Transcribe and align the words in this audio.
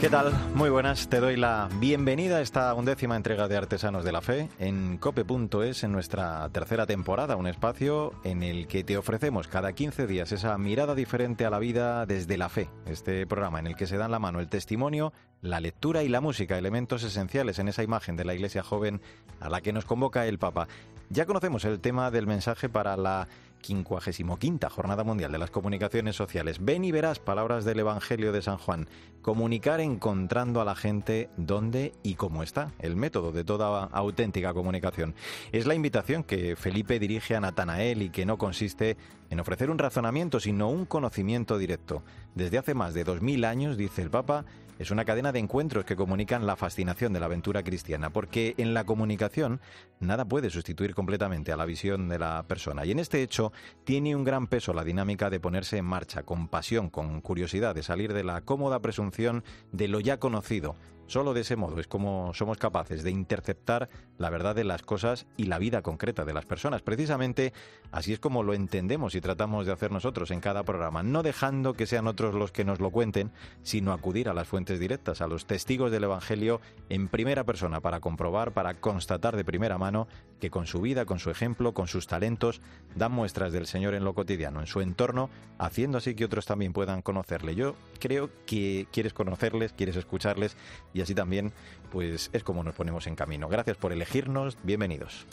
¿Qué 0.00 0.08
tal? 0.08 0.32
Muy 0.54 0.70
buenas. 0.70 1.10
Te 1.10 1.20
doy 1.20 1.36
la 1.36 1.68
bienvenida 1.78 2.38
a 2.38 2.40
esta 2.40 2.72
undécima 2.72 3.16
entrega 3.16 3.48
de 3.48 3.58
Artesanos 3.58 4.02
de 4.02 4.12
la 4.12 4.22
Fe 4.22 4.48
en 4.58 4.96
cope.es 4.96 5.84
en 5.84 5.92
nuestra 5.92 6.48
tercera 6.48 6.86
temporada, 6.86 7.36
un 7.36 7.46
espacio 7.46 8.14
en 8.24 8.42
el 8.42 8.66
que 8.66 8.82
te 8.82 8.96
ofrecemos 8.96 9.46
cada 9.46 9.74
15 9.74 10.06
días 10.06 10.32
esa 10.32 10.56
mirada 10.56 10.94
diferente 10.94 11.44
a 11.44 11.50
la 11.50 11.58
vida 11.58 12.06
desde 12.06 12.38
la 12.38 12.48
fe. 12.48 12.70
Este 12.86 13.26
programa 13.26 13.58
en 13.58 13.66
el 13.66 13.76
que 13.76 13.86
se 13.86 13.98
dan 13.98 14.10
la 14.10 14.18
mano 14.18 14.40
el 14.40 14.48
testimonio, 14.48 15.12
la 15.42 15.60
lectura 15.60 16.02
y 16.02 16.08
la 16.08 16.22
música, 16.22 16.56
elementos 16.56 17.02
esenciales 17.02 17.58
en 17.58 17.68
esa 17.68 17.82
imagen 17.82 18.16
de 18.16 18.24
la 18.24 18.32
iglesia 18.32 18.62
joven 18.62 19.02
a 19.38 19.50
la 19.50 19.60
que 19.60 19.74
nos 19.74 19.84
convoca 19.84 20.26
el 20.26 20.38
Papa. 20.38 20.66
Ya 21.10 21.26
conocemos 21.26 21.66
el 21.66 21.78
tema 21.78 22.10
del 22.10 22.26
mensaje 22.26 22.70
para 22.70 22.96
la 22.96 23.28
55 23.62 24.68
Jornada 24.70 25.04
Mundial 25.04 25.32
de 25.32 25.38
las 25.38 25.50
Comunicaciones 25.50 26.16
Sociales. 26.16 26.58
Ven 26.60 26.84
y 26.84 26.92
verás 26.92 27.18
palabras 27.18 27.64
del 27.64 27.80
Evangelio 27.80 28.32
de 28.32 28.42
San 28.42 28.58
Juan. 28.58 28.88
Comunicar 29.22 29.80
encontrando 29.80 30.60
a 30.60 30.64
la 30.64 30.74
gente 30.74 31.30
dónde 31.36 31.92
y 32.02 32.14
cómo 32.14 32.42
está. 32.42 32.72
El 32.78 32.96
método 32.96 33.32
de 33.32 33.44
toda 33.44 33.84
auténtica 33.84 34.54
comunicación. 34.54 35.14
Es 35.52 35.66
la 35.66 35.74
invitación 35.74 36.24
que 36.24 36.56
Felipe 36.56 36.98
dirige 36.98 37.36
a 37.36 37.40
Natanael 37.40 38.02
y 38.02 38.10
que 38.10 38.26
no 38.26 38.38
consiste 38.38 38.96
en 39.30 39.40
ofrecer 39.40 39.70
un 39.70 39.78
razonamiento, 39.78 40.40
sino 40.40 40.68
un 40.68 40.86
conocimiento 40.86 41.58
directo. 41.58 42.02
Desde 42.34 42.58
hace 42.58 42.74
más 42.74 42.94
de 42.94 43.04
dos 43.04 43.22
mil 43.22 43.44
años, 43.44 43.76
dice 43.76 44.02
el 44.02 44.10
Papa, 44.10 44.44
es 44.80 44.90
una 44.90 45.04
cadena 45.04 45.30
de 45.30 45.38
encuentros 45.38 45.84
que 45.84 45.94
comunican 45.94 46.46
la 46.46 46.56
fascinación 46.56 47.12
de 47.12 47.20
la 47.20 47.26
aventura 47.26 47.62
cristiana, 47.62 48.08
porque 48.14 48.54
en 48.56 48.72
la 48.72 48.84
comunicación 48.84 49.60
nada 49.98 50.24
puede 50.24 50.48
sustituir 50.48 50.94
completamente 50.94 51.52
a 51.52 51.58
la 51.58 51.66
visión 51.66 52.08
de 52.08 52.18
la 52.18 52.44
persona. 52.44 52.86
Y 52.86 52.92
en 52.92 52.98
este 52.98 53.20
hecho 53.20 53.52
tiene 53.84 54.16
un 54.16 54.24
gran 54.24 54.46
peso 54.46 54.72
la 54.72 54.82
dinámica 54.82 55.28
de 55.28 55.38
ponerse 55.38 55.76
en 55.76 55.84
marcha, 55.84 56.22
con 56.22 56.48
pasión, 56.48 56.88
con 56.88 57.20
curiosidad, 57.20 57.74
de 57.74 57.82
salir 57.82 58.14
de 58.14 58.24
la 58.24 58.40
cómoda 58.40 58.80
presunción 58.80 59.44
de 59.70 59.86
lo 59.86 60.00
ya 60.00 60.18
conocido 60.18 60.76
Solo 61.10 61.34
de 61.34 61.40
ese 61.40 61.56
modo 61.56 61.80
es 61.80 61.88
como 61.88 62.32
somos 62.34 62.56
capaces 62.56 63.02
de 63.02 63.10
interceptar 63.10 63.88
la 64.16 64.30
verdad 64.30 64.54
de 64.54 64.62
las 64.62 64.82
cosas 64.82 65.26
y 65.36 65.46
la 65.46 65.58
vida 65.58 65.82
concreta 65.82 66.24
de 66.24 66.32
las 66.32 66.46
personas. 66.46 66.82
Precisamente 66.82 67.52
así 67.90 68.12
es 68.12 68.20
como 68.20 68.44
lo 68.44 68.54
entendemos 68.54 69.16
y 69.16 69.20
tratamos 69.20 69.66
de 69.66 69.72
hacer 69.72 69.90
nosotros 69.90 70.30
en 70.30 70.38
cada 70.38 70.62
programa, 70.62 71.02
no 71.02 71.24
dejando 71.24 71.74
que 71.74 71.86
sean 71.86 72.06
otros 72.06 72.32
los 72.32 72.52
que 72.52 72.64
nos 72.64 72.78
lo 72.78 72.92
cuenten, 72.92 73.32
sino 73.64 73.92
acudir 73.92 74.28
a 74.28 74.34
las 74.34 74.46
fuentes 74.46 74.78
directas, 74.78 75.20
a 75.20 75.26
los 75.26 75.46
testigos 75.46 75.90
del 75.90 76.04
Evangelio 76.04 76.60
en 76.88 77.08
primera 77.08 77.42
persona 77.42 77.80
para 77.80 77.98
comprobar, 77.98 78.52
para 78.52 78.74
constatar 78.74 79.34
de 79.34 79.44
primera 79.44 79.78
mano 79.78 80.06
que 80.40 80.50
con 80.50 80.66
su 80.66 80.80
vida, 80.80 81.04
con 81.04 81.18
su 81.18 81.30
ejemplo, 81.30 81.72
con 81.72 81.86
sus 81.86 82.06
talentos, 82.06 82.60
dan 82.96 83.12
muestras 83.12 83.52
del 83.52 83.66
Señor 83.66 83.94
en 83.94 84.04
lo 84.04 84.14
cotidiano, 84.14 84.60
en 84.60 84.66
su 84.66 84.80
entorno, 84.80 85.30
haciendo 85.58 85.98
así 85.98 86.14
que 86.14 86.24
otros 86.24 86.46
también 86.46 86.72
puedan 86.72 87.02
conocerle. 87.02 87.54
Yo 87.54 87.76
creo 88.00 88.30
que 88.46 88.88
quieres 88.90 89.12
conocerles, 89.12 89.72
quieres 89.72 89.96
escucharles 89.96 90.56
y 90.92 91.02
así 91.02 91.14
también 91.14 91.52
pues 91.92 92.30
es 92.32 92.42
como 92.42 92.64
nos 92.64 92.74
ponemos 92.74 93.06
en 93.06 93.14
camino. 93.14 93.48
Gracias 93.48 93.76
por 93.76 93.92
elegirnos, 93.92 94.56
bienvenidos. 94.64 95.26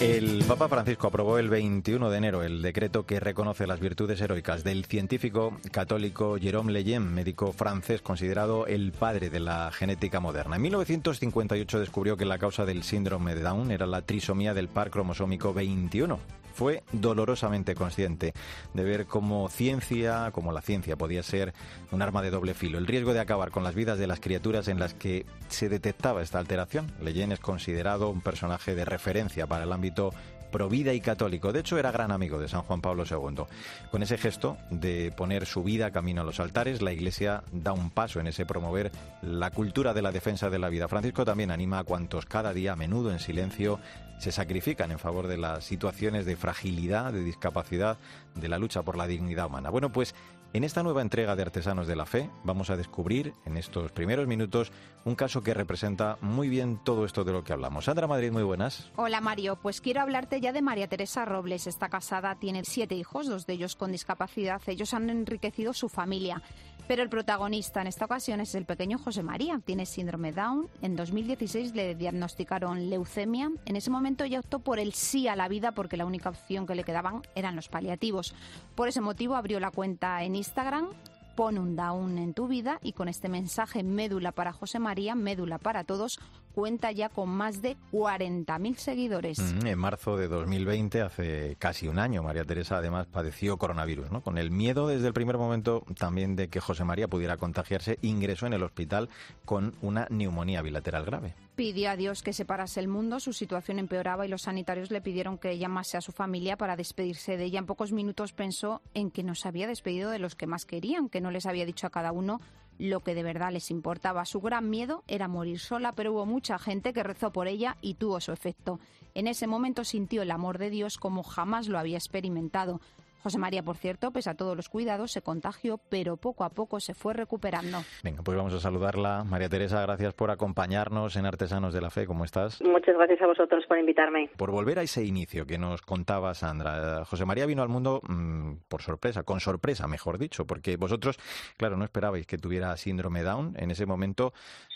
El 0.00 0.44
Papa 0.48 0.66
Francisco 0.66 1.08
aprobó 1.08 1.38
el 1.38 1.50
21 1.50 2.08
de 2.08 2.16
enero 2.16 2.42
el 2.42 2.62
decreto 2.62 3.04
que 3.04 3.20
reconoce 3.20 3.66
las 3.66 3.80
virtudes 3.80 4.18
heroicas 4.22 4.64
del 4.64 4.86
científico 4.86 5.58
católico 5.72 6.38
Jérôme 6.38 6.72
Lejeune, 6.72 7.10
médico 7.10 7.52
francés 7.52 8.00
considerado 8.00 8.66
el 8.66 8.92
padre 8.92 9.28
de 9.28 9.40
la 9.40 9.70
genética 9.70 10.18
moderna. 10.18 10.56
En 10.56 10.62
1958 10.62 11.80
descubrió 11.80 12.16
que 12.16 12.24
la 12.24 12.38
causa 12.38 12.64
del 12.64 12.82
síndrome 12.82 13.34
de 13.34 13.42
Down 13.42 13.72
era 13.72 13.86
la 13.86 14.00
trisomía 14.00 14.54
del 14.54 14.68
par 14.68 14.90
cromosómico 14.90 15.52
21 15.52 16.39
fue 16.52 16.82
dolorosamente 16.92 17.74
consciente 17.74 18.32
de 18.74 18.84
ver 18.84 19.06
cómo 19.06 19.48
ciencia, 19.48 20.30
como 20.32 20.52
la 20.52 20.62
ciencia, 20.62 20.96
podía 20.96 21.22
ser 21.22 21.54
un 21.90 22.02
arma 22.02 22.22
de 22.22 22.30
doble 22.30 22.54
filo. 22.54 22.78
El 22.78 22.86
riesgo 22.86 23.12
de 23.12 23.20
acabar 23.20 23.50
con 23.50 23.64
las 23.64 23.74
vidas 23.74 23.98
de 23.98 24.06
las 24.06 24.20
criaturas 24.20 24.68
en 24.68 24.78
las 24.78 24.94
que 24.94 25.26
se 25.48 25.68
detectaba 25.68 26.22
esta 26.22 26.38
alteración. 26.38 26.92
Leyen 27.00 27.32
es 27.32 27.40
considerado 27.40 28.10
un 28.10 28.20
personaje 28.20 28.74
de 28.74 28.84
referencia 28.84 29.46
para 29.46 29.64
el 29.64 29.72
ámbito 29.72 30.12
provida 30.50 30.92
y 30.92 31.00
católico. 31.00 31.52
De 31.52 31.60
hecho, 31.60 31.78
era 31.78 31.90
gran 31.90 32.10
amigo 32.10 32.38
de 32.38 32.48
San 32.48 32.62
Juan 32.62 32.80
Pablo 32.80 33.04
II. 33.08 33.44
Con 33.90 34.02
ese 34.02 34.18
gesto 34.18 34.56
de 34.70 35.12
poner 35.16 35.46
su 35.46 35.62
vida 35.62 35.90
camino 35.90 36.22
a 36.22 36.24
los 36.24 36.40
altares, 36.40 36.82
la 36.82 36.92
Iglesia 36.92 37.42
da 37.52 37.72
un 37.72 37.90
paso 37.90 38.20
en 38.20 38.26
ese 38.26 38.46
promover 38.46 38.90
la 39.22 39.50
cultura 39.50 39.94
de 39.94 40.02
la 40.02 40.12
defensa 40.12 40.50
de 40.50 40.58
la 40.58 40.68
vida. 40.68 40.88
Francisco 40.88 41.24
también 41.24 41.50
anima 41.50 41.78
a 41.78 41.84
cuantos 41.84 42.26
cada 42.26 42.52
día, 42.52 42.72
a 42.72 42.76
menudo 42.76 43.12
en 43.12 43.18
silencio, 43.18 43.78
se 44.18 44.32
sacrifican 44.32 44.90
en 44.92 44.98
favor 44.98 45.28
de 45.28 45.38
las 45.38 45.64
situaciones 45.64 46.26
de 46.26 46.36
fragilidad, 46.36 47.12
de 47.12 47.24
discapacidad, 47.24 47.96
de 48.34 48.48
la 48.48 48.58
lucha 48.58 48.82
por 48.82 48.96
la 48.96 49.06
dignidad 49.06 49.46
humana. 49.46 49.70
Bueno, 49.70 49.90
pues 49.90 50.14
en 50.52 50.64
esta 50.64 50.82
nueva 50.82 51.02
entrega 51.02 51.36
de 51.36 51.42
Artesanos 51.42 51.86
de 51.86 51.96
la 51.96 52.06
Fe 52.06 52.30
vamos 52.44 52.70
a 52.70 52.76
descubrir 52.76 53.34
en 53.44 53.56
estos 53.56 53.92
primeros 53.92 54.26
minutos 54.26 54.72
un 55.04 55.14
caso 55.14 55.42
que 55.42 55.54
representa 55.54 56.18
muy 56.20 56.48
bien 56.48 56.78
todo 56.82 57.04
esto 57.04 57.24
de 57.24 57.32
lo 57.32 57.44
que 57.44 57.52
hablamos. 57.52 57.86
Sandra 57.86 58.06
Madrid, 58.06 58.32
muy 58.32 58.42
buenas. 58.42 58.90
Hola 58.96 59.20
Mario, 59.20 59.56
pues 59.56 59.80
quiero 59.80 60.00
hablarte 60.00 60.40
ya 60.40 60.52
de 60.52 60.62
María 60.62 60.88
Teresa 60.88 61.24
Robles. 61.24 61.66
Está 61.66 61.88
casada, 61.88 62.34
tiene 62.34 62.64
siete 62.64 62.94
hijos, 62.94 63.28
dos 63.28 63.46
de 63.46 63.54
ellos 63.54 63.76
con 63.76 63.92
discapacidad. 63.92 64.60
Ellos 64.66 64.92
han 64.92 65.08
enriquecido 65.08 65.72
su 65.72 65.88
familia. 65.88 66.42
Pero 66.90 67.04
el 67.04 67.08
protagonista 67.08 67.80
en 67.80 67.86
esta 67.86 68.06
ocasión 68.06 68.40
es 68.40 68.52
el 68.56 68.64
pequeño 68.64 68.98
José 68.98 69.22
María. 69.22 69.60
Tiene 69.64 69.86
síndrome 69.86 70.32
Down. 70.32 70.66
En 70.82 70.96
2016 70.96 71.76
le 71.76 71.94
diagnosticaron 71.94 72.90
leucemia. 72.90 73.48
En 73.64 73.76
ese 73.76 73.90
momento 73.90 74.24
ella 74.24 74.40
optó 74.40 74.58
por 74.58 74.80
el 74.80 74.92
sí 74.92 75.28
a 75.28 75.36
la 75.36 75.46
vida 75.46 75.70
porque 75.70 75.96
la 75.96 76.04
única 76.04 76.30
opción 76.30 76.66
que 76.66 76.74
le 76.74 76.82
quedaban 76.82 77.22
eran 77.36 77.54
los 77.54 77.68
paliativos. 77.68 78.34
Por 78.74 78.88
ese 78.88 79.00
motivo 79.00 79.36
abrió 79.36 79.60
la 79.60 79.70
cuenta 79.70 80.24
en 80.24 80.34
Instagram 80.34 80.88
pon 81.34 81.58
un 81.58 81.76
down 81.76 82.18
en 82.18 82.34
tu 82.34 82.48
vida 82.48 82.78
y 82.82 82.92
con 82.92 83.08
este 83.08 83.28
mensaje 83.28 83.82
médula 83.82 84.32
para 84.32 84.52
José 84.52 84.78
María, 84.78 85.14
médula 85.14 85.58
para 85.58 85.84
todos, 85.84 86.18
cuenta 86.54 86.92
ya 86.92 87.08
con 87.08 87.28
más 87.28 87.62
de 87.62 87.76
40.000 87.92 88.76
seguidores. 88.76 89.38
Mm, 89.38 89.66
en 89.66 89.78
marzo 89.78 90.16
de 90.16 90.28
2020, 90.28 91.00
hace 91.02 91.56
casi 91.58 91.88
un 91.88 91.98
año, 91.98 92.22
María 92.22 92.44
Teresa 92.44 92.78
además 92.78 93.06
padeció 93.06 93.56
coronavirus, 93.56 94.10
¿no? 94.10 94.20
Con 94.20 94.38
el 94.38 94.50
miedo 94.50 94.88
desde 94.88 95.06
el 95.06 95.12
primer 95.12 95.38
momento 95.38 95.84
también 95.98 96.36
de 96.36 96.48
que 96.48 96.60
José 96.60 96.84
María 96.84 97.08
pudiera 97.08 97.36
contagiarse, 97.36 97.98
ingresó 98.02 98.46
en 98.46 98.52
el 98.52 98.62
hospital 98.62 99.08
con 99.44 99.74
una 99.82 100.06
neumonía 100.10 100.62
bilateral 100.62 101.04
grave. 101.04 101.34
Pidió 101.60 101.90
a 101.90 101.96
Dios 101.96 102.22
que 102.22 102.32
separase 102.32 102.80
el 102.80 102.88
mundo, 102.88 103.20
su 103.20 103.34
situación 103.34 103.78
empeoraba 103.78 104.24
y 104.24 104.30
los 104.30 104.40
sanitarios 104.40 104.90
le 104.90 105.02
pidieron 105.02 105.36
que 105.36 105.58
llamase 105.58 105.98
a 105.98 106.00
su 106.00 106.10
familia 106.10 106.56
para 106.56 106.74
despedirse 106.74 107.36
de 107.36 107.44
ella. 107.44 107.58
En 107.58 107.66
pocos 107.66 107.92
minutos 107.92 108.32
pensó 108.32 108.80
en 108.94 109.10
que 109.10 109.22
no 109.22 109.34
se 109.34 109.46
había 109.46 109.66
despedido 109.66 110.08
de 110.08 110.18
los 110.18 110.36
que 110.36 110.46
más 110.46 110.64
querían, 110.64 111.10
que 111.10 111.20
no 111.20 111.30
les 111.30 111.44
había 111.44 111.66
dicho 111.66 111.86
a 111.86 111.90
cada 111.90 112.12
uno 112.12 112.40
lo 112.78 113.00
que 113.00 113.14
de 113.14 113.22
verdad 113.22 113.52
les 113.52 113.70
importaba. 113.70 114.24
Su 114.24 114.40
gran 114.40 114.70
miedo 114.70 115.04
era 115.06 115.28
morir 115.28 115.58
sola, 115.58 115.92
pero 115.92 116.14
hubo 116.14 116.24
mucha 116.24 116.58
gente 116.58 116.94
que 116.94 117.02
rezó 117.02 117.30
por 117.30 117.46
ella 117.46 117.76
y 117.82 117.92
tuvo 117.92 118.22
su 118.22 118.32
efecto. 118.32 118.80
En 119.12 119.26
ese 119.26 119.46
momento 119.46 119.84
sintió 119.84 120.22
el 120.22 120.30
amor 120.30 120.56
de 120.56 120.70
Dios 120.70 120.96
como 120.96 121.22
jamás 121.22 121.68
lo 121.68 121.78
había 121.78 121.98
experimentado. 121.98 122.80
José 123.22 123.38
María, 123.38 123.62
por 123.62 123.76
cierto, 123.76 124.10
pese 124.10 124.30
a 124.30 124.34
todos 124.34 124.56
los 124.56 124.68
cuidados, 124.68 125.12
se 125.12 125.22
contagió, 125.22 125.78
pero 125.88 126.16
poco 126.16 126.44
a 126.44 126.50
poco 126.50 126.80
se 126.80 126.94
fue 126.94 127.12
recuperando. 127.12 127.78
Venga, 128.02 128.22
pues 128.22 128.36
vamos 128.36 128.54
a 128.54 128.60
saludarla. 128.60 129.24
María 129.24 129.48
Teresa, 129.48 129.82
gracias 129.82 130.14
por 130.14 130.30
acompañarnos 130.30 131.16
en 131.16 131.26
Artesanos 131.26 131.74
de 131.74 131.80
la 131.80 131.90
Fe. 131.90 132.06
¿Cómo 132.06 132.24
estás? 132.24 132.60
Muchas 132.62 132.96
gracias 132.96 133.20
a 133.20 133.26
vosotros 133.26 133.64
por 133.66 133.78
invitarme. 133.78 134.30
Por 134.36 134.50
volver 134.50 134.78
a 134.78 134.82
ese 134.82 135.04
inicio 135.04 135.46
que 135.46 135.58
nos 135.58 135.82
contaba 135.82 136.32
Sandra, 136.34 137.04
José 137.04 137.24
María 137.26 137.46
vino 137.46 137.62
al 137.62 137.68
mundo 137.68 138.00
mm, 138.08 138.52
por 138.68 138.82
sorpresa, 138.82 139.22
con 139.22 139.40
sorpresa, 139.40 139.86
mejor 139.86 140.18
dicho, 140.18 140.46
porque 140.46 140.76
vosotros, 140.76 141.18
claro, 141.56 141.76
no 141.76 141.84
esperabais 141.84 142.26
que 142.26 142.38
tuviera 142.38 142.76
síndrome 142.76 143.22
Down. 143.22 143.54
En 143.58 143.70
ese 143.70 143.86
momento 143.86 144.32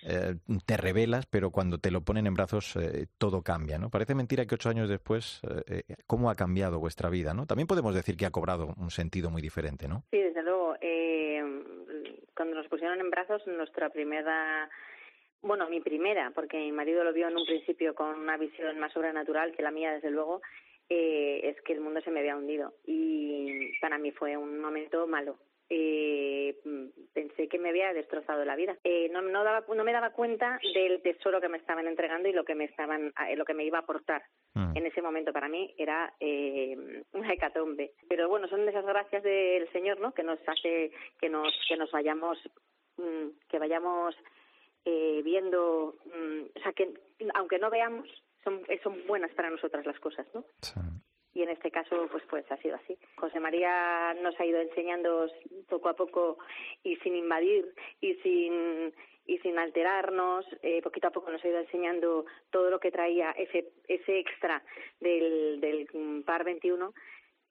eh, 0.06 0.36
te 0.66 0.76
revelas, 0.76 1.26
pero 1.26 1.50
cuando 1.50 1.78
te 1.78 1.90
lo 1.90 2.02
ponen 2.02 2.26
en 2.26 2.34
brazos 2.34 2.76
eh, 2.76 3.06
todo 3.18 3.42
cambia, 3.42 3.78
¿no? 3.78 3.88
Parece 3.88 4.14
mentira 4.14 4.44
que 4.46 4.54
ocho 4.54 4.68
años 4.68 4.88
después, 4.88 5.40
eh, 5.66 5.82
¿cómo 6.06 6.30
ha 6.30 6.34
cambiado 6.34 6.78
vuestra 6.78 7.08
vida, 7.08 7.32
no? 7.32 7.46
También 7.46 7.66
podemos 7.66 7.94
decir 7.94 8.16
que 8.16 8.26
ha 8.26 8.30
cobrado 8.34 8.74
un 8.76 8.90
sentido 8.90 9.30
muy 9.30 9.40
diferente, 9.40 9.86
¿no? 9.86 10.02
Sí, 10.10 10.18
desde 10.18 10.42
luego. 10.42 10.76
Eh, 10.80 11.40
cuando 12.34 12.56
nos 12.56 12.66
pusieron 12.66 12.98
en 12.98 13.10
brazos, 13.10 13.46
nuestra 13.46 13.90
primera 13.90 14.68
bueno, 15.44 15.68
mi 15.68 15.80
primera, 15.80 16.32
porque 16.34 16.56
mi 16.56 16.72
marido 16.72 17.04
lo 17.04 17.12
vio 17.12 17.28
en 17.28 17.36
un 17.36 17.44
principio 17.44 17.94
con 17.94 18.18
una 18.18 18.38
visión 18.38 18.78
más 18.78 18.92
sobrenatural 18.92 19.52
que 19.52 19.62
la 19.62 19.70
mía, 19.70 19.92
desde 19.92 20.10
luego, 20.10 20.40
eh, 20.88 21.40
es 21.44 21.60
que 21.62 21.74
el 21.74 21.80
mundo 21.80 22.00
se 22.00 22.10
me 22.10 22.20
había 22.20 22.36
hundido. 22.36 22.72
Y 22.86 23.78
para 23.78 23.98
mí 23.98 24.10
fue 24.10 24.36
un 24.38 24.58
momento 24.58 25.06
malo, 25.06 25.38
eh, 25.70 26.56
pensé 27.12 27.48
que 27.48 27.58
me 27.58 27.70
había 27.70 27.92
destrozado 27.92 28.44
la 28.44 28.56
vida. 28.56 28.76
Eh, 28.84 29.08
no, 29.10 29.22
no, 29.22 29.44
daba, 29.44 29.64
no 29.74 29.84
me 29.84 29.92
daba 29.92 30.10
cuenta 30.10 30.58
del 30.74 31.00
tesoro 31.02 31.40
que 31.40 31.48
me 31.48 31.58
estaban 31.58 31.86
entregando 31.86 32.28
y 32.28 32.32
lo 32.32 32.44
que 32.44 32.54
me 32.54 32.64
estaban, 32.64 33.12
eh, 33.28 33.36
lo 33.36 33.44
que 33.44 33.54
me 33.54 33.64
iba 33.64 33.78
a 33.78 33.82
aportar. 33.82 34.22
Mm. 34.54 34.76
En 34.76 34.86
ese 34.86 35.02
momento 35.02 35.32
para 35.32 35.48
mí 35.48 35.74
era 35.78 36.12
eh, 36.20 37.02
una 37.12 37.32
hecatombe. 37.32 37.92
Pero 38.08 38.28
bueno, 38.28 38.48
son 38.48 38.68
esas 38.68 38.84
gracias 38.84 39.22
del 39.22 39.70
Señor, 39.72 40.00
¿no? 40.00 40.12
Que 40.12 40.22
nos 40.22 40.38
hace 40.46 40.90
que 41.20 41.28
nos 41.28 41.52
que 41.68 41.76
nos 41.76 41.90
vayamos 41.90 42.38
mm, 42.96 43.48
que 43.48 43.58
vayamos 43.58 44.14
eh, 44.84 45.22
viendo, 45.24 45.96
mm, 46.04 46.58
o 46.58 46.60
sea 46.60 46.72
que 46.72 46.92
aunque 47.34 47.58
no 47.58 47.70
veamos 47.70 48.06
son, 48.42 48.62
son 48.82 49.06
buenas 49.06 49.32
para 49.32 49.48
nosotras 49.48 49.86
las 49.86 49.98
cosas, 49.98 50.26
¿no? 50.34 50.44
Y 51.34 51.42
en 51.42 51.50
este 51.50 51.70
caso 51.70 52.08
pues 52.10 52.22
pues 52.30 52.50
ha 52.50 52.56
sido 52.58 52.76
así. 52.76 52.96
José 53.16 53.40
María 53.40 54.14
nos 54.22 54.38
ha 54.38 54.46
ido 54.46 54.60
enseñando 54.60 55.26
poco 55.68 55.88
a 55.88 55.94
poco 55.94 56.38
y 56.82 56.96
sin 56.96 57.16
invadir 57.16 57.74
y 58.00 58.14
sin 58.16 58.94
y 59.26 59.38
sin 59.38 59.58
alterarnos, 59.58 60.44
eh, 60.62 60.82
poquito 60.82 61.08
a 61.08 61.10
poco 61.10 61.30
nos 61.30 61.42
ha 61.42 61.48
ido 61.48 61.58
enseñando 61.58 62.26
todo 62.50 62.68
lo 62.70 62.78
que 62.78 62.90
traía 62.90 63.30
ese 63.32 63.70
ese 63.88 64.18
extra 64.18 64.62
del 65.00 65.60
del 65.60 66.24
par 66.24 66.44
21 66.44 66.92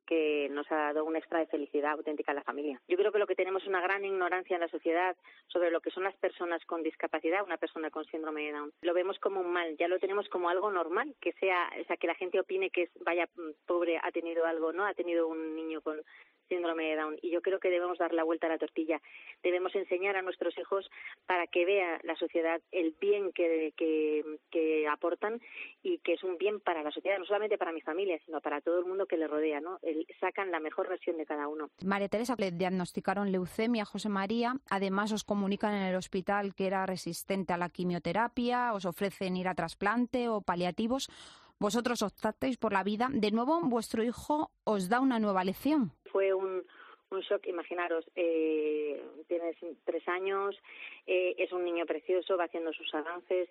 que 0.06 0.50
nos 0.52 0.72
ha 0.72 0.76
dado 0.76 1.06
un 1.06 1.16
extra 1.16 1.40
de 1.40 1.48
felicidad 1.48 1.92
auténtica 1.92 2.32
a 2.32 2.36
la 2.36 2.44
familia. 2.44 2.80
Yo 2.88 2.98
creo 2.98 3.12
que 3.12 3.20
lo 3.20 3.28
que 3.28 3.36
tenemos 3.36 3.62
es 3.64 3.68
una 3.68 3.82
gran 3.82 4.04
ignorancia 4.04 4.56
en 4.56 4.62
la 4.62 4.68
sociedad 4.68 5.16
sobre 5.48 5.72
lo 5.72 5.82
que 5.82 5.92
son 5.92 6.04
las 6.04 6.16
personas 6.16 6.64
con 6.66 6.84
discapacidad, 6.84 7.44
una 7.44 7.58
persona 7.58 7.90
con 7.90 8.06
síndrome 8.06 8.44
de 8.44 8.52
Down. 8.54 8.74
Lo 8.82 8.94
vemos 8.94 9.20
como 9.20 9.42
un 9.42 9.52
mal, 9.52 9.78
ya 9.78 9.88
lo 9.88 10.00
tenemos 10.00 10.28
como 10.30 10.50
algo 10.50 10.72
normal, 10.72 11.16
que 11.22 11.34
sea, 11.34 11.70
o 11.82 11.86
sea, 11.86 11.98
que 11.98 12.08
la 12.08 12.16
gente 12.16 12.40
opine 12.40 12.70
que 12.70 12.84
es, 12.84 12.92
vaya 13.02 13.28
pobre, 13.66 14.00
ha 14.02 14.12
tenido 14.12 14.46
algo, 14.46 14.74
¿no? 14.74 14.86
Ha 14.86 14.94
tenido 14.94 15.28
un 15.28 15.56
niño 15.56 15.82
con 15.82 16.02
síndrome 16.48 16.86
de 16.86 16.96
Down. 16.96 17.18
Y 17.22 17.32
yo 17.32 17.42
creo 17.42 17.60
que 17.60 17.70
debemos 17.70 17.98
dar 17.98 18.14
la 18.14 18.24
vuelta 18.24 18.48
a 18.48 18.52
la 18.52 18.58
tortilla. 18.58 19.02
Debemos 19.42 19.76
enseñar 19.76 20.16
a 20.16 20.22
nuestros 20.22 20.58
hijos 20.58 20.90
para 21.26 21.48
que 21.48 21.66
vea 21.66 22.00
la 22.04 22.16
sociedad 22.16 22.62
el 22.72 22.96
bien 23.00 23.32
que, 23.34 23.74
que, 23.78 24.24
que 24.52 24.88
aportan 24.88 25.42
y 25.82 26.00
que 26.00 26.14
es 26.14 26.24
un 26.24 26.38
bien 26.38 26.60
para 26.60 26.84
la 26.84 26.92
sociedad, 26.92 27.20
no 27.20 27.26
solamente 27.26 27.58
para 27.58 27.72
mi 27.72 27.82
familia, 27.82 28.20
sino 28.26 28.42
para 28.42 28.62
todo 28.62 28.80
el 28.80 28.86
mundo 28.86 29.06
que 29.06 29.18
le 29.18 29.28
rodea. 29.28 29.62
¿no? 29.62 29.80
Sacan 30.20 30.52
la 30.52 30.60
mejor 30.60 30.90
versión 30.90 31.18
de 31.18 31.26
cada 31.26 31.48
uno. 31.48 31.70
María 31.84 32.10
Teresa, 32.10 32.36
le 32.38 32.52
diagnosticaron 32.52 33.32
leucemia 33.32 33.84
a 33.84 33.86
José 33.86 34.10
María. 34.10 34.56
Además, 34.70 35.12
os 35.12 35.24
comunican 35.24 35.74
en 35.74 35.84
el 35.84 35.96
hospital 35.96 36.54
que 36.56 36.68
era 36.68 36.86
resistente 36.86 37.54
a 37.54 37.58
la 37.58 37.70
quimioterapia, 37.70 38.74
os 38.74 38.86
ofrecen 38.86 39.38
ir 39.38 39.48
a 39.48 39.56
trasplante 39.56 40.30
o 40.30 40.42
paliativos. 40.42 41.10
Vosotros 41.64 42.02
optasteis 42.02 42.58
por 42.58 42.74
la 42.74 42.84
vida. 42.84 43.08
De 43.10 43.32
nuevo, 43.32 43.62
vuestro 43.62 44.04
hijo 44.04 44.52
os 44.66 44.90
da 44.90 45.00
una 45.00 45.18
nueva 45.18 45.44
lección 45.44 45.94
fue 46.14 46.34
un, 46.34 46.64
un 47.10 47.20
shock, 47.22 47.48
imaginaros, 47.48 48.06
eh, 48.16 49.02
tienes 49.28 49.58
tres 49.84 50.08
años, 50.08 50.56
eh, 51.08 51.34
es 51.38 51.52
un 51.52 51.66
niño 51.66 51.86
precioso, 51.86 52.38
va 52.38 52.46
haciendo 52.46 52.72
sus 52.72 52.94
avances 52.94 53.50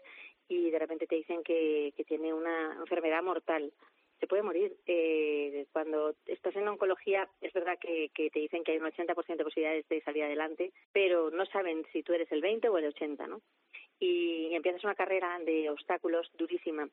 y 0.48 0.70
de 0.70 0.78
repente 0.78 1.06
te 1.08 1.16
dicen 1.16 1.42
que, 1.42 1.92
que 1.96 2.04
tiene 2.04 2.32
una 2.32 2.76
enfermedad 2.78 3.22
mortal. 3.22 3.72
Se 4.20 4.28
puede 4.28 4.44
morir. 4.44 4.76
Eh, 4.86 5.66
cuando 5.72 6.14
estás 6.26 6.54
en 6.54 6.68
oncología, 6.68 7.28
es 7.40 7.52
verdad 7.52 7.76
que, 7.80 8.10
que 8.14 8.30
te 8.30 8.38
dicen 8.38 8.62
que 8.62 8.72
hay 8.72 8.78
un 8.78 8.86
80% 8.86 9.36
de 9.36 9.44
posibilidades 9.44 9.88
de 9.88 10.00
salir 10.02 10.22
adelante, 10.22 10.72
pero 10.92 11.30
no 11.30 11.44
saben 11.46 11.84
si 11.92 12.04
tú 12.04 12.12
eres 12.12 12.30
el 12.30 12.40
20 12.40 12.68
o 12.68 12.78
el 12.78 12.86
80, 12.86 13.26
¿no? 13.26 13.40
Y 14.02 14.52
empiezas 14.52 14.82
una 14.82 14.96
carrera 14.96 15.38
de 15.46 15.70
obstáculos 15.70 16.28
durísima. 16.36 16.88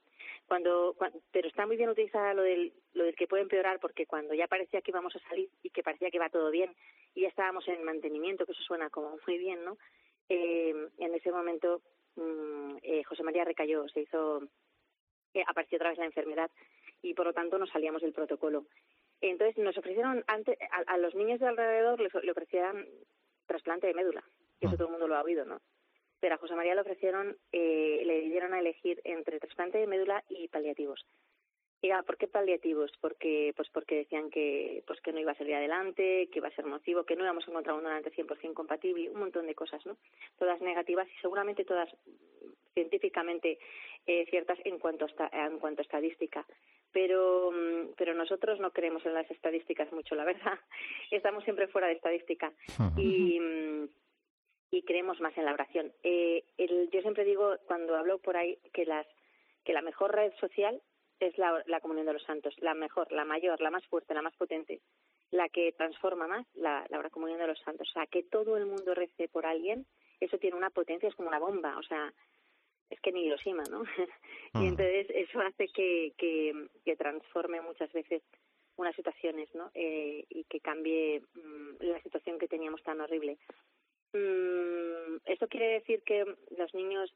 Cuando, 0.47 0.95
pero 1.31 1.47
está 1.47 1.65
muy 1.65 1.75
bien 1.75 1.89
utilizada 1.89 2.35
lo 2.35 2.43
del, 2.43 2.71
lo 2.93 3.03
del 3.03 3.15
que 3.15 3.25
puede 3.25 3.41
empeorar 3.41 3.79
porque 3.79 4.05
cuando 4.05 4.35
ya 4.35 4.47
parecía 4.47 4.81
que 4.81 4.91
íbamos 4.91 5.15
a 5.15 5.19
salir 5.27 5.49
y 5.63 5.71
que 5.71 5.81
parecía 5.81 6.11
que 6.11 6.17
iba 6.17 6.29
todo 6.29 6.51
bien 6.51 6.71
y 7.15 7.21
ya 7.21 7.29
estábamos 7.29 7.67
en 7.67 7.83
mantenimiento, 7.83 8.45
que 8.45 8.51
eso 8.51 8.61
suena 8.61 8.91
como 8.91 9.17
muy 9.25 9.37
bien, 9.39 9.65
¿no? 9.65 9.75
Eh, 10.29 10.89
en 10.99 11.15
ese 11.15 11.31
momento 11.31 11.81
mm, 12.15 12.75
eh, 12.83 13.03
José 13.03 13.23
María 13.23 13.43
recayó, 13.43 13.89
se 13.89 14.01
hizo, 14.01 14.43
eh, 15.33 15.43
apareció 15.47 15.77
otra 15.77 15.89
vez 15.89 15.97
la 15.97 16.05
enfermedad 16.05 16.51
y 17.01 17.15
por 17.15 17.25
lo 17.25 17.33
tanto 17.33 17.57
nos 17.57 17.71
salíamos 17.71 18.03
del 18.03 18.13
protocolo. 18.13 18.65
Entonces 19.19 19.57
nos 19.57 19.75
ofrecieron 19.75 20.23
antes 20.27 20.59
a, 20.85 20.97
los 20.99 21.15
niños 21.15 21.39
de 21.39 21.47
alrededor 21.47 21.99
les, 21.99 22.13
le 22.13 22.31
ofrecían 22.31 22.85
trasplante 23.47 23.87
de 23.87 23.95
médula, 23.95 24.23
que 24.59 24.67
eso 24.67 24.75
ah. 24.75 24.77
todo 24.77 24.89
el 24.89 24.91
mundo 24.91 25.07
lo 25.07 25.15
ha 25.15 25.23
oído, 25.23 25.43
¿no? 25.43 25.59
Pero 26.19 26.35
a 26.35 26.37
José 26.37 26.55
María 26.55 26.75
le 26.75 26.81
ofrecieron, 26.81 27.37
eh, 27.51 28.01
le 28.05 28.21
dieron 28.21 28.53
a 28.53 28.59
elegir 28.59 29.01
entre 29.03 29.39
trasplante 29.39 29.77
de 29.77 29.87
médula 29.87 30.23
y 30.29 30.47
paliativos. 30.47 31.05
Y, 31.81 31.89
¿por 32.05 32.17
qué 32.17 32.27
paliativos? 32.27 32.91
Porque, 32.99 33.53
pues 33.55 33.69
porque 33.69 33.95
decían 33.95 34.29
que, 34.29 34.83
pues 34.85 34.99
que 34.99 35.13
no 35.13 35.19
iba 35.19 35.31
a 35.31 35.37
salir 35.37 35.55
adelante, 35.55 36.27
que 36.29 36.39
iba 36.39 36.49
a 36.49 36.55
ser 36.55 36.65
nocivo, 36.65 37.05
que 37.05 37.15
no 37.15 37.23
íbamos 37.23 37.47
a 37.47 37.51
encontrar 37.51 37.77
un 37.77 37.83
donante 37.83 38.11
100% 38.11 38.53
compatible, 38.53 39.09
un 39.09 39.19
montón 39.19 39.47
de 39.47 39.55
cosas, 39.55 39.85
¿no? 39.85 39.97
Todas 40.37 40.59
negativas 40.59 41.07
y 41.07 41.21
seguramente 41.21 41.63
todas 41.63 41.89
científicamente 42.73 43.59
eh, 44.05 44.25
ciertas 44.29 44.59
en 44.65 44.77
cuanto 44.77 45.05
a, 45.05 45.47
en 45.47 45.59
cuanto 45.59 45.81
a 45.81 45.83
estadística. 45.83 46.45
Pero, 46.91 47.51
mm, 47.51 47.93
pero 47.97 48.13
nosotros 48.13 48.59
no 48.59 48.71
creemos 48.71 49.05
en 49.05 49.13
las 49.13 49.29
estadísticas 49.31 49.91
mucho, 49.93 50.15
la 50.15 50.25
verdad. 50.25 50.59
Estamos 51.11 51.45
siempre 51.45 51.67
fuera 51.67 51.87
de 51.87 51.93
estadística. 51.93 52.51
Y 52.97 53.39
mm, 53.39 53.87
y 54.71 54.83
creemos 54.83 55.19
más 55.19 55.37
en 55.37 55.45
la 55.45 55.53
oración. 55.53 55.91
Eh, 56.03 56.43
el, 56.57 56.89
yo 56.91 57.01
siempre 57.01 57.25
digo, 57.25 57.55
cuando 57.65 57.95
hablo 57.95 58.19
por 58.19 58.37
ahí, 58.37 58.57
que, 58.73 58.85
las, 58.85 59.07
que 59.63 59.73
la 59.73 59.81
mejor 59.81 60.13
red 60.13 60.31
social 60.39 60.81
es 61.19 61.37
la, 61.37 61.63
la 61.67 61.81
comunión 61.81 62.05
de 62.05 62.13
los 62.13 62.23
santos, 62.23 62.55
la 62.59 62.73
mejor, 62.73 63.11
la 63.11 63.25
mayor, 63.25 63.61
la 63.61 63.71
más 63.71 63.85
fuerte, 63.87 64.13
la 64.13 64.21
más 64.21 64.35
potente, 64.35 64.81
la 65.31 65.49
que 65.49 65.71
transforma 65.73 66.27
más, 66.27 66.45
la, 66.55 66.85
la 66.89 67.09
comunión 67.09 67.39
de 67.39 67.47
los 67.47 67.59
santos. 67.59 67.89
O 67.89 67.93
sea, 67.93 68.05
que 68.05 68.23
todo 68.23 68.57
el 68.57 68.65
mundo 68.65 68.93
rece 68.93 69.27
por 69.27 69.45
alguien, 69.45 69.85
eso 70.19 70.37
tiene 70.37 70.57
una 70.57 70.69
potencia, 70.69 71.09
es 71.09 71.15
como 71.15 71.29
una 71.29 71.39
bomba, 71.39 71.77
o 71.77 71.83
sea, 71.83 72.13
es 72.89 72.99
que 73.01 73.11
ni 73.11 73.25
Hiroshima, 73.25 73.63
¿no? 73.69 73.83
y 74.53 74.59
mm. 74.59 74.63
entonces 74.63 75.07
eso 75.09 75.39
hace 75.41 75.67
que, 75.69 76.13
que, 76.17 76.67
que 76.85 76.95
transforme 76.95 77.61
muchas 77.61 77.91
veces 77.93 78.23
unas 78.77 78.95
situaciones, 78.95 79.53
¿no? 79.53 79.69
Eh, 79.73 80.25
y 80.29 80.45
que 80.45 80.61
cambie 80.61 81.21
mm, 81.33 81.83
la 81.83 82.01
situación 82.01 82.39
que 82.39 82.47
teníamos 82.47 82.81
tan 82.83 83.01
horrible. 83.01 83.37
Mm, 84.13 85.17
¿Eso 85.25 85.47
quiere 85.47 85.73
decir 85.73 86.03
que 86.03 86.25
los 86.57 86.73
niños 86.73 87.13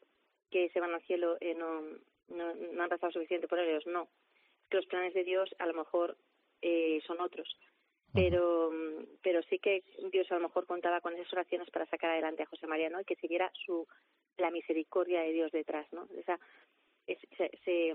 que 0.52 0.70
se 0.70 0.80
van 0.80 0.94
al 0.94 1.02
cielo 1.04 1.38
eh, 1.42 1.56
no, 1.56 1.82
no, 2.30 2.54
no, 2.54 2.84
han 2.84 2.90
rezado 2.90 3.12
suficiente 3.12 3.48
por 3.48 3.60
ellos? 3.60 3.86
No. 3.88 4.10
Es 4.64 4.70
que 4.70 4.78
los 4.78 4.86
planes 4.86 5.14
de 5.14 5.24
Dios 5.24 5.54
a 5.60 5.66
lo 5.66 5.74
mejor 5.74 6.18
eh, 6.62 7.02
son 7.06 7.20
otros. 7.22 7.48
Pero, 8.14 8.72
pero 9.24 9.42
sí 9.50 9.58
que 9.58 9.84
Dios 10.12 10.32
a 10.32 10.36
lo 10.36 10.42
mejor 10.42 10.68
contaba 10.68 11.02
con 11.02 11.16
esas 11.16 11.34
oraciones 11.34 11.72
para 11.72 11.88
sacar 11.88 12.12
adelante 12.12 12.44
a 12.44 12.46
José 12.46 12.68
María, 12.68 12.92
¿no? 12.92 13.02
Y 13.02 13.06
que 13.06 13.16
siguiera 13.16 13.52
su, 13.66 13.88
la 14.38 14.52
misericordia 14.52 15.22
de 15.22 15.32
Dios 15.32 15.52
detrás, 15.52 15.92
¿no? 15.92 16.08
Esa, 16.16 16.40
se, 17.08 17.50
se, 17.66 17.94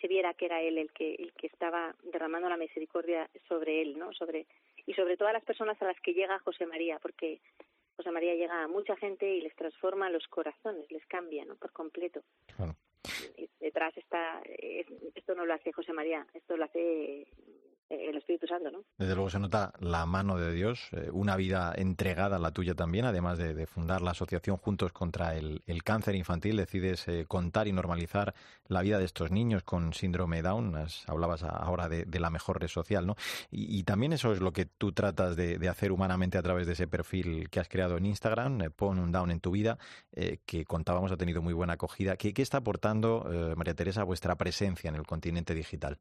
se 0.00 0.08
viera 0.08 0.34
que 0.34 0.46
era 0.46 0.62
él 0.62 0.78
el 0.78 0.92
que 0.92 1.14
el 1.14 1.32
que 1.34 1.46
estaba 1.46 1.94
derramando 2.02 2.48
la 2.48 2.56
misericordia 2.56 3.30
sobre 3.46 3.82
él, 3.82 3.96
¿no? 3.96 4.12
Sobre 4.14 4.46
y 4.86 4.94
sobre 4.94 5.16
todas 5.16 5.32
las 5.32 5.44
personas 5.44 5.80
a 5.80 5.86
las 5.86 6.00
que 6.00 6.12
llega 6.12 6.40
José 6.40 6.66
María, 6.66 6.98
porque 6.98 7.40
José 7.96 8.10
María 8.10 8.34
llega 8.34 8.64
a 8.64 8.68
mucha 8.68 8.96
gente 8.96 9.28
y 9.28 9.40
les 9.40 9.54
transforma 9.54 10.10
los 10.10 10.26
corazones, 10.28 10.90
les 10.90 11.04
cambia, 11.06 11.44
¿no? 11.44 11.56
Por 11.56 11.72
completo. 11.72 12.22
Y 13.36 13.48
detrás 13.60 13.96
está, 13.96 14.42
esto 15.14 15.34
no 15.34 15.44
lo 15.46 15.54
hace 15.54 15.72
José 15.72 15.92
María, 15.92 16.26
esto 16.34 16.56
lo 16.56 16.64
hace 16.64 17.22
eh, 17.22 17.26
el 18.00 18.16
Espíritu 18.16 18.46
Santo, 18.46 18.70
¿no? 18.70 18.84
Desde 18.98 19.14
luego 19.14 19.30
se 19.30 19.38
nota 19.38 19.72
la 19.80 20.06
mano 20.06 20.36
de 20.36 20.52
Dios, 20.52 20.88
eh, 20.92 21.08
una 21.12 21.36
vida 21.36 21.72
entregada 21.76 22.36
a 22.36 22.38
la 22.38 22.52
tuya 22.52 22.74
también, 22.74 23.04
además 23.04 23.38
de, 23.38 23.66
fundar 23.66 24.02
la 24.02 24.12
asociación 24.12 24.56
Juntos 24.56 24.92
contra 24.92 25.36
el, 25.36 25.62
Cáncer 25.84 26.14
Infantil, 26.14 26.56
decides 26.56 27.08
eh, 27.08 27.24
contar 27.26 27.68
y 27.68 27.72
normalizar 27.72 28.34
la 28.68 28.82
vida 28.82 28.98
de 28.98 29.04
estos 29.04 29.30
niños 29.30 29.62
con 29.62 29.92
síndrome 29.92 30.42
Down, 30.42 30.74
hablabas 31.06 31.42
ahora 31.42 31.88
de, 31.88 32.06
la 32.18 32.30
mejor 32.30 32.60
red 32.60 32.68
social, 32.68 33.06
¿no? 33.06 33.16
Y, 33.50 33.82
también 33.82 34.12
eso 34.12 34.32
es 34.32 34.40
lo 34.40 34.52
que 34.52 34.64
tú 34.64 34.92
tratas 34.92 35.36
de, 35.36 35.68
hacer 35.68 35.92
humanamente 35.92 36.38
a 36.38 36.42
través 36.42 36.66
de 36.66 36.72
ese 36.72 36.86
perfil 36.86 37.50
que 37.50 37.60
has 37.60 37.68
creado 37.68 37.96
en 37.96 38.06
Instagram, 38.06 38.70
Pon 38.76 38.98
un 38.98 39.12
Down 39.12 39.30
en 39.30 39.40
tu 39.40 39.50
vida, 39.50 39.78
que 40.46 40.64
contábamos 40.64 41.12
ha 41.12 41.16
tenido 41.16 41.42
muy 41.42 41.52
buena 41.52 41.74
acogida. 41.74 42.16
¿Qué, 42.16 42.32
qué 42.32 42.42
está 42.42 42.58
aportando, 42.58 43.26
María 43.56 43.74
Teresa, 43.74 44.04
vuestra 44.04 44.36
presencia 44.36 44.88
en 44.88 44.94
el 44.94 45.06
continente 45.06 45.54
digital? 45.54 45.98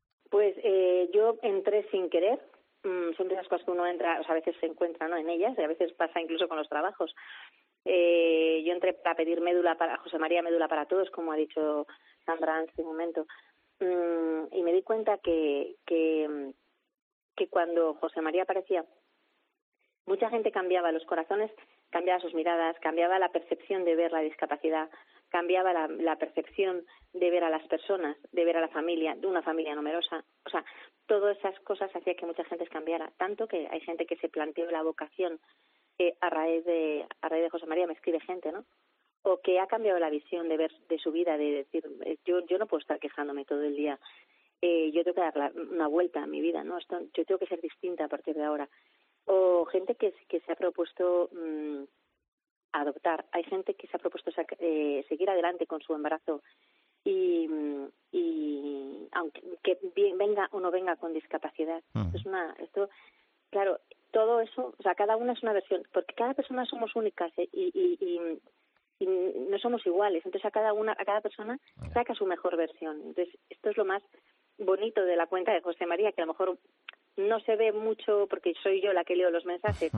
Entré 1.63 1.88
sin 1.91 2.10
querer, 2.10 2.39
mm, 2.84 3.13
son 3.15 3.29
de 3.29 3.36
esas 3.36 3.48
cosas 3.48 3.65
que 3.65 3.72
uno 3.72 3.88
entra, 3.88 4.20
o 4.20 4.24
sea, 4.24 4.34
a 4.34 4.39
veces 4.39 4.55
se 4.60 4.65
encuentra 4.65 5.08
en 5.08 5.29
ellas, 5.29 5.55
y 5.58 5.62
a 5.62 5.67
veces 5.67 5.93
pasa 5.93 6.20
incluso 6.20 6.48
con 6.50 6.58
los 6.58 6.67
trabajos. 6.67 7.15
Eh, 7.86 8.62
yo 8.65 8.74
entré 8.74 8.93
para 8.93 9.15
pedir 9.15 9.39
médula 9.41 9.75
para 9.75 9.98
José 9.98 10.20
María, 10.20 10.41
médula 10.41 10.67
para 10.67 10.86
todos, 10.86 11.10
como 11.12 11.32
ha 11.32 11.38
dicho 11.38 11.88
Sandra 12.25 12.60
en 12.60 12.70
este 12.70 12.84
momento, 12.84 13.25
mm, 13.79 14.53
y 14.53 14.62
me 14.62 14.74
di 14.74 14.84
cuenta 14.84 15.17
que, 15.20 15.75
que 15.86 17.48
cuando 17.50 17.93
José 17.96 18.22
María 18.22 18.43
aparecía, 18.43 18.86
mucha 20.05 20.29
gente 20.29 20.51
cambiaba 20.51 20.91
los 20.91 21.05
corazones, 21.05 21.51
cambiaba 21.89 22.20
sus 22.20 22.34
miradas, 22.34 22.77
cambiaba 22.79 23.20
la 23.20 23.32
percepción 23.32 23.86
de 23.86 23.96
ver 23.96 24.12
la 24.12 24.20
discapacidad, 24.20 24.89
cambiaba 25.33 25.73
la, 25.73 25.87
la, 25.87 26.15
percepción 26.15 26.85
de 27.11 27.31
ver 27.31 27.43
a 27.43 27.49
las 27.49 27.67
personas, 27.67 28.15
de 28.31 28.45
ver 28.45 28.55
a 28.55 28.61
la 28.61 28.67
familia, 28.67 29.15
de 29.15 29.25
una 29.25 29.41
familia 29.41 29.73
numerosa. 29.73 30.23
O 30.45 30.49
sea, 30.51 30.63
todas 31.07 31.35
esas 31.39 31.59
cosas 31.61 31.89
hacía 31.95 32.13
que 32.13 32.27
mucha 32.27 32.43
gente 32.45 32.67
cambiara. 32.67 33.11
Tanto 33.17 33.47
que 33.47 33.67
hay 33.71 33.81
gente 33.81 34.05
que 34.05 34.15
se 34.17 34.29
planteó 34.29 34.69
la 34.69 34.83
vocación 34.83 35.39
eh, 35.97 36.13
a 36.21 36.29
raíz 36.29 36.63
de 36.65 37.07
a 37.21 37.29
raíz 37.29 37.43
de 37.45 37.49
José 37.49 37.65
María, 37.65 37.87
me 37.87 37.93
escribe 37.93 38.19
gente, 38.19 38.51
¿no? 38.51 38.63
O 39.23 39.41
que 39.41 39.59
ha 39.59 39.65
cambiado 39.65 39.97
la 39.97 40.11
visión 40.11 40.47
de 40.49 40.57
ver 40.57 40.71
de 40.87 40.99
su 40.99 41.11
vida, 41.11 41.35
de 41.35 41.51
decir, 41.63 41.83
eh, 42.05 42.17
yo 42.25 42.45
yo 42.45 42.59
no 42.59 42.67
puedo 42.67 42.81
estar 42.81 42.99
quejándome 42.99 43.43
todo 43.43 43.63
el 43.63 43.75
día. 43.75 43.99
Eh, 44.61 44.91
yo 44.91 45.03
tengo 45.03 45.15
que 45.15 45.39
dar 45.39 45.51
una 45.55 45.87
vuelta 45.87 46.21
a 46.21 46.27
mi 46.27 46.41
vida, 46.41 46.63
¿no? 46.63 46.77
Esto, 46.77 46.99
yo 47.15 47.25
tengo 47.25 47.39
que 47.39 47.47
ser 47.47 47.59
distinta 47.59 48.05
a 48.05 48.07
partir 48.07 48.35
de 48.35 48.43
ahora. 48.43 48.69
O 49.25 49.65
gente 49.65 49.95
que, 49.95 50.13
que 50.29 50.41
se 50.41 50.51
ha 50.51 50.55
propuesto 50.55 51.29
mmm, 51.31 51.85
adoptar. 52.73 53.25
Hay 53.31 53.43
gente 53.43 53.75
que 53.75 53.87
se 53.87 53.95
ha 53.95 53.99
propuesto 53.99 54.31
eh, 54.59 55.05
seguir 55.07 55.29
adelante 55.29 55.67
con 55.67 55.81
su 55.81 55.93
embarazo 55.93 56.41
y, 57.05 57.49
y 58.11 59.07
aunque 59.11 59.41
que 59.63 59.77
venga 60.17 60.47
o 60.51 60.59
no 60.59 60.71
venga 60.71 60.95
con 60.95 61.13
discapacidad. 61.13 61.81
Es 62.13 62.25
una, 62.25 62.55
esto, 62.59 62.89
claro, 63.49 63.79
todo 64.11 64.41
eso, 64.41 64.73
o 64.77 64.83
sea, 64.83 64.95
cada 64.95 65.17
una 65.17 65.33
es 65.33 65.43
una 65.43 65.53
versión, 65.53 65.83
porque 65.91 66.13
cada 66.13 66.33
persona 66.33 66.65
somos 66.65 66.95
únicas 66.95 67.31
¿eh? 67.37 67.49
y, 67.51 67.71
y, 67.73 67.97
y, 67.99 68.39
y, 68.99 69.07
no 69.49 69.57
somos 69.59 69.85
iguales. 69.85 70.23
Entonces 70.25 70.45
a 70.45 70.51
cada 70.51 70.73
una, 70.73 70.93
a 70.93 71.05
cada 71.05 71.21
persona 71.21 71.59
saca 71.93 72.13
su 72.13 72.25
mejor 72.25 72.55
versión. 72.55 72.97
Entonces 72.97 73.35
esto 73.49 73.69
es 73.69 73.77
lo 73.77 73.85
más 73.85 74.03
bonito 74.57 75.03
de 75.03 75.15
la 75.15 75.27
cuenta 75.27 75.51
de 75.51 75.61
José 75.61 75.85
María, 75.85 76.11
que 76.11 76.21
a 76.21 76.25
lo 76.25 76.33
mejor 76.33 76.57
no 77.17 77.39
se 77.41 77.55
ve 77.55 77.72
mucho 77.72 78.27
porque 78.29 78.53
soy 78.62 78.82
yo 78.82 78.93
la 78.93 79.03
que 79.03 79.15
leo 79.15 79.29
los 79.29 79.46
mensajes, 79.46 79.91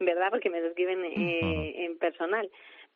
¿verdad? 0.00 0.28
Porque 0.30 0.50
me 0.50 0.60
lo 0.60 0.68
escriben 0.68 1.04
eh, 1.04 1.84
en 1.84 1.98
personal. 1.98 2.50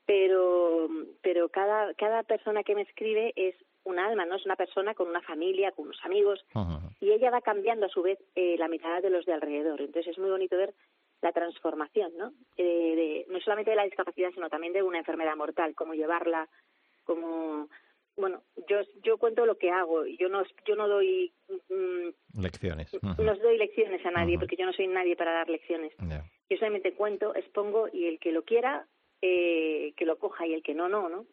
Pero, 0.06 0.88
pero 1.20 1.50
cada, 1.50 1.92
cada 1.94 2.22
persona 2.22 2.62
que 2.62 2.74
me 2.74 2.82
escribe 2.82 3.34
es 3.36 3.54
un 3.84 3.98
alma, 3.98 4.24
¿no? 4.24 4.36
Es 4.36 4.46
una 4.46 4.56
persona 4.56 4.94
con 4.94 5.08
una 5.08 5.20
familia, 5.20 5.72
con 5.72 5.86
unos 5.86 6.00
amigos, 6.02 6.44
y 7.00 7.10
ella 7.10 7.30
va 7.30 7.42
cambiando 7.42 7.86
a 7.86 7.90
su 7.90 8.02
vez 8.02 8.18
eh, 8.34 8.56
la 8.58 8.68
mirada 8.68 9.00
de 9.00 9.10
los 9.10 9.26
de 9.26 9.34
alrededor. 9.34 9.80
Entonces 9.80 10.12
es 10.12 10.18
muy 10.18 10.30
bonito 10.30 10.56
ver 10.56 10.74
la 11.20 11.32
transformación, 11.32 12.12
¿no? 12.16 12.32
Eh, 12.56 12.64
de, 12.96 13.26
no 13.28 13.40
solamente 13.40 13.70
de 13.70 13.76
la 13.76 13.84
discapacidad, 13.84 14.30
sino 14.32 14.48
también 14.48 14.72
de 14.72 14.82
una 14.82 14.98
enfermedad 14.98 15.36
mortal, 15.36 15.74
cómo 15.74 15.94
llevarla, 15.94 16.48
cómo 17.04 17.68
bueno, 18.18 18.42
yo 18.68 18.78
yo 19.02 19.16
cuento 19.16 19.46
lo 19.46 19.56
que 19.56 19.70
hago. 19.70 20.06
Yo 20.06 20.28
no 20.28 20.42
yo 20.66 20.76
no 20.76 20.88
doy 20.88 21.32
mm, 21.48 22.40
lecciones. 22.42 22.90
No 23.02 23.34
doy 23.36 23.58
lecciones 23.58 24.04
a 24.04 24.10
nadie 24.10 24.38
porque 24.38 24.56
yo 24.56 24.66
no 24.66 24.72
soy 24.72 24.88
nadie 24.88 25.16
para 25.16 25.32
dar 25.32 25.48
lecciones. 25.48 25.92
Yo 26.50 26.56
solamente 26.56 26.94
cuento, 26.94 27.34
expongo 27.34 27.88
y 27.92 28.06
el 28.06 28.18
que 28.18 28.32
lo 28.32 28.42
quiera 28.42 28.86
eh, 29.20 29.94
que 29.96 30.04
lo 30.04 30.18
coja 30.18 30.46
y 30.46 30.54
el 30.54 30.62
que 30.62 30.74
no, 30.74 30.88
no, 30.88 31.08
¿no? 31.08 31.26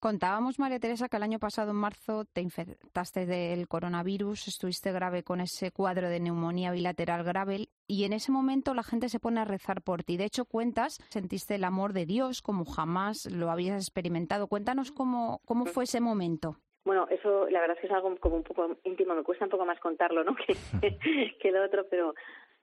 Contábamos, 0.00 0.58
María 0.58 0.78
Teresa, 0.78 1.08
que 1.08 1.16
el 1.16 1.22
año 1.22 1.38
pasado, 1.38 1.70
en 1.70 1.76
marzo, 1.76 2.24
te 2.24 2.40
infectaste 2.40 3.26
del 3.26 3.68
coronavirus, 3.68 4.48
estuviste 4.48 4.92
grave 4.92 5.22
con 5.22 5.40
ese 5.40 5.70
cuadro 5.70 6.08
de 6.08 6.20
neumonía 6.20 6.72
bilateral 6.72 7.24
grave 7.24 7.68
y 7.86 8.04
en 8.04 8.12
ese 8.12 8.32
momento 8.32 8.74
la 8.74 8.82
gente 8.82 9.08
se 9.08 9.20
pone 9.20 9.40
a 9.40 9.44
rezar 9.44 9.82
por 9.82 10.02
ti. 10.02 10.16
De 10.16 10.24
hecho, 10.24 10.44
cuentas, 10.44 10.98
sentiste 11.08 11.54
el 11.54 11.64
amor 11.64 11.92
de 11.92 12.06
Dios 12.06 12.42
como 12.42 12.64
jamás 12.64 13.26
lo 13.26 13.50
habías 13.50 13.82
experimentado. 13.82 14.46
Cuéntanos 14.46 14.92
cómo, 14.92 15.40
cómo 15.46 15.66
fue 15.66 15.84
ese 15.84 16.00
momento. 16.00 16.56
Bueno, 16.84 17.06
eso 17.10 17.48
la 17.50 17.60
verdad 17.60 17.76
es 17.76 17.80
que 17.82 17.86
es 17.86 17.92
algo 17.92 18.16
como 18.16 18.36
un 18.36 18.42
poco 18.42 18.76
íntimo, 18.84 19.14
me 19.14 19.22
cuesta 19.22 19.44
un 19.44 19.50
poco 19.50 19.66
más 19.66 19.78
contarlo, 19.80 20.24
¿no? 20.24 20.34
Que, 20.80 21.36
que 21.38 21.52
lo 21.52 21.64
otro, 21.64 21.86
pero 21.88 22.14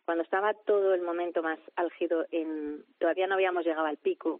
cuando 0.07 0.23
estaba 0.23 0.53
todo 0.53 0.93
el 0.93 1.01
momento 1.01 1.43
más 1.43 1.59
álgido, 1.75 2.25
en, 2.31 2.85
todavía 2.97 3.27
no 3.27 3.33
habíamos 3.33 3.65
llegado 3.65 3.87
al 3.87 3.97
pico 3.97 4.39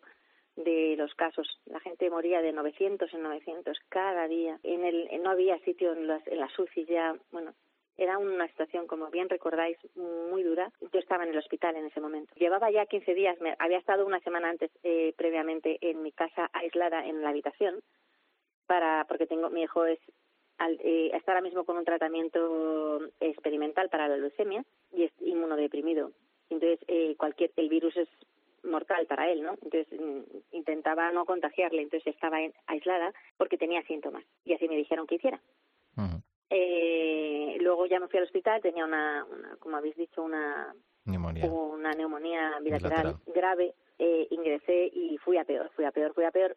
de 0.56 0.96
los 0.98 1.14
casos. 1.14 1.60
La 1.66 1.82
gente 1.82 2.10
moría 2.10 2.42
de 2.42 2.54
900 2.54 3.14
en 3.14 3.22
900 3.22 3.78
cada 3.90 4.30
día. 4.30 4.58
En 4.64 4.86
el, 4.86 5.10
no 5.22 5.30
había 5.30 5.60
sitio 5.66 5.92
en 5.92 6.08
las, 6.08 6.26
en 6.26 6.40
las 6.40 6.58
UCI 6.58 6.86
ya. 6.86 7.18
Bueno, 7.34 7.54
era 7.98 8.18
una 8.18 8.48
situación, 8.48 8.88
como 8.88 9.10
bien 9.10 9.28
recordáis, 9.28 9.78
muy 9.98 10.42
dura. 10.42 10.72
Yo 10.94 11.02
estaba 11.02 11.26
en 11.26 11.32
el 11.32 11.38
hospital 11.38 11.76
en 11.76 11.88
ese 11.88 12.00
momento. 12.00 12.34
Llevaba 12.36 12.72
ya 12.72 12.86
15 12.86 13.14
días, 13.14 13.38
me, 13.42 13.54
había 13.60 13.80
estado 13.80 14.06
una 14.06 14.22
semana 14.22 14.50
antes, 14.50 14.72
eh, 14.84 15.14
previamente, 15.18 15.80
en 15.82 16.02
mi 16.02 16.14
casa 16.14 16.50
aislada 16.54 17.06
en 17.06 17.22
la 17.22 17.32
habitación, 17.32 17.82
para 18.68 19.04
porque 19.10 19.28
tengo 19.28 19.50
mi 19.50 19.64
hijo 19.64 19.84
es 19.86 20.00
al, 20.58 20.80
eh, 20.84 21.12
está 21.14 21.32
ahora 21.32 21.42
mismo 21.42 21.64
con 21.66 21.78
un 21.78 21.86
tratamiento 21.86 23.00
experimental 23.20 23.90
para 23.90 24.08
la 24.08 24.18
leucemia 24.18 24.64
y 24.94 25.04
es 25.04 25.12
inmunodeprimido. 25.22 26.12
Entonces, 26.50 26.80
eh, 26.88 27.16
cualquier, 27.18 27.52
el 27.56 27.70
virus 27.70 27.96
es 27.98 28.10
mortal 28.64 29.06
para 29.06 29.30
él, 29.32 29.44
¿no? 29.44 29.54
Entonces 29.62 29.88
mm, 30.00 30.56
intentaba 30.56 31.12
no 31.12 31.26
contagiarle, 31.26 31.82
entonces 31.82 32.14
estaba 32.14 32.38
aislada 32.66 33.14
porque 33.38 33.58
tenía 33.58 33.82
síntomas 33.84 34.24
y 34.46 34.54
así 34.54 34.68
me 34.68 34.78
dijeron 34.78 35.08
que 35.08 35.16
hiciera. 35.16 35.42
eh, 36.50 37.58
luego 37.60 37.86
ya 37.86 38.00
me 38.00 38.08
fui 38.08 38.18
al 38.20 38.26
hospital, 38.26 38.62
tenía 38.62 38.86
una, 38.86 39.26
una 39.26 39.56
como 39.58 39.78
habéis 39.78 39.96
dicho, 39.96 40.24
una 40.24 40.74
neumonía, 41.06 41.46
una 41.52 41.92
neumonía 41.92 42.60
bilateral, 42.62 43.18
grave. 43.28 43.74
Eh, 44.00 44.28
ingresé 44.30 44.92
y 44.94 45.18
fui 45.18 45.38
a 45.38 45.44
peor, 45.44 45.72
fui 45.76 45.84
a 45.84 45.92
peor, 45.92 46.14
fui 46.14 46.24
a 46.24 46.32
peor 46.32 46.56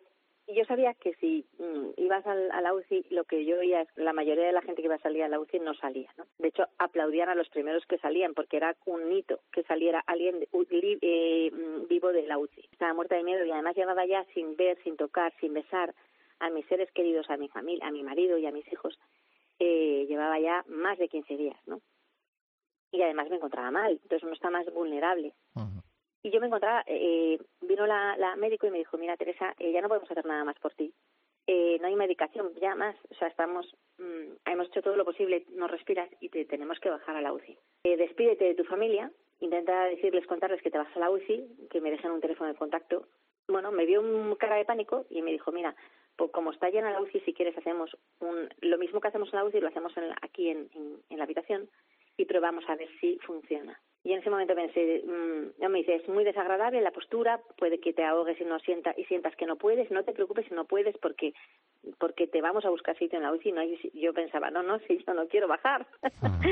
yo 0.49 0.65
sabía 0.65 0.95
que 0.95 1.15
si 1.15 1.47
mm, 1.59 1.91
ibas 1.97 2.27
al, 2.27 2.51
a 2.51 2.61
la 2.61 2.75
UCI, 2.75 3.07
lo 3.11 3.25
que 3.25 3.45
yo 3.45 3.59
oía 3.59 3.83
es 3.83 3.89
la 3.97 4.13
mayoría 4.13 4.47
de 4.47 4.53
la 4.53 4.63
gente 4.63 4.83
que 4.83 4.87
iba 4.87 4.97
a 4.97 5.01
salir 5.01 5.23
a 5.23 5.29
la 5.29 5.41
UCI 5.41 5.61
no 5.61 5.75
salía, 5.75 6.11
¿no? 6.17 6.27
De 6.39 6.49
hecho, 6.49 6.65
aplaudían 6.79 7.29
a 7.29 7.35
los 7.35 7.49
primeros 7.49 7.85
que 7.87 7.99
salían 7.99 8.35
porque 8.35 8.57
era 8.57 8.77
un 8.87 9.13
hito 9.13 9.41
que 9.53 9.63
saliera 9.65 10.03
alguien 10.07 10.47
eh, 10.53 11.51
mm, 11.53 11.87
vivo 11.89 12.13
de 12.13 12.27
la 12.27 12.39
UCI. 12.39 12.69
Estaba 12.73 12.95
muerta 12.95 13.17
de 13.17 13.25
miedo 13.25 13.45
y 13.45 13.51
además 13.53 13.77
llevaba 13.77 14.07
ya 14.07 14.25
sin 14.35 14.57
ver, 14.57 14.79
sin 14.83 14.97
tocar, 14.97 15.33
sin 15.41 15.55
besar 15.55 15.95
a 16.41 16.51
mis 16.51 16.67
seres 16.67 16.91
queridos, 16.93 17.29
a 17.31 17.37
mi 17.37 17.49
familia, 17.49 17.87
a 17.87 17.91
mi 17.91 18.03
marido 18.03 18.39
y 18.39 18.47
a 18.47 18.53
mis 18.53 18.71
hijos. 18.73 18.99
Eh, 19.59 20.07
llevaba 20.09 20.39
ya 20.41 20.65
más 20.69 20.99
de 20.99 21.09
15 21.09 21.37
días, 21.37 21.59
¿no? 21.67 21.81
Y 22.93 23.03
además 23.03 23.29
me 23.31 23.37
encontraba 23.37 23.71
mal, 23.71 23.93
entonces 23.93 24.23
uno 24.25 24.33
está 24.33 24.51
más 24.51 24.67
vulnerable. 24.73 25.33
Y 26.23 26.31
yo 26.31 26.41
me 26.41 26.47
encontraba, 26.47 26.85
eh, 26.87 27.39
vino 27.63 27.87
la, 27.87 28.37
médico 28.37 28.67
y 28.67 28.71
me 28.71 28.79
dijo, 28.79 28.99
mira 28.99 29.17
Teresa, 29.17 29.55
eh, 29.59 29.73
ya 29.73 29.81
no 29.81 29.89
podemos 29.89 30.11
hacer 30.11 30.27
nada 30.27 30.45
más 30.45 30.59
por 30.59 30.75
ti. 30.75 30.93
Eh, 31.47 31.79
no 31.81 31.87
hay 31.89 31.97
medicación, 31.97 32.53
ya 32.61 32.75
más, 32.75 32.95
o 33.11 33.15
sea, 33.15 33.29
estamos, 33.29 33.75
mmm, 33.99 34.35
hemos 34.47 34.69
hecho 34.69 34.83
todo 34.83 34.97
lo 34.97 35.05
posible, 35.05 35.47
no 35.51 35.67
respiras 35.67 36.09
y 36.21 36.29
te 36.29 36.45
tenemos 36.45 36.79
que 36.79 36.91
bajar 36.91 37.17
a 37.17 37.23
la 37.23 37.33
UCI. 37.33 37.59
Eh, 37.85 37.97
despídete 37.97 38.45
de 38.45 38.55
tu 38.55 38.65
familia, 38.65 39.11
intenta 39.41 39.85
decirles, 39.85 40.27
contarles 40.27 40.63
que 40.63 40.71
te 40.71 40.79
vas 40.79 40.95
a 40.95 41.01
la 41.01 41.11
UCI, 41.11 41.69
que 41.71 41.81
me 41.81 41.91
dejen 41.91 42.13
un 42.13 42.21
teléfono 42.21 42.51
de 42.51 42.59
contacto. 42.59 43.09
Bueno, 43.49 43.73
me 43.73 43.87
vio 43.87 44.01
un 44.01 44.37
cara 44.37 44.57
de 44.57 44.65
pánico 44.65 45.07
y 45.09 45.23
me 45.23 45.33
dijo, 45.33 45.51
mira, 45.51 45.75
pues 46.17 46.31
como 46.31 46.53
está 46.53 46.69
llena 46.69 46.93
la 46.93 47.01
UCI, 47.01 47.21
si 47.21 47.33
quieres 47.33 47.57
hacemos 47.57 47.97
un, 48.21 48.49
lo 48.61 48.79
mismo 48.79 49.01
que 49.01 49.09
hacemos 49.09 49.33
en 49.33 49.39
la 49.39 49.45
UCI, 49.47 49.61
lo 49.61 49.69
hacemos 49.69 49.97
en, 49.97 50.13
aquí 50.21 50.51
en 50.51 50.71
la 51.09 51.25
habitación 51.25 51.69
y 52.17 52.27
probamos 52.27 52.69
a 52.69 52.77
ver 52.77 52.89
si 53.01 53.19
funciona. 53.21 53.81
Y 54.03 54.13
en 54.13 54.21
ese 54.21 54.31
momento 54.31 54.55
pensé, 54.55 55.03
mmm, 55.05 55.69
me 55.69 55.79
dice, 55.79 55.97
es 55.97 56.09
muy 56.09 56.25
desagradable 56.25 56.81
la 56.81 56.91
postura, 56.91 57.41
puede 57.59 57.81
que 57.81 57.93
te 57.93 58.03
ahogues 58.03 58.41
y 58.41 58.45
no 58.45 58.59
sienta, 58.61 58.95
y 58.97 59.05
sientas 59.05 59.37
que 59.37 59.45
no 59.45 59.57
puedes, 59.57 59.91
no 59.91 60.05
te 60.05 60.13
preocupes 60.13 60.47
si 60.47 60.55
no 60.55 60.65
puedes 60.65 60.97
porque 60.99 61.35
porque 61.99 62.27
te 62.27 62.43
vamos 62.43 62.65
a 62.65 62.71
buscar 62.71 62.97
sitio 62.99 63.19
en 63.19 63.25
la 63.25 63.33
UCI. 63.33 63.53
No 63.53 63.63
yo 63.95 64.15
pensaba, 64.15 64.51
no, 64.51 64.63
no, 64.63 64.79
si 64.81 65.03
yo 65.05 65.15
no 65.15 65.29
quiero 65.29 65.49
bajar. 65.49 65.87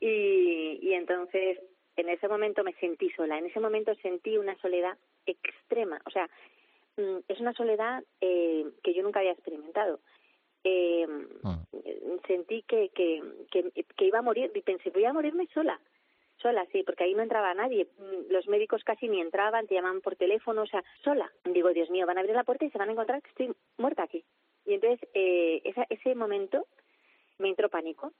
y, 0.00 0.78
y 0.82 0.92
entonces, 0.92 1.58
en 1.96 2.08
ese 2.10 2.28
momento 2.28 2.62
me 2.62 2.74
sentí 2.74 3.10
sola, 3.10 3.38
en 3.38 3.46
ese 3.46 3.60
momento 3.60 3.94
sentí 3.96 4.36
una 4.36 4.56
soledad 4.58 4.98
extrema, 5.24 6.00
o 6.04 6.10
sea, 6.10 6.28
mmm, 6.98 7.18
es 7.26 7.40
una 7.40 7.54
soledad 7.54 8.04
eh, 8.20 8.66
que 8.82 8.92
yo 8.92 9.02
nunca 9.02 9.20
había 9.20 9.32
experimentado. 9.32 10.00
Eh, 10.62 11.06
Sentí 12.26 12.62
que, 12.62 12.88
que, 12.88 13.22
que, 13.52 13.70
que 13.96 14.04
iba 14.04 14.18
a 14.18 14.22
morir 14.22 14.50
y 14.52 14.62
pensé, 14.62 14.90
voy 14.90 15.04
a 15.04 15.12
morirme 15.12 15.46
sola 15.54 15.80
sola, 16.40 16.66
sí, 16.72 16.82
porque 16.82 17.04
ahí 17.04 17.14
no 17.14 17.22
entraba 17.22 17.54
nadie. 17.54 17.86
Mm, 17.98 18.32
los 18.32 18.46
médicos 18.48 18.84
casi 18.84 19.08
ni 19.08 19.20
entraban, 19.20 19.66
te 19.66 19.74
llamaban 19.74 20.00
por 20.00 20.16
teléfono, 20.16 20.62
o 20.62 20.66
sea, 20.66 20.82
sola. 21.02 21.30
Digo, 21.44 21.70
Dios 21.70 21.90
mío, 21.90 22.06
van 22.06 22.18
a 22.18 22.20
abrir 22.20 22.36
la 22.36 22.44
puerta 22.44 22.64
y 22.64 22.70
se 22.70 22.78
van 22.78 22.88
a 22.88 22.92
encontrar 22.92 23.22
que 23.22 23.30
estoy 23.30 23.54
muerta 23.78 24.02
aquí. 24.02 24.24
Y 24.64 24.74
entonces, 24.74 25.08
eh, 25.14 25.62
esa, 25.64 25.86
ese 25.88 26.14
momento 26.14 26.66
me 27.38 27.48
entró 27.48 27.68
pánico. 27.68 28.12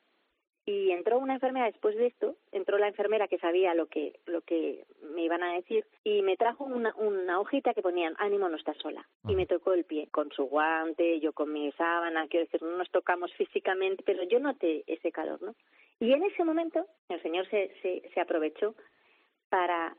Y 0.69 0.91
entró 0.91 1.21
una 1.21 1.35
enfermera 1.35 1.67
después 1.67 1.95
de 1.97 2.07
esto, 2.07 2.35
entró 2.51 2.77
la 2.77 2.89
enfermera 2.89 3.29
que 3.29 3.39
sabía 3.39 3.73
lo 3.75 3.87
que, 3.87 4.19
lo 4.27 4.41
que 4.41 4.85
me 5.15 5.23
iban 5.23 5.45
a 5.45 5.55
decir 5.55 5.87
y 6.03 6.23
me 6.23 6.37
trajo 6.37 6.65
una, 6.65 6.93
una 6.97 7.39
hojita 7.39 7.73
que 7.73 7.83
ponían, 7.83 8.17
ánimo, 8.19 8.49
no 8.49 8.57
estás 8.57 8.77
sola. 8.79 9.07
Y 9.29 9.37
me 9.37 9.47
tocó 9.47 9.75
el 9.75 9.85
pie 9.85 10.09
con 10.11 10.33
su 10.33 10.47
guante, 10.47 11.21
yo 11.21 11.33
con 11.33 11.53
mi 11.53 11.71
sábana, 11.71 12.27
quiero 12.27 12.47
decir, 12.47 12.63
no 12.63 12.77
nos 12.79 12.91
tocamos 12.91 13.33
físicamente, 13.35 14.03
pero 14.05 14.25
yo 14.25 14.41
noté 14.41 14.83
ese 14.89 15.13
calor, 15.13 15.41
¿no? 15.41 15.55
Y 16.01 16.13
en 16.13 16.23
ese 16.25 16.45
momento 16.45 16.87
el 17.09 17.23
Señor 17.23 17.49
se, 17.49 17.73
se, 17.83 18.11
se 18.13 18.21
aprovechó 18.21 18.75
para... 19.49 19.97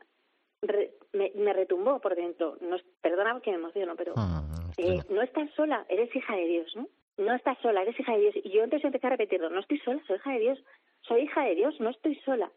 Re, 0.60 0.92
me, 1.12 1.30
me, 1.36 1.52
retumbó 1.52 2.00
por 2.00 2.16
dentro. 2.16 2.56
No, 2.60 2.76
perdona 3.00 3.40
que 3.40 3.50
me 3.50 3.58
emociono, 3.58 3.94
pero 3.94 4.14
ah, 4.16 4.42
eh, 4.76 4.98
no 5.08 5.22
estás 5.22 5.48
sola, 5.54 5.86
eres 5.88 6.14
hija 6.14 6.34
de 6.34 6.46
Dios, 6.46 6.74
¿no? 6.74 6.88
No 7.16 7.32
estás 7.34 7.56
sola, 7.58 7.82
eres 7.82 7.98
hija 7.98 8.12
de 8.14 8.20
Dios. 8.20 8.34
Y 8.36 8.50
yo 8.50 8.64
entonces 8.64 8.84
empecé 8.84 9.06
a 9.06 9.10
repetirlo, 9.10 9.50
no 9.50 9.60
estoy 9.60 9.78
sola, 9.78 10.02
soy 10.06 10.16
hija 10.16 10.32
de 10.32 10.38
Dios. 10.40 10.58
Soy 11.02 11.22
hija 11.22 11.44
de 11.44 11.54
Dios, 11.54 11.80
no 11.80 11.90
estoy 11.90 12.16
sola. 12.24 12.50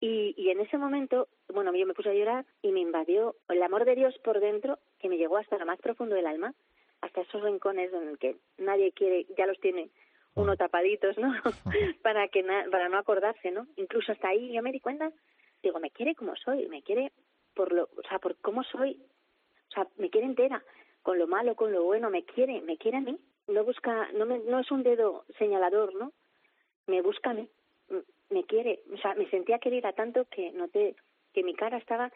Y, 0.00 0.34
y 0.36 0.50
en 0.50 0.60
ese 0.60 0.76
momento, 0.76 1.28
bueno, 1.52 1.74
yo 1.74 1.86
me 1.86 1.94
puse 1.94 2.10
a 2.10 2.14
llorar 2.14 2.44
y 2.60 2.72
me 2.72 2.80
invadió 2.80 3.36
el 3.48 3.62
amor 3.62 3.86
de 3.86 3.94
Dios 3.94 4.14
por 4.18 4.38
dentro 4.38 4.78
que 4.98 5.08
me 5.08 5.16
llegó 5.16 5.38
hasta 5.38 5.56
lo 5.56 5.64
más 5.64 5.80
profundo 5.80 6.14
del 6.14 6.26
alma 6.26 6.54
hasta 7.04 7.20
esos 7.20 7.42
rincones 7.42 7.92
en 7.92 8.08
el 8.08 8.18
que 8.18 8.36
nadie 8.58 8.92
quiere, 8.92 9.26
ya 9.36 9.46
los 9.46 9.60
tiene 9.60 9.90
uno 10.34 10.54
mm. 10.54 10.56
tapaditos, 10.56 11.18
¿no? 11.18 11.32
para 12.02 12.28
que 12.28 12.44
para 12.70 12.88
no 12.88 12.98
acordarse, 12.98 13.50
¿no? 13.50 13.66
Incluso 13.76 14.12
hasta 14.12 14.28
ahí 14.28 14.52
yo 14.52 14.62
me 14.62 14.72
di 14.72 14.80
cuenta, 14.80 15.12
digo, 15.62 15.80
me 15.80 15.90
quiere 15.90 16.14
como 16.14 16.34
soy, 16.36 16.68
me 16.68 16.82
quiere 16.82 17.12
por 17.54 17.72
lo, 17.72 17.84
o 17.84 18.02
sea, 18.08 18.18
por 18.18 18.36
cómo 18.36 18.62
soy, 18.64 19.00
o 19.70 19.72
sea, 19.72 19.86
me 19.96 20.10
quiere 20.10 20.26
entera, 20.26 20.62
con 21.02 21.18
lo 21.18 21.26
malo, 21.26 21.54
con 21.54 21.72
lo 21.72 21.84
bueno, 21.84 22.10
me 22.10 22.24
quiere, 22.24 22.60
me 22.62 22.76
quiere 22.76 22.98
a 22.98 23.00
mí, 23.00 23.18
no 23.46 23.64
busca, 23.64 24.10
no 24.12 24.26
me, 24.26 24.38
no 24.38 24.58
es 24.60 24.70
un 24.70 24.82
dedo 24.82 25.24
señalador, 25.38 25.94
¿no? 25.94 26.12
Me 26.86 27.00
busca 27.00 27.30
a 27.30 27.34
mí, 27.34 27.48
me 28.30 28.44
quiere, 28.44 28.80
o 28.92 28.96
sea, 28.98 29.14
me 29.14 29.28
sentía 29.30 29.58
querida 29.58 29.92
tanto 29.92 30.26
que 30.26 30.50
noté 30.52 30.96
que 31.32 31.42
mi 31.42 31.54
cara 31.54 31.78
estaba 31.78 32.10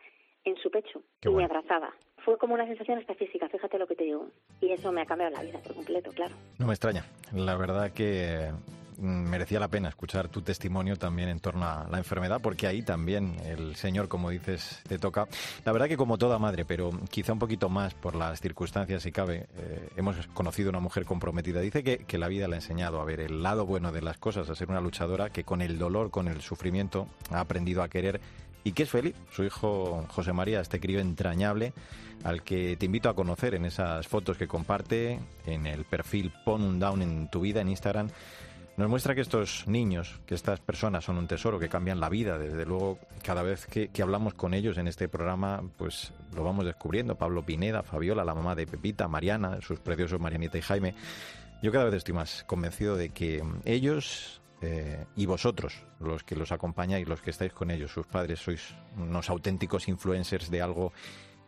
en 0.45 0.57
su 0.57 0.71
pecho 0.71 1.03
y 1.23 1.29
me 1.31 1.45
abrazaba. 1.45 1.93
Fue 2.25 2.37
como 2.37 2.55
una 2.55 2.67
sensación 2.67 2.99
hasta 2.99 3.15
física, 3.15 3.49
fíjate 3.49 3.79
lo 3.79 3.87
que 3.87 3.95
te 3.95 4.05
digo. 4.05 4.29
Y 4.61 4.71
eso 4.71 4.93
me 4.93 5.03
ha 5.03 5.07
cambiado 5.07 5.35
la 5.35 5.43
vida 5.43 5.59
por 5.61 5.75
completo, 5.75 6.11
claro. 6.11 6.35
No 6.59 6.67
me 6.67 6.73
extraña. 6.73 7.05
La 7.33 7.57
verdad 7.57 7.93
que 7.93 8.51
mm, 8.99 9.31
merecía 9.31 9.61
la 9.61 9.69
pena 9.69 9.89
escuchar 9.89 10.29
tu 10.29 10.43
testimonio 10.43 10.97
también 10.97 11.31
en 11.31 11.41
torno 11.41 11.65
a 11.65 11.87
la 11.89 11.97
enfermedad, 11.97 12.41
porque 12.43 12.67
ahí 12.67 12.83
también 12.83 13.37
el 13.47 13.77
Señor, 13.77 14.09
como 14.09 14.29
dices, 14.29 14.83
te 14.87 14.99
toca. 14.99 15.27
La 15.65 15.73
verdad 15.73 15.89
que 15.89 15.97
como 15.97 16.19
toda 16.19 16.39
madre, 16.39 16.65
pero 16.67 16.91
quizá 17.09 17.33
un 17.33 17.39
poquito 17.39 17.71
más 17.71 17.95
por 17.95 18.15
las 18.15 18.41
circunstancias, 18.41 19.03
si 19.03 19.13
cabe, 19.13 19.47
eh, 19.57 19.89
hemos 19.97 20.27
conocido 20.29 20.69
una 20.69 20.81
mujer 20.81 21.07
comprometida. 21.07 21.61
Dice 21.61 21.83
que, 21.83 21.99
que 21.99 22.19
la 22.19 22.29
vida 22.29 22.47
le 22.49 22.57
ha 22.57 22.59
enseñado 22.59 23.01
a 23.01 23.05
ver 23.05 23.21
el 23.21 23.43
lado 23.43 23.65
bueno 23.65 23.91
de 23.91 24.03
las 24.03 24.19
cosas, 24.19 24.51
a 24.51 24.55
ser 24.55 24.69
una 24.69 24.81
luchadora 24.83 25.31
que 25.31 25.45
con 25.45 25.63
el 25.63 25.79
dolor, 25.79 26.11
con 26.11 26.29
el 26.29 26.43
sufrimiento, 26.43 27.07
ha 27.31 27.41
aprendido 27.41 27.83
a 27.83 27.89
querer 27.89 28.21
y 28.65 28.73
que 28.73 28.85
es 28.85 28.91
feliz. 28.91 29.15
Su 29.33 29.45
hijo 29.45 30.05
José 30.09 30.33
María, 30.33 30.61
este 30.61 30.81
crío 30.81 31.01
entrañable, 31.01 31.73
al 32.25 32.43
que 32.43 32.77
te 32.77 32.87
invito 32.87 33.09
a 33.09 33.15
conocer 33.15 33.55
en 33.55 33.65
esas 33.65 34.07
fotos 34.07 34.37
que 34.37 34.49
comparte 34.49 35.21
en 35.47 35.67
el 35.67 35.85
perfil 35.85 36.33
Pon 36.45 36.63
un 36.63 36.79
Down 36.79 37.03
en 37.03 37.29
tu 37.29 37.41
vida 37.41 37.61
en 37.61 37.69
Instagram. 37.69 38.09
Nos 38.79 38.89
muestra 38.89 39.17
que 39.17 39.23
estos 39.23 39.67
niños, 39.67 40.21
que 40.25 40.37
estas 40.37 40.61
personas 40.61 41.05
son 41.05 41.19
un 41.19 41.27
tesoro, 41.27 41.59
que 41.59 41.69
cambian 41.69 41.99
la 41.99 42.09
vida. 42.09 42.39
Desde 42.39 42.65
luego, 42.65 43.01
cada 43.25 43.43
vez 43.43 43.67
que, 43.67 43.91
hablamos 44.01 44.35
con 44.35 44.55
ellos 44.55 44.79
en 44.79 44.87
este 44.87 45.09
programa, 45.09 45.65
pues 45.77 46.13
lo 46.37 46.45
vamos 46.45 46.65
descubriendo. 46.65 47.17
Pablo 47.17 47.43
Pineda, 47.43 47.83
Fabiola, 47.83 48.25
la 48.25 48.37
mamá 48.37 48.55
de 48.55 48.69
Pepita, 48.69 49.09
Mariana, 49.09 49.61
sus 49.63 49.81
preciosos 49.81 50.21
Marianita 50.21 50.59
y 50.59 50.63
Jaime. 50.63 50.95
Yo 51.61 51.73
cada 51.73 51.87
vez 51.87 51.95
estoy 51.95 52.15
más 52.15 52.45
convencido 52.45 52.97
de 52.97 53.09
que 53.09 53.43
ellos 53.65 54.41
eh, 54.61 55.07
y 55.17 55.27
vosotros, 55.27 55.85
los 56.01 56.25
que 56.25 56.35
los 56.35 56.53
acompañáis, 56.53 57.09
los 57.09 57.23
que 57.23 57.31
estáis 57.31 57.53
con 57.53 57.71
ellos, 57.71 57.93
sus 57.93 58.07
padres, 58.07 58.41
sois 58.41 58.75
unos 58.97 59.31
auténticos 59.31 59.89
influencers 59.89 60.51
de 60.51 60.63
algo 60.63 60.93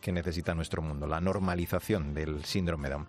que 0.00 0.12
necesita 0.12 0.54
nuestro 0.54 0.80
mundo, 0.80 1.06
la 1.06 1.20
normalización 1.20 2.14
del 2.14 2.44
síndrome 2.44 2.88
Down. 2.88 3.06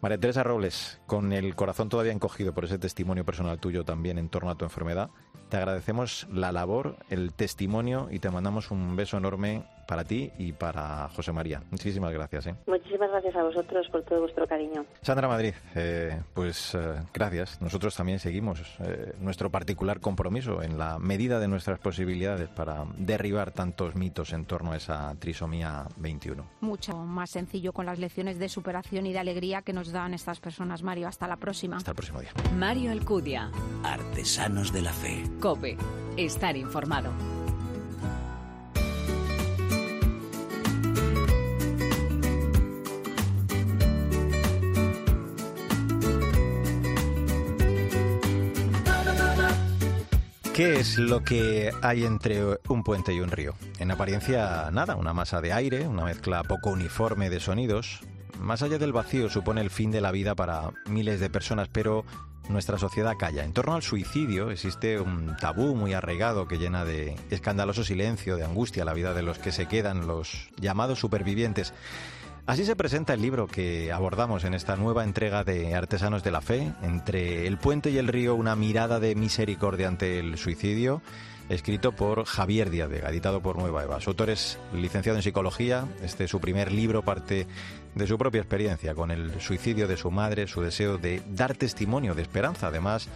María 0.00 0.18
Teresa 0.18 0.44
Robles, 0.44 1.00
con 1.06 1.32
el 1.32 1.56
corazón 1.56 1.88
todavía 1.88 2.12
encogido 2.12 2.54
por 2.54 2.64
ese 2.64 2.78
testimonio 2.78 3.24
personal 3.24 3.58
tuyo 3.58 3.84
también 3.84 4.18
en 4.18 4.28
torno 4.28 4.50
a 4.50 4.54
tu 4.54 4.64
enfermedad, 4.64 5.10
te 5.48 5.56
agradecemos 5.56 6.28
la 6.30 6.52
labor, 6.52 6.98
el 7.08 7.32
testimonio 7.32 8.08
y 8.10 8.20
te 8.20 8.30
mandamos 8.30 8.70
un 8.70 8.94
beso 8.94 9.16
enorme 9.16 9.64
para 9.88 10.04
ti 10.04 10.30
y 10.38 10.52
para 10.52 11.08
José 11.08 11.32
María. 11.32 11.62
Muchísimas 11.70 12.12
gracias. 12.12 12.46
¿eh? 12.46 12.54
Muchísimas 12.66 13.10
gracias 13.10 13.34
a 13.34 13.42
vosotros 13.42 13.88
por 13.90 14.02
todo 14.02 14.20
vuestro 14.20 14.46
cariño. 14.46 14.84
Sandra 15.00 15.26
Madrid, 15.26 15.54
eh, 15.74 16.20
pues 16.34 16.74
eh, 16.74 17.00
gracias. 17.14 17.60
Nosotros 17.62 17.96
también 17.96 18.18
seguimos 18.18 18.78
nuestro 19.18 19.50
particular 19.50 20.00
compromiso 20.00 20.62
en 20.62 20.76
la 20.76 20.98
medida 20.98 21.40
de 21.40 21.48
nuestras 21.48 21.78
posibilidades 21.78 22.50
para 22.50 22.84
derribar 22.98 23.50
tantos 23.52 23.94
mitos 23.94 24.34
en 24.34 24.44
torno 24.44 24.72
a 24.72 24.76
esa 24.76 25.14
trisomía 25.18 25.86
21. 25.96 26.44
Mucho 26.60 26.94
más 26.94 27.30
sencillo 27.30 27.72
con 27.72 27.86
las 27.86 27.98
lecciones 27.98 28.38
de 28.38 28.50
superación 28.50 29.06
y 29.06 29.14
de 29.14 29.20
alegría 29.20 29.62
que 29.62 29.72
nos 29.72 29.90
dan 29.90 30.12
estas 30.12 30.38
personas, 30.38 30.82
Mario. 30.82 31.08
Hasta 31.08 31.26
la 31.26 31.36
próxima. 31.36 31.78
Hasta 31.78 31.92
el 31.92 31.96
próximo 31.96 32.20
día. 32.20 32.32
Mario 32.54 32.92
Alcudia. 32.92 33.50
Artesanos 33.84 34.70
de 34.70 34.82
la 34.82 34.92
Fe. 34.92 35.22
COPE. 35.40 35.78
Estar 36.18 36.56
informado. 36.56 37.10
¿Qué 50.58 50.80
es 50.80 50.98
lo 50.98 51.22
que 51.22 51.70
hay 51.82 52.04
entre 52.04 52.42
un 52.68 52.82
puente 52.82 53.14
y 53.14 53.20
un 53.20 53.30
río? 53.30 53.54
En 53.78 53.92
apariencia, 53.92 54.72
nada, 54.72 54.96
una 54.96 55.12
masa 55.12 55.40
de 55.40 55.52
aire, 55.52 55.86
una 55.86 56.04
mezcla 56.04 56.42
poco 56.42 56.70
uniforme 56.70 57.30
de 57.30 57.38
sonidos. 57.38 58.00
Más 58.40 58.62
allá 58.62 58.76
del 58.76 58.92
vacío 58.92 59.30
supone 59.30 59.60
el 59.60 59.70
fin 59.70 59.92
de 59.92 60.00
la 60.00 60.10
vida 60.10 60.34
para 60.34 60.72
miles 60.86 61.20
de 61.20 61.30
personas, 61.30 61.68
pero 61.68 62.04
nuestra 62.48 62.76
sociedad 62.76 63.14
calla. 63.16 63.44
En 63.44 63.52
torno 63.52 63.76
al 63.76 63.84
suicidio 63.84 64.50
existe 64.50 64.98
un 64.98 65.36
tabú 65.36 65.76
muy 65.76 65.92
arraigado 65.92 66.48
que 66.48 66.58
llena 66.58 66.84
de 66.84 67.14
escandaloso 67.30 67.84
silencio, 67.84 68.36
de 68.36 68.44
angustia 68.44 68.84
la 68.84 68.94
vida 68.94 69.14
de 69.14 69.22
los 69.22 69.38
que 69.38 69.52
se 69.52 69.66
quedan, 69.66 70.08
los 70.08 70.50
llamados 70.60 70.98
supervivientes. 70.98 71.72
Así 72.48 72.64
se 72.64 72.76
presenta 72.76 73.12
el 73.12 73.20
libro 73.20 73.46
que 73.46 73.92
abordamos 73.92 74.42
en 74.44 74.54
esta 74.54 74.74
nueva 74.74 75.04
entrega 75.04 75.44
de 75.44 75.74
Artesanos 75.74 76.24
de 76.24 76.30
la 76.30 76.40
Fe, 76.40 76.72
entre 76.82 77.46
el 77.46 77.58
puente 77.58 77.90
y 77.90 77.98
el 77.98 78.08
río, 78.08 78.34
una 78.34 78.56
mirada 78.56 79.00
de 79.00 79.14
misericordia 79.14 79.86
ante 79.86 80.18
el 80.18 80.38
suicidio, 80.38 81.02
escrito 81.50 81.92
por 81.92 82.24
Javier 82.24 82.70
Díaz 82.70 82.88
Vega, 82.88 83.10
editado 83.10 83.42
por 83.42 83.58
Nueva 83.58 83.84
Eva. 83.84 84.00
Su 84.00 84.08
autor 84.08 84.30
es 84.30 84.58
licenciado 84.72 85.18
en 85.18 85.22
psicología, 85.22 85.84
este 86.02 86.24
es 86.24 86.30
su 86.30 86.40
primer 86.40 86.72
libro 86.72 87.02
parte 87.02 87.46
de 87.94 88.06
su 88.06 88.16
propia 88.16 88.40
experiencia 88.40 88.94
con 88.94 89.10
el 89.10 89.42
suicidio 89.42 89.86
de 89.86 89.98
su 89.98 90.10
madre, 90.10 90.46
su 90.46 90.62
deseo 90.62 90.96
de 90.96 91.20
dar 91.28 91.54
testimonio 91.54 92.14
de 92.14 92.22
esperanza, 92.22 92.68
además 92.68 93.10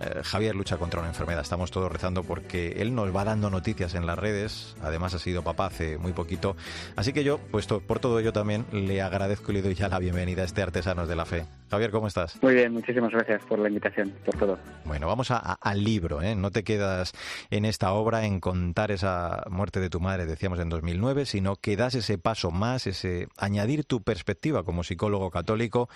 eh, 0.00 0.22
Javier 0.24 0.54
lucha 0.54 0.78
contra 0.78 1.00
una 1.00 1.10
enfermedad. 1.10 1.42
Estamos 1.42 1.70
todos 1.70 1.92
rezando 1.92 2.22
porque 2.22 2.76
él 2.78 2.94
nos 2.94 3.14
va 3.14 3.24
dando 3.24 3.50
noticias 3.50 3.94
en 3.94 4.06
las 4.06 4.18
redes. 4.18 4.76
Además 4.82 5.14
ha 5.14 5.18
sido 5.18 5.42
papá 5.42 5.66
hace 5.66 5.98
muy 5.98 6.12
poquito. 6.12 6.56
Así 6.96 7.12
que 7.12 7.22
yo, 7.22 7.38
puesto 7.38 7.80
por 7.80 7.98
todo 7.98 8.18
ello 8.18 8.32
también, 8.32 8.64
le 8.72 9.02
agradezco 9.02 9.52
y 9.52 9.56
le 9.56 9.62
doy 9.62 9.74
ya 9.74 9.88
la 9.88 9.98
bienvenida 9.98 10.42
a 10.42 10.44
este 10.46 10.62
Artesanos 10.62 11.08
de 11.08 11.16
la 11.16 11.26
Fe. 11.26 11.46
Javier, 11.70 11.90
¿cómo 11.90 12.08
estás? 12.08 12.42
Muy 12.42 12.54
bien, 12.54 12.72
muchísimas 12.72 13.12
gracias 13.12 13.42
por 13.44 13.58
la 13.58 13.68
invitación, 13.68 14.12
por 14.24 14.36
todo. 14.36 14.58
Bueno, 14.84 15.06
vamos 15.06 15.30
al 15.30 15.84
libro. 15.84 16.22
¿eh? 16.22 16.34
No 16.34 16.50
te 16.50 16.64
quedas 16.64 17.12
en 17.50 17.64
esta 17.64 17.92
obra 17.92 18.24
en 18.24 18.40
contar 18.40 18.90
esa 18.90 19.44
muerte 19.50 19.80
de 19.80 19.90
tu 19.90 20.00
madre, 20.00 20.26
decíamos 20.26 20.58
en 20.58 20.68
2009, 20.68 21.26
sino 21.26 21.56
que 21.56 21.76
das 21.76 21.94
ese 21.94 22.18
paso 22.18 22.50
más, 22.50 22.86
ese 22.86 23.28
añadir 23.36 23.84
tu 23.84 24.02
perspectiva 24.02 24.64
como 24.64 24.82
psicólogo 24.82 25.30
católico 25.30 25.88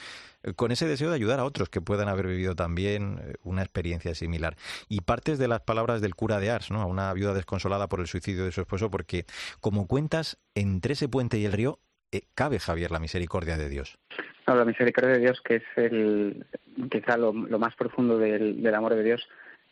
con 0.57 0.73
ese 0.73 0.87
deseo 0.87 1.09
de 1.09 1.17
ayudar 1.17 1.41
a 1.41 1.45
otros 1.45 1.69
que 1.69 1.81
puedan 1.81 2.09
haber 2.09 2.27
vivido 2.27 2.55
también 2.55 3.21
eh, 3.23 3.35
una 3.43 3.63
experiencia 3.63 4.15
similar. 4.15 4.57
Y 4.89 5.01
partes 5.01 5.39
de 5.39 5.49
las 5.49 5.61
palabras 5.61 6.01
del 6.01 6.15
cura 6.15 6.41
de 6.41 6.51
Ars, 6.51 6.71
¿no? 6.71 6.81
a 6.81 6.87
una 6.87 7.13
viuda 7.13 7.35
desconsolada 7.35 7.89
por 7.89 8.01
el 8.01 8.07
suicidio 8.07 8.45
de 8.45 8.53
su 8.53 8.61
esposo, 8.61 8.91
porque 8.91 9.25
como 9.61 9.87
cuentas, 9.87 10.39
entre 10.55 10.93
ese 10.93 11.09
puente 11.09 11.39
y 11.39 11.47
el 11.47 11.53
río 11.53 11.79
eh, 12.13 12.23
cabe, 12.35 12.59
Javier, 12.59 12.91
la 12.91 13.01
misericordia 13.01 13.57
de 13.57 13.69
Dios. 13.69 13.99
la 14.47 14.65
misericordia 14.65 15.15
de 15.15 15.21
Dios, 15.21 15.41
que 15.41 15.57
es 15.57 15.65
el, 15.77 16.47
quizá 16.91 17.17
lo, 17.17 17.33
más 17.33 17.75
profundo 17.75 18.19
del, 18.19 18.75
amor 18.75 18.95
de 18.95 19.03
Dios, 19.03 19.29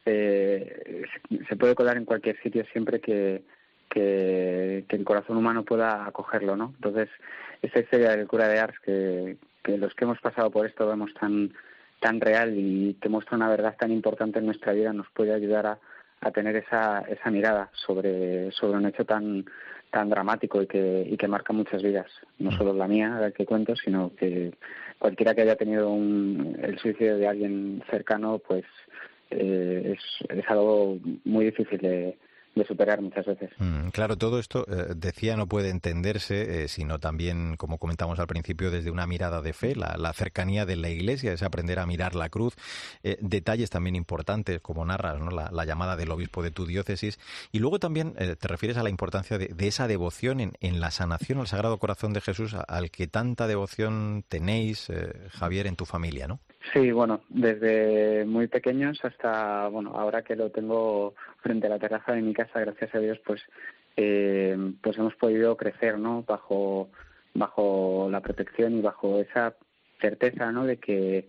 eh, 0.07 1.05
se 1.49 1.57
puede 1.57 1.75
colar 1.75 1.97
en 1.97 2.05
cualquier 2.05 2.41
sitio 2.43 2.65
siempre 2.73 3.01
que, 3.01 3.45
que, 3.89 4.85
el 4.89 5.05
corazón 5.05 5.37
humano 5.37 5.65
pueda 5.65 6.05
acogerlo, 6.07 6.57
¿no? 6.57 6.73
Entonces, 6.75 7.09
esa 7.61 7.79
historia 7.79 8.11
del 8.17 8.27
cura 8.27 8.49
de 8.49 8.59
Ars 8.59 8.75
que, 8.81 9.37
que 9.63 9.79
los 9.79 9.95
que 9.95 10.05
hemos 10.05 10.21
pasado 10.21 10.51
por 10.51 10.67
esto 10.67 10.87
vemos 10.87 11.13
tan 11.15 11.53
tan 12.01 12.21
real 12.21 12.53
y 12.57 12.95
que 13.01 13.09
muestra 13.09 13.37
una 13.37 13.49
verdad 13.49 13.77
tan 13.79 13.93
importante 13.93 14.41
en 14.41 14.47
nuestra 14.47 14.73
vida 14.73 14.93
nos 14.93 15.09
puede 15.11 15.33
ayudar 15.33 15.67
a, 15.67 15.79
a 16.21 16.31
tener 16.33 16.57
esa, 16.57 17.03
esa 17.03 17.31
mirada 17.31 17.71
sobre, 17.75 18.51
sobre 18.51 18.79
un 18.79 18.87
hecho 18.87 19.05
tan 19.05 19.45
tan 19.91 20.09
dramático 20.09 20.63
y 20.63 20.67
que, 20.67 21.07
y 21.09 21.17
que 21.19 21.29
marca 21.29 21.53
muchas 21.53 21.83
vidas, 21.83 22.11
no 22.39 22.51
mm. 22.51 22.57
solo 22.57 22.73
la 22.73 22.89
mía, 22.89 23.11
la 23.21 23.31
que 23.31 23.45
cuento, 23.45 23.77
sino 23.77 24.11
que 24.17 24.53
cualquiera 24.99 25.35
que 25.35 25.43
haya 25.43 25.55
tenido 25.55 25.91
un, 25.91 26.59
el 26.63 26.79
suicidio 26.79 27.19
de 27.19 27.29
alguien 27.29 27.85
cercano, 27.91 28.39
pues 28.39 28.65
eh, 29.31 29.95
es, 29.95 30.31
es 30.31 30.49
algo 30.49 30.99
muy 31.25 31.45
difícil 31.45 31.79
de, 31.79 32.17
de 32.55 32.65
superar 32.67 33.01
muchas 33.01 33.25
veces. 33.25 33.51
Mm, 33.59 33.89
claro, 33.89 34.17
todo 34.17 34.39
esto, 34.39 34.67
eh, 34.69 34.95
decía, 34.95 35.37
no 35.37 35.47
puede 35.47 35.71
entenderse, 35.71 36.65
eh, 36.65 36.69
sino 36.69 36.99
también, 36.99 37.57
como 37.57 37.79
comentamos 37.79 38.19
al 38.19 38.27
principio, 38.27 38.71
desde 38.71 38.91
una 38.91 39.07
mirada 39.07 39.41
de 39.41 39.53
fe, 39.53 39.75
la, 39.75 40.13
cercanía 40.13 40.67
de 40.67 40.77
la 40.77 40.91
Iglesia, 40.91 41.33
es 41.33 41.43
aprender 41.43 41.79
a 41.79 41.87
mirar 41.87 42.15
la 42.15 42.29
cruz, 42.29 42.55
eh, 43.03 43.17
detalles 43.21 43.71
también 43.71 43.97
importantes, 43.97 44.61
como 44.61 44.85
narras, 44.85 45.19
¿no? 45.19 45.31
la, 45.31 45.65
llamada 45.65 45.97
del 45.97 46.11
obispo 46.11 46.43
de 46.43 46.51
tu 46.51 46.67
diócesis, 46.67 47.19
y 47.51 47.61
luego 47.61 47.79
también 47.79 48.15
te 48.15 48.49
refieres 48.49 48.77
a 48.77 48.83
la 48.83 48.91
importancia 48.91 49.39
de, 49.39 49.55
esa 49.67 49.87
devoción 49.87 50.41
en, 50.41 50.53
en, 50.61 50.81
la 50.81 50.91
sanación 50.91 51.39
al 51.39 51.47
Sagrado 51.47 51.79
Corazón 51.79 52.13
de 52.13 52.21
Jesús, 52.21 52.55
al 52.55 52.91
que 52.91 53.07
tanta 53.07 53.47
devoción 53.47 54.25
tenéis, 54.29 54.89
Javier, 55.31 55.67
en 55.67 55.77
tu 55.77 55.87
familia, 55.87 56.27
¿no? 56.27 56.41
Sí, 56.71 56.93
bueno, 56.93 57.23
desde 57.29 58.25
muy 58.25 58.47
pequeños 58.47 59.05
hasta, 59.05 59.69
bueno, 59.69 59.93
ahora 59.97 60.23
que 60.23 60.37
lo 60.37 60.51
tengo 60.51 61.15
frente 61.43 61.67
a 61.67 61.71
la 61.71 61.79
terraza 61.79 62.13
de 62.13 62.23
mi 62.23 62.33
casa, 62.33 62.61
gracias 62.61 62.95
a 62.95 62.99
Dios, 63.01 63.19
pues, 63.25 63.43
eh, 63.97 64.57
pues 64.81 64.97
hemos 64.97 65.15
podido 65.17 65.57
crecer, 65.57 65.99
¿no? 65.99 66.23
Bajo, 66.23 66.89
bajo 67.35 68.09
la 68.11 68.21
protección 68.21 68.79
y 68.79 68.81
bajo 68.81 69.19
esa 69.19 69.57
certeza, 70.01 70.53
¿no? 70.53 70.65
De 70.65 70.77
que 70.77 71.29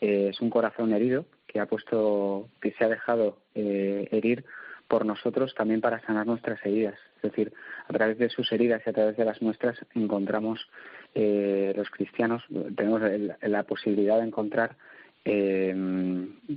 eh, 0.00 0.28
es 0.30 0.40
un 0.40 0.50
corazón 0.50 0.92
herido 0.92 1.24
que 1.46 1.60
ha 1.60 1.66
puesto, 1.66 2.48
que 2.60 2.72
se 2.72 2.84
ha 2.84 2.88
dejado 2.88 3.38
eh, 3.54 4.08
herir 4.10 4.44
por 4.88 5.04
nosotros 5.04 5.54
también 5.54 5.80
para 5.80 6.00
sanar 6.00 6.26
nuestras 6.26 6.64
heridas. 6.64 6.98
Es 7.16 7.22
decir, 7.22 7.52
a 7.88 7.92
través 7.92 8.18
de 8.18 8.28
sus 8.28 8.50
heridas 8.52 8.82
y 8.86 8.90
a 8.90 8.92
través 8.92 9.16
de 9.16 9.24
las 9.24 9.40
nuestras 9.42 9.78
encontramos 9.94 10.68
eh, 11.14 11.72
los 11.76 11.90
cristianos, 11.90 12.42
tenemos 12.76 13.00
la 13.42 13.62
posibilidad 13.62 14.18
de 14.18 14.26
encontrar 14.26 14.76
eh, 15.24 15.74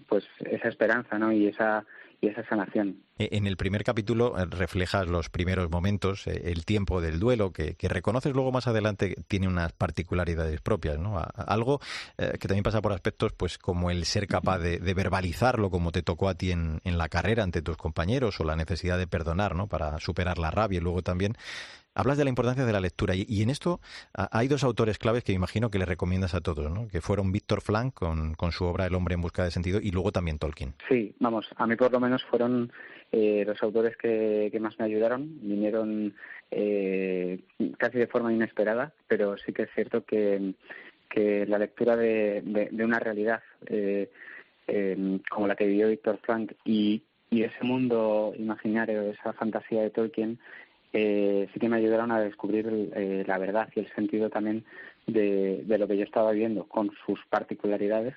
pues 0.08 0.26
esa 0.46 0.68
esperanza 0.68 1.18
¿no? 1.18 1.32
y 1.32 1.48
esa 1.48 1.86
y 2.22 2.28
esa 2.28 2.44
sanación. 2.48 3.04
E, 3.18 3.30
en 3.34 3.48
el 3.48 3.58
primer 3.58 3.84
capítulo 3.84 4.38
eh, 4.38 4.46
reflejas 4.46 5.08
los 5.08 5.30
primeros 5.30 5.70
momentos, 5.70 6.26
eh, 6.28 6.52
el 6.52 6.66
tiempo 6.66 7.02
del 7.02 7.20
duelo, 7.20 7.52
que, 7.52 7.76
reconoces 7.88 8.34
luego 8.34 8.52
más 8.52 8.68
adelante 8.68 9.16
tiene 9.28 9.48
unas 9.48 9.74
particularidades 9.74 10.62
propias, 10.62 11.00
¿no? 11.00 11.22
Algo 11.36 11.80
eh, 12.18 12.34
que 12.40 12.48
también 12.48 12.64
pasa 12.64 12.82
por 12.82 12.92
aspectos, 12.92 13.34
pues 13.34 13.58
como 13.58 13.92
el 13.92 14.06
ser 14.06 14.28
capaz 14.28 14.60
de, 14.60 14.80
verbalizarlo, 14.94 15.70
como 15.70 15.92
te 15.92 16.02
tocó 16.02 16.30
a 16.30 16.36
ti 16.36 16.52
en, 16.52 16.82
en, 16.84 16.98
la 16.98 17.08
carrera 17.08 17.44
ante 17.44 17.62
tus 17.62 17.78
compañeros, 17.78 18.40
o 18.40 18.44
la 18.44 18.56
necesidad 18.56 18.98
de 18.98 19.08
perdonar, 19.08 19.56
¿no? 19.56 19.68
Para 19.68 20.00
superar 20.00 20.40
la 20.40 20.52
rabia 20.52 20.78
y 20.78 20.82
luego 20.82 21.04
también 21.04 21.36
Hablas 21.98 22.20
de 22.20 22.26
la 22.26 22.30
importancia 22.30 22.64
de 22.64 22.72
la 22.72 22.80
lectura 22.80 23.16
y, 23.16 23.42
en 23.42 23.50
esto 23.50 23.80
hay 24.14 24.48
dos 24.48 24.64
autores 24.64 25.00
claves 25.00 25.24
que 25.24 25.34
imagino 25.34 25.72
que 25.72 25.80
le 25.80 25.86
recomiendas 25.86 26.36
a 26.36 26.42
todos, 26.42 26.72
¿no? 26.72 26.88
que 26.88 27.02
fueron 27.02 27.32
Víctor 27.32 27.62
Frank 27.62 27.96
con, 27.96 28.36
con, 28.36 28.52
su 28.52 28.66
obra 28.66 28.86
El 28.86 28.94
hombre 28.94 29.16
en 29.16 29.22
busca 29.22 29.44
de 29.44 29.50
sentido 29.50 29.80
y 29.82 29.90
luego 29.90 30.12
también 30.12 30.38
Tolkien. 30.38 30.76
Sí, 30.88 31.16
vamos, 31.20 31.50
a 31.56 31.66
mí 31.66 31.76
por 31.76 31.92
lo 31.92 32.00
menos 32.00 32.24
fueron 32.26 32.72
eh, 33.12 33.44
los 33.48 33.64
autores 33.64 33.98
que, 33.98 34.56
más 34.60 34.78
me 34.78 34.86
ayudaron. 34.86 35.40
Vinieron 35.42 36.14
eh, 36.52 37.40
casi 37.80 37.98
de 37.98 38.06
forma 38.06 38.32
inesperada, 38.32 38.94
pero 39.08 39.36
sí 39.40 39.52
que 39.52 39.64
es 39.64 39.70
cierto 39.74 40.06
que, 40.06 40.54
que 41.10 41.48
la 41.48 41.58
lectura 41.58 41.96
de, 41.96 42.44
de, 42.44 42.86
una 42.86 43.00
realidad 43.00 43.42
eh, 43.66 44.12
como 45.32 45.48
la 45.48 45.56
que 45.56 45.66
vivió 45.66 45.88
Víctor 45.88 46.20
Frank 46.22 46.52
y, 46.64 47.02
y 47.30 47.44
ese 47.44 47.64
mundo 47.64 48.34
imaginario, 48.38 49.02
esa 49.12 49.34
fantasía 49.34 49.82
de 49.82 49.90
Tolkien, 49.90 50.40
eh, 50.94 51.48
sí 51.54 51.60
que 51.60 51.70
me 51.70 51.78
ayudaron 51.78 52.12
a 52.12 52.20
descubrir 52.20 52.92
eh, 52.96 53.24
la 53.28 53.38
verdad 53.38 53.70
y 53.76 53.82
el 53.82 53.94
sentido 53.94 54.30
también 54.30 54.64
de, 55.06 55.64
de, 55.66 55.78
lo 55.78 55.88
que 55.88 55.98
yo 55.98 56.04
estaba 56.04 56.32
viendo 56.32 56.66
con 56.66 56.92
sus 57.06 57.20
particularidades, 57.30 58.14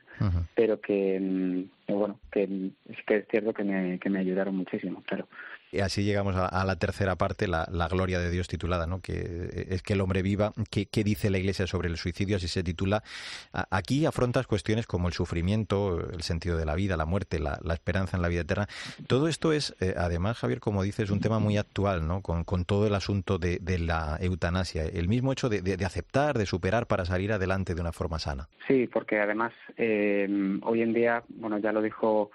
pero 0.55 0.81
que, 0.81 1.67
mm, 1.95 1.99
bueno, 1.99 2.21
que, 2.31 2.71
que 3.07 3.17
es 3.17 3.29
cierto 3.29 3.53
que 3.53 3.65
me, 3.65 3.99
que 3.99 4.11
me 4.11 4.21
ayudaron 4.21 4.57
muchísimo, 4.57 5.03
claro. 5.07 5.27
Y 5.73 5.81
así 5.81 6.03
llegamos 6.03 6.35
a, 6.37 6.65
la 6.65 6.77
tercera 6.77 7.15
parte, 7.15 7.47
la, 7.47 7.67
gloria 7.89 8.19
de 8.19 8.31
Dios 8.31 8.49
titulada, 8.49 8.87
¿no? 8.87 9.01
que 9.01 9.67
es 9.71 9.83
que 9.83 9.93
el 9.93 10.01
hombre 10.01 10.23
viva. 10.23 10.53
¿Qué, 10.69 11.05
dice 11.05 11.31
la 11.31 11.39
Iglesia 11.39 11.67
sobre 11.69 11.89
el 11.89 11.97
suicidio? 11.97 12.37
Así 12.37 12.49
se 12.49 12.65
titula. 12.65 13.05
Aquí 13.53 14.05
afrontas 14.05 14.49
cuestiones 14.49 14.87
como 14.87 15.07
el 15.07 15.15
sufrimiento, 15.15 16.01
el 16.13 16.23
sentido 16.23 16.57
de 16.57 16.65
la 16.65 16.75
vida, 16.75 16.97
la 16.97 17.07
muerte, 17.07 17.39
la, 17.39 17.61
esperanza 17.73 18.17
en 18.17 18.23
la 18.23 18.29
vida 18.29 18.41
eterna. 18.41 18.67
Todo 19.07 19.29
esto 19.29 19.53
es, 19.53 19.77
eh, 19.81 19.95
además, 19.97 20.39
Javier, 20.39 20.59
como 20.59 20.83
dices, 20.83 21.11
un 21.11 21.21
tema 21.21 21.39
muy 21.39 21.57
actual, 21.57 22.07
¿no? 22.07 22.21
con, 22.21 22.45
todo 22.65 22.87
el 22.89 22.95
asunto 22.95 23.39
de, 23.39 23.61
la 23.79 24.19
eutanasia. 24.21 24.85
El 24.85 25.09
mismo 25.09 25.33
hecho 25.33 25.49
de, 25.49 25.85
aceptar, 25.85 26.37
de 26.37 26.47
superar 26.47 26.87
para 26.87 27.05
salir 27.05 27.33
adelante 27.33 27.77
de 27.77 27.81
una 27.81 27.93
forma 27.93 28.19
sana. 28.19 28.49
Sí, 28.67 28.89
porque 28.89 29.21
además 29.21 29.53
eh, 29.77 30.29
hoy 30.63 30.83
en 30.83 30.93
día, 30.93 31.23
bueno, 31.29 31.59
ya 31.59 31.71
lo 31.71 31.80
dijo 31.83 32.31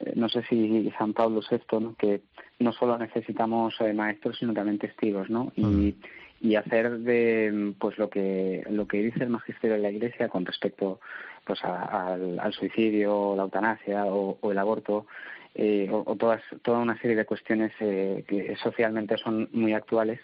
eh, 0.00 0.12
no 0.16 0.28
sé 0.28 0.42
si 0.48 0.90
San 0.98 1.12
Pablo 1.12 1.40
VI, 1.48 1.94
que 1.98 2.22
no 2.58 2.72
solo 2.72 2.98
necesitamos 2.98 3.74
eh, 3.80 3.92
maestros, 3.92 4.38
sino 4.38 4.54
también 4.54 4.78
testigos, 4.78 5.28
¿no? 5.28 5.52
Y, 5.56 5.94
y 6.40 6.54
hacer 6.54 7.00
de 7.00 7.74
pues 7.78 7.98
lo 7.98 8.08
que 8.08 8.64
lo 8.70 8.88
que 8.88 9.02
dice 9.02 9.24
el 9.24 9.28
magisterio 9.28 9.76
de 9.76 9.82
la 9.82 9.90
Iglesia 9.90 10.28
con 10.28 10.46
respecto 10.46 11.00
pues 11.44 11.62
al, 11.64 12.52
suicidio, 12.52 13.34
la 13.36 13.42
eutanasia 13.42 14.06
o, 14.06 14.38
el 14.50 14.58
aborto 14.58 15.06
eh, 15.54 15.90
o, 15.92 16.16
todas 16.16 16.40
toda 16.62 16.78
una 16.78 16.98
serie 16.98 17.16
de 17.16 17.26
cuestiones 17.26 17.72
que 17.76 18.56
socialmente 18.62 19.18
son 19.18 19.50
muy 19.52 19.74
actuales 19.74 20.18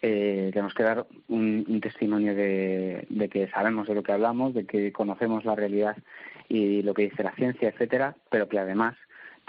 tenemos 0.00 0.74
que 0.74 0.82
dar 0.82 1.06
un, 1.28 1.64
un 1.66 1.80
testimonio 1.80 2.34
de, 2.34 3.06
de, 3.08 3.28
que 3.30 3.48
sabemos 3.48 3.88
de 3.88 3.94
lo 3.94 4.02
que 4.02 4.12
hablamos, 4.12 4.52
de 4.52 4.66
que 4.66 4.92
conocemos 4.92 5.46
la 5.46 5.54
realidad 5.54 5.96
y 6.48 6.82
lo 6.82 6.94
que 6.94 7.02
dice 7.02 7.22
la 7.22 7.34
ciencia, 7.34 7.68
etcétera, 7.68 8.14
pero 8.30 8.48
que 8.48 8.58
además 8.58 8.94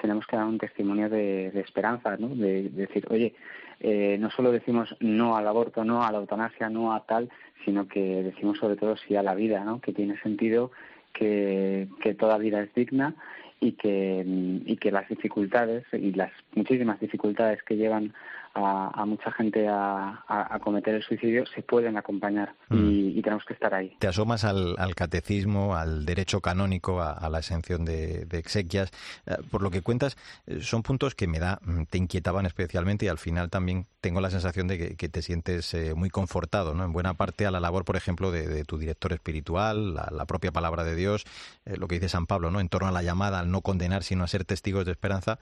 tenemos 0.01 0.25
que 0.27 0.35
dar 0.35 0.45
un 0.45 0.57
testimonio 0.57 1.09
de, 1.09 1.47
esperanza, 1.59 2.17
¿no? 2.17 2.29
De, 2.29 2.69
decir, 2.69 3.05
oye, 3.09 3.33
eh, 3.79 4.17
no 4.19 4.29
solo 4.29 4.51
decimos 4.51 4.95
no 4.99 5.35
al 5.35 5.47
aborto, 5.47 5.83
no 5.83 6.03
a 6.03 6.11
la 6.11 6.17
eutanasia, 6.17 6.69
no 6.69 6.93
a 6.93 7.05
tal, 7.05 7.29
sino 7.63 7.87
que 7.87 8.23
decimos 8.23 8.57
sobre 8.57 8.75
todo 8.75 8.97
sí 8.97 9.15
a 9.15 9.23
la 9.23 9.35
vida, 9.35 9.63
¿no? 9.63 9.79
Que 9.79 9.93
tiene 9.93 10.19
sentido, 10.21 10.71
que, 11.13 11.87
que 12.01 12.13
toda 12.13 12.37
vida 12.37 12.61
es 12.61 12.73
digna 12.73 13.15
y 13.59 13.73
que, 13.73 14.23
y 14.65 14.77
que 14.77 14.91
las 14.91 15.07
dificultades 15.09 15.85
y 15.93 16.11
las 16.13 16.31
muchísimas 16.53 16.99
dificultades 16.99 17.63
que 17.63 17.75
llevan 17.75 18.13
a, 18.55 19.05
mucha 19.05 19.31
gente 19.31 19.67
a, 19.67 20.23
a, 20.27 20.59
cometer 20.59 20.95
el 20.95 21.03
suicidio 21.03 21.45
se 21.45 21.61
pueden 21.61 21.97
acompañar 21.97 22.55
y, 22.71 23.15
mm. 23.17 23.21
tenemos 23.21 23.43
que 23.45 23.53
estar 23.53 23.73
ahí. 23.73 23.95
Te 23.99 24.07
asomas 24.07 24.45
al, 24.45 24.75
catecismo, 24.95 25.75
al 25.75 26.05
derecho 26.05 26.39
canónico, 26.41 27.01
a, 27.01 27.29
la 27.29 27.39
exención 27.39 27.83
de, 27.83 28.27
exequias. 28.31 28.91
Eh, 29.25 29.35
por 29.51 29.61
lo 29.61 29.71
que 29.71 29.81
cuentas, 29.81 30.17
eh, 30.47 30.61
son 30.61 30.83
puntos 30.83 31.15
que 31.15 31.27
me 31.27 31.39
da, 31.39 31.59
mm, 31.63 31.83
te 31.83 31.97
inquietaban 31.97 32.45
especialmente 32.45 33.05
y 33.05 33.09
al 33.09 33.17
final 33.17 33.49
también 33.49 33.87
tengo 33.99 34.21
la 34.21 34.29
sensación 34.29 34.67
de 34.67 34.95
que, 34.95 35.09
te 35.09 35.21
sientes 35.21 35.73
eh, 35.73 35.93
muy 35.95 36.09
confortado, 36.09 36.73
¿no? 36.73 36.83
En 36.83 36.93
buena 36.93 37.13
parte 37.13 37.45
a 37.45 37.51
la 37.51 37.59
labor, 37.59 37.85
por 37.85 37.95
ejemplo, 37.95 38.31
de, 38.31 38.63
tu 38.63 38.77
director 38.77 39.13
espiritual, 39.13 39.95
la, 39.95 40.25
propia 40.25 40.51
palabra 40.51 40.83
de 40.83 40.95
Dios, 40.95 41.25
lo 41.65 41.87
que 41.87 41.95
dice 41.95 42.09
San 42.09 42.25
Pablo, 42.25 42.49
¿no? 42.51 42.59
En 42.59 42.69
torno 42.69 42.87
a 42.87 42.91
la 42.91 43.03
llamada 43.03 43.44
no 43.45 43.61
condenar, 43.61 44.03
sino 44.03 44.23
a 44.23 44.27
ser 44.27 44.45
testigos 44.45 44.85
de 44.85 44.91
esperanza, 44.91 45.39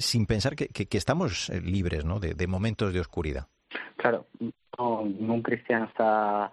sin 0.00 0.26
pensar 0.26 0.56
que, 0.56 0.68
estamos 0.90 1.50
libres, 1.50 2.04
¿no? 2.04 2.20
de, 2.20 2.46
momentos 2.46 2.92
de 2.92 3.00
oscuridad. 3.00 3.46
Claro, 3.96 4.26
no, 4.78 5.00
un 5.00 5.42
cristiano 5.42 5.86
está 5.86 6.50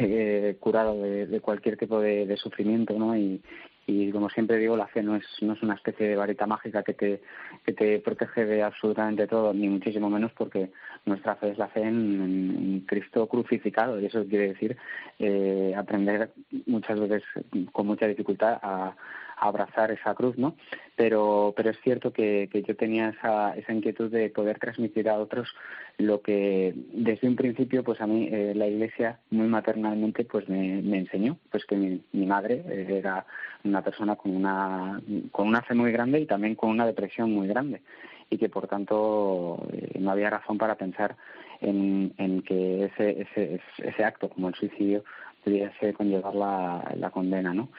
eh, 0.00 0.56
curado 0.60 1.00
de, 1.00 1.40
cualquier 1.40 1.76
tipo 1.76 2.00
de, 2.00 2.36
sufrimiento, 2.36 2.98
¿no? 2.98 3.16
Y, 3.16 3.42
y 3.86 4.10
como 4.12 4.28
siempre 4.28 4.58
digo, 4.58 4.76
la 4.76 4.86
fe 4.86 5.02
no 5.02 5.16
es, 5.16 5.24
no 5.40 5.54
es 5.54 5.62
una 5.62 5.74
especie 5.74 6.08
de 6.08 6.16
varita 6.16 6.46
mágica 6.46 6.82
que 6.82 6.94
te, 6.94 7.22
que 7.64 7.72
te 7.72 7.98
protege 8.00 8.44
de 8.44 8.62
absolutamente 8.62 9.26
todo, 9.26 9.52
ni 9.52 9.68
muchísimo 9.68 10.10
menos 10.10 10.32
porque 10.32 10.70
nuestra 11.06 11.36
fe 11.36 11.50
es 11.50 11.58
la 11.58 11.68
fe 11.68 11.82
en, 11.82 12.84
Cristo 12.86 13.26
crucificado 13.28 14.00
y 14.00 14.06
eso 14.06 14.24
quiere 14.26 14.48
decir 14.48 14.76
eh, 15.18 15.74
aprender 15.76 16.32
muchas 16.66 16.98
veces 16.98 17.22
con 17.72 17.86
mucha 17.86 18.06
dificultad 18.06 18.58
a, 18.62 18.96
abrazar 19.40 19.90
esa 19.90 20.14
cruz, 20.14 20.36
¿no? 20.36 20.54
Pero, 20.96 21.54
pero 21.56 21.70
es 21.70 21.80
cierto 21.82 22.12
que, 22.12 22.48
que 22.52 22.62
yo 22.62 22.76
tenía 22.76 23.08
esa, 23.08 23.56
esa 23.56 23.72
inquietud 23.72 24.10
de 24.10 24.28
poder 24.30 24.58
transmitir 24.58 25.08
a 25.08 25.18
otros 25.18 25.48
lo 25.98 26.20
que 26.20 26.74
desde 26.92 27.28
un 27.28 27.36
principio, 27.36 27.82
pues 27.82 28.00
a 28.00 28.06
mí 28.06 28.28
eh, 28.30 28.52
la 28.54 28.66
Iglesia 28.66 29.18
muy 29.30 29.48
maternalmente, 29.48 30.24
pues 30.24 30.48
me, 30.48 30.78
enseñó, 30.78 31.38
pues 31.50 31.64
que 31.64 31.76
mi, 31.76 32.00
mi 32.12 32.26
madre 32.26 32.62
eh, 32.68 32.98
era 32.98 33.26
una 33.64 33.82
persona 33.82 34.16
con 34.16 34.34
una 34.34 35.00
con 35.32 35.48
una 35.48 35.62
fe 35.62 35.74
muy 35.74 35.92
grande 35.92 36.20
y 36.20 36.26
también 36.26 36.54
con 36.54 36.70
una 36.70 36.86
depresión 36.86 37.32
muy 37.32 37.46
grande 37.48 37.82
y 38.30 38.38
que 38.38 38.48
por 38.48 38.68
tanto 38.68 39.66
eh, 39.72 39.98
no 39.98 40.10
había 40.10 40.30
razón 40.30 40.56
para 40.56 40.76
pensar 40.76 41.16
en, 41.60 42.14
en 42.16 42.42
que 42.42 42.84
ese, 42.84 43.22
ese, 43.22 43.60
ese 43.78 44.04
acto 44.04 44.28
como 44.30 44.48
el 44.48 44.54
suicidio 44.54 45.04
pudiese 45.44 45.92
conllevar 45.94 46.34
la, 46.34 46.94
la 46.96 47.10
condena, 47.10 47.52
¿no? 47.52 47.70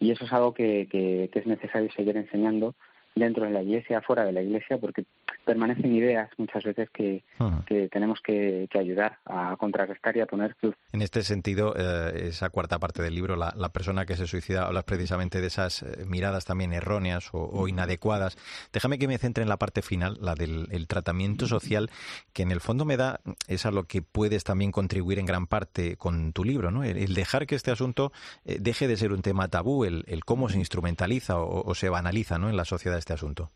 Y 0.00 0.10
eso 0.12 0.24
es 0.24 0.32
algo 0.32 0.54
que, 0.54 0.88
que, 0.90 1.30
es 1.32 1.46
necesario 1.46 1.90
seguir 1.92 2.16
enseñando 2.16 2.74
dentro 3.14 3.44
de 3.44 3.50
la 3.50 3.62
iglesia, 3.62 4.00
fuera 4.00 4.24
de 4.24 4.32
la 4.32 4.42
iglesia, 4.42 4.78
porque 4.78 5.04
permanecen 5.44 5.94
ideas 5.94 6.30
muchas 6.36 6.64
veces 6.64 6.88
que, 6.90 7.24
que 7.66 7.88
tenemos 7.88 8.20
que, 8.20 8.68
ayudar 8.78 9.18
a 9.24 9.56
contrarrestar 9.56 10.16
y 10.16 10.20
a 10.20 10.26
poner 10.26 10.54
cruz. 10.54 10.76
En 10.92 11.02
este 11.02 11.22
sentido, 11.22 11.74
eh, 11.76 12.28
esa 12.28 12.50
cuarta 12.50 12.78
parte 12.78 13.02
del 13.02 13.14
libro, 13.14 13.34
la, 13.34 13.68
persona 13.70 14.06
que 14.06 14.16
se 14.16 14.26
suicida, 14.26 14.66
hablas 14.66 14.84
precisamente 14.84 15.40
de 15.40 15.48
esas 15.48 15.82
eh, 15.82 16.04
miradas 16.06 16.44
también 16.44 16.72
erróneas 16.72 17.30
o, 17.32 17.66
inadecuadas. 17.66 18.36
Déjame 18.72 18.98
que 18.98 19.08
me 19.08 19.18
centre 19.18 19.42
en 19.42 19.48
la 19.48 19.56
parte 19.56 19.82
final, 19.82 20.16
la 20.20 20.34
del 20.34 20.86
tratamiento 20.86 21.46
social, 21.46 21.90
que 22.32 22.42
en 22.42 22.50
el 22.50 22.60
fondo 22.60 22.84
me 22.84 22.96
da, 22.96 23.20
es 23.46 23.66
a 23.66 23.70
lo 23.70 23.84
que 23.84 24.02
puedes 24.02 24.44
también 24.44 24.72
contribuir 24.72 25.18
en 25.18 25.26
gran 25.26 25.46
parte 25.46 25.96
con 25.96 26.32
tu 26.32 26.44
libro, 26.44 26.70
¿no? 26.70 26.84
El, 26.84 27.14
dejar 27.14 27.46
que 27.46 27.54
este 27.54 27.70
asunto 27.70 28.12
eh, 28.44 28.58
deje 28.60 28.86
de 28.86 28.96
ser 28.96 29.12
un 29.12 29.22
tema 29.22 29.48
tabú, 29.48 29.84
el, 29.84 30.04
cómo 30.24 30.48
se 30.48 30.58
instrumentaliza 30.58 31.40
o, 31.40 31.64
o 31.64 31.74
se 31.74 31.88
banaliza 31.88 32.38
¿no? 32.38 32.48
en 32.48 32.56
la 32.56 32.64
sociedad 32.64 32.98
este 32.98 33.12
asunto. 33.12 33.50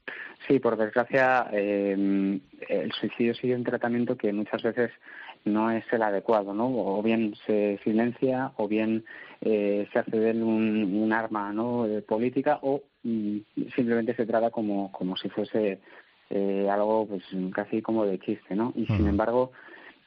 Sí, 0.46 0.58
por 0.58 0.76
desgracia, 0.76 1.46
eh, 1.52 1.81
el 1.90 2.92
suicidio 2.92 3.34
sigue 3.34 3.54
un 3.54 3.64
tratamiento 3.64 4.16
que 4.16 4.32
muchas 4.32 4.62
veces 4.62 4.90
no 5.44 5.70
es 5.70 5.84
el 5.92 6.02
adecuado, 6.02 6.54
¿no? 6.54 6.66
O 6.66 7.02
bien 7.02 7.34
se 7.46 7.80
silencia, 7.82 8.52
o 8.56 8.68
bien 8.68 9.04
eh, 9.40 9.88
se 9.92 9.98
hace 9.98 10.18
de 10.18 10.30
él 10.30 10.42
un, 10.42 11.12
arma, 11.12 11.52
¿no? 11.52 11.86
política, 12.06 12.58
o 12.62 12.82
mm, 13.02 13.38
simplemente 13.74 14.14
se 14.14 14.26
trata 14.26 14.50
como 14.50 14.92
como 14.92 15.16
si 15.16 15.28
fuese 15.28 15.80
eh, 16.30 16.68
algo, 16.70 17.06
pues 17.06 17.24
casi 17.52 17.82
como 17.82 18.06
de 18.06 18.18
chiste, 18.18 18.54
¿no? 18.54 18.72
Y 18.76 18.86
sin 18.86 19.06
embargo, 19.08 19.52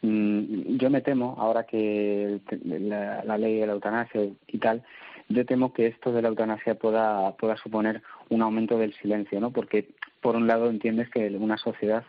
mm, 0.02 0.78
yo 0.78 0.90
me 0.90 1.02
temo 1.02 1.36
ahora 1.38 1.64
que 1.64 2.40
la, 2.64 3.24
la 3.24 3.38
ley 3.38 3.60
de 3.60 3.68
la 3.68 3.74
eutanasia 3.74 4.22
y 4.48 4.58
tal 4.58 4.84
yo 5.30 5.46
temo 5.46 5.74
que 5.74 5.88
esto 5.88 6.12
de 6.12 6.22
la 6.22 6.28
eutanasia 6.30 6.76
pueda, 6.76 7.36
pueda 7.38 7.58
suponer 7.58 8.02
un 8.30 8.42
aumento 8.42 8.78
del 8.78 8.94
silencio, 8.96 9.40
¿no? 9.40 9.52
Porque, 9.52 9.90
por 10.26 10.36
un 10.36 10.48
lado, 10.48 10.72
entiendes 10.72 11.08
que 11.12 11.28
una 11.38 11.56
sociedad 11.56 12.04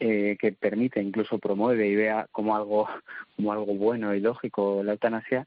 eh, 0.00 0.36
que 0.40 0.50
permite, 0.50 1.00
incluso 1.00 1.38
promueve 1.38 1.86
y 1.86 1.94
vea 1.94 2.26
como 2.32 2.56
algo, 2.56 2.88
como 3.36 3.52
algo 3.52 3.74
bueno 3.76 4.12
y 4.12 4.18
lógico 4.18 4.82
la 4.82 4.90
eutanasia, 4.90 5.46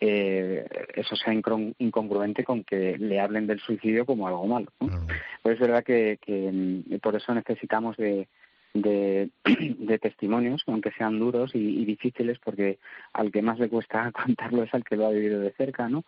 eh, 0.00 0.66
eso 0.94 1.14
sea 1.14 1.32
incongruente 1.32 2.42
con 2.42 2.64
que 2.64 2.98
le 2.98 3.20
hablen 3.20 3.46
del 3.46 3.60
suicidio 3.60 4.04
como 4.04 4.26
algo 4.26 4.48
malo. 4.48 4.66
¿no? 4.80 4.88
Mm. 4.88 5.06
Pues 5.42 5.54
es 5.54 5.60
verdad 5.60 5.84
que, 5.84 6.18
que, 6.20 6.50
mm, 6.50 6.98
por 6.98 7.14
eso 7.14 7.32
necesitamos 7.34 7.96
de, 7.96 8.26
de, 8.74 9.30
de 9.44 9.98
testimonios, 10.00 10.64
aunque 10.66 10.90
sean 10.98 11.20
duros 11.20 11.54
y, 11.54 11.84
difíciles, 11.84 12.40
porque 12.40 12.80
al 13.12 13.30
que 13.30 13.42
más 13.42 13.60
le 13.60 13.68
cuesta 13.68 14.10
contarlo 14.26 14.64
es 14.64 14.74
al 14.74 14.82
que 14.82 14.96
lo 14.96 15.06
ha 15.06 15.10
vivido 15.10 15.38
de 15.38 15.52
cerca, 15.52 15.88
¿no? 15.88 16.02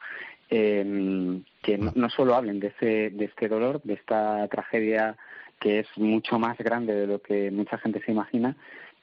Eh, 0.51 1.41
que 1.63 1.79
no, 1.79 1.93
no, 1.95 2.11
solo 2.11 2.35
hablen 2.35 2.59
de, 2.59 2.67
ese, 2.67 3.11
de 3.11 3.27
este 3.27 3.47
dolor, 3.47 3.81
de 3.85 3.95
esta 3.95 4.49
tragedia 4.49 5.17
que 5.63 5.79
es 5.79 5.87
mucho 5.97 6.41
más 6.41 6.59
grande 6.59 6.93
de 6.93 7.07
lo 7.07 7.23
que 7.23 7.53
mucha 7.53 7.79
gente 7.79 8.03
se 8.05 8.11
imagina, 8.11 8.57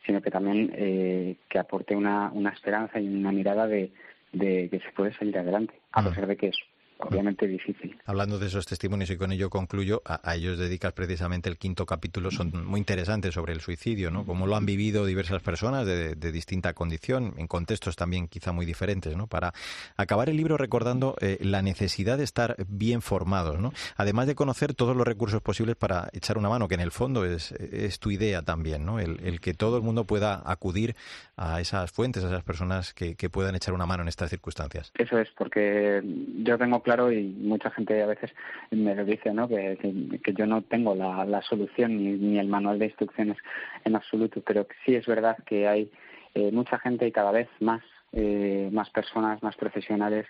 sino 0.05 0.21
que 0.21 0.29
también 0.29 0.71
eh, 0.75 1.37
que 1.47 1.57
aporte 1.57 1.95
una, 1.95 2.29
una 2.33 2.49
esperanza 2.49 2.99
y 2.99 3.07
una 3.07 3.31
mirada 3.31 3.65
de, 3.65 3.91
de 4.33 4.67
que 4.69 4.79
se 4.79 4.91
puede 4.91 5.13
salir 5.13 5.37
adelante, 5.37 5.73
a 5.93 6.03
pesar 6.03 6.27
de 6.27 6.35
que 6.35 6.47
es 6.49 6.57
obviamente 6.99 7.47
difícil. 7.47 7.97
Hablando 8.05 8.37
de 8.39 8.47
esos 8.47 8.65
testimonios 8.65 9.09
y 9.09 9.17
con 9.17 9.31
ello 9.31 9.49
concluyo, 9.49 10.01
a, 10.05 10.35
ellos 10.35 10.57
dedicas 10.57 10.93
precisamente 10.93 11.49
el 11.49 11.57
quinto 11.57 11.85
capítulo, 11.85 12.29
son 12.29 12.65
muy 12.65 12.79
interesantes 12.79 13.33
sobre 13.33 13.53
el 13.53 13.61
suicidio, 13.61 14.11
¿no? 14.11 14.25
Cómo 14.25 14.47
lo 14.47 14.55
han 14.55 14.65
vivido 14.65 15.05
diversas 15.05 15.41
personas 15.41 15.85
de, 15.85 16.15
distinta 16.31 16.73
condición, 16.73 17.33
en 17.37 17.47
contextos 17.47 17.95
también 17.95 18.27
quizá 18.27 18.51
muy 18.51 18.65
diferentes, 18.65 19.15
¿no? 19.15 19.27
Para 19.27 19.53
acabar 19.97 20.29
el 20.29 20.37
libro 20.37 20.57
recordando 20.57 21.15
eh, 21.21 21.37
la 21.41 21.61
necesidad 21.61 22.17
de 22.17 22.23
estar 22.23 22.55
bien 22.67 23.01
formados, 23.01 23.59
¿no? 23.59 23.71
Además 23.95 24.27
de 24.27 24.35
conocer 24.35 24.73
todos 24.73 24.95
los 24.95 25.07
recursos 25.07 25.41
posibles 25.41 25.75
para 25.75 26.09
echar 26.13 26.37
una 26.37 26.49
mano, 26.49 26.67
que 26.67 26.75
en 26.75 26.81
el 26.81 26.91
fondo 26.91 27.25
es, 27.25 27.51
es 27.53 27.99
tu 27.99 28.11
idea 28.11 28.41
también, 28.41 28.85
¿no? 28.85 28.99
El, 28.99 29.39
que 29.39 29.53
todo 29.53 29.77
el 29.77 29.83
mundo 29.83 30.03
pueda 30.03 30.41
acudir 30.45 30.95
a 31.37 31.61
esas 31.61 31.91
fuentes, 31.91 32.23
a 32.25 32.27
esas 32.27 32.43
personas 32.43 32.93
que, 32.93 33.15
que 33.15 33.29
puedan 33.29 33.55
echar 33.55 33.73
una 33.73 33.85
mano 33.85 34.03
en 34.03 34.09
estas 34.09 34.29
circunstancias. 34.29 34.91
Eso 34.95 35.17
es, 35.17 35.29
porque 35.37 36.01
yo 36.43 36.57
tengo 36.57 36.83
claro 36.89 37.11
y 37.11 37.27
mucha 37.27 37.69
gente 37.69 38.01
a 38.01 38.07
veces 38.07 38.31
me 38.71 38.95
lo 38.95 39.05
dice, 39.05 39.31
¿no? 39.31 39.47
Que, 39.47 39.77
que, 40.23 40.33
yo 40.33 40.47
no 40.47 40.63
tengo 40.63 40.95
la, 40.95 41.23
la 41.23 41.43
solución 41.43 41.95
ni, 41.97 42.13
ni, 42.13 42.39
el 42.39 42.47
manual 42.47 42.79
de 42.79 42.85
instrucciones 42.85 43.37
en 43.85 43.95
absoluto, 43.95 44.41
pero 44.41 44.65
sí 44.83 44.95
es 44.95 45.05
verdad 45.05 45.37
que 45.45 45.67
hay 45.67 45.91
eh, 46.33 46.51
mucha 46.51 46.79
gente 46.79 47.05
y 47.05 47.11
cada 47.11 47.31
vez 47.31 47.47
más 47.59 47.83
eh, 48.11 48.69
más 48.71 48.89
personas, 48.89 49.43
más 49.43 49.55
profesionales 49.55 50.25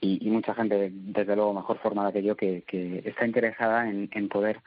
y, 0.00 0.26
y, 0.26 0.30
mucha 0.30 0.52
gente, 0.52 0.90
desde 0.92 1.36
luego, 1.36 1.54
mejor 1.54 1.78
formada 1.78 2.10
que 2.12 2.24
yo, 2.24 2.34
que, 2.34 2.64
está 3.04 3.24
interesada 3.24 3.88
en, 3.88 4.08
en 4.12 4.28
poder 4.28 4.58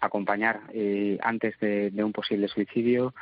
acompañar 0.00 0.62
eh, 0.72 1.16
antes 1.22 1.56
de, 1.60 1.90
de, 1.92 2.02
un 2.02 2.12
posible 2.12 2.48
suicidio 2.48 3.14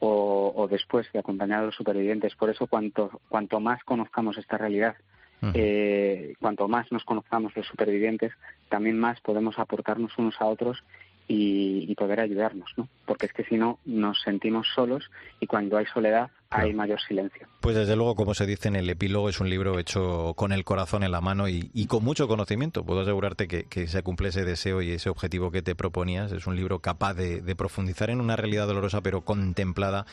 o, 0.00 0.52
o, 0.56 0.66
después 0.66 1.06
de 1.12 1.20
acompañar 1.20 1.60
a 1.60 1.66
los 1.66 1.76
supervivientes. 1.76 2.34
Por 2.34 2.50
eso, 2.50 2.66
cuanto, 2.66 3.20
cuanto 3.28 3.60
más 3.60 3.84
conozcamos 3.84 4.36
esta 4.36 4.58
realidad 4.58 4.96
eh, 5.54 6.34
cuanto 6.40 6.68
más 6.68 6.90
nos 6.92 7.04
conozcamos 7.04 7.54
los 7.56 7.66
supervivientes, 7.66 8.32
también 8.68 8.98
más 8.98 9.20
podemos 9.20 9.58
aportarnos 9.58 10.16
unos 10.18 10.34
a 10.40 10.46
otros 10.46 10.82
y, 11.32 11.94
poder 11.94 12.20
ayudarnos, 12.20 12.70
¿no? 12.76 12.88
Porque 13.06 13.26
es 13.26 13.32
que 13.32 13.44
si 13.44 13.56
no 13.56 13.78
nos 13.84 14.20
sentimos 14.22 14.66
solos 14.74 15.10
y 15.38 15.46
cuando 15.46 15.76
hay 15.76 15.86
soledad 15.86 16.30
hay 16.48 16.72
mayor 16.72 17.00
silencio. 17.00 17.46
Pues 17.60 17.76
desde 17.76 17.94
luego, 17.94 18.16
como 18.16 18.34
se 18.34 18.46
dice 18.46 18.66
en 18.66 18.74
el 18.74 18.90
epílogo, 18.90 19.28
es 19.28 19.38
un 19.38 19.48
libro 19.48 19.78
hecho 19.78 20.34
con 20.34 20.50
el 20.50 20.64
corazón 20.64 21.04
en 21.04 21.12
la 21.12 21.20
mano 21.20 21.46
y, 21.48 21.86
con 21.86 22.02
mucho 22.02 22.26
conocimiento. 22.26 22.84
Puedo 22.84 23.02
asegurarte 23.02 23.46
que, 23.46 23.86
se 23.86 24.02
cumple 24.02 24.30
ese 24.30 24.44
deseo 24.44 24.82
y 24.82 24.90
ese 24.90 25.10
objetivo 25.10 25.52
que 25.52 25.62
te 25.62 25.76
proponías. 25.76 26.32
Es 26.32 26.48
un 26.48 26.56
libro 26.56 26.80
capaz 26.80 27.14
de 27.14 27.54
profundizar 27.54 28.10
en 28.10 28.20
una 28.20 28.34
realidad 28.34 28.66
dolorosa, 28.66 29.00
pero 29.00 29.20
contemplada 29.20 30.06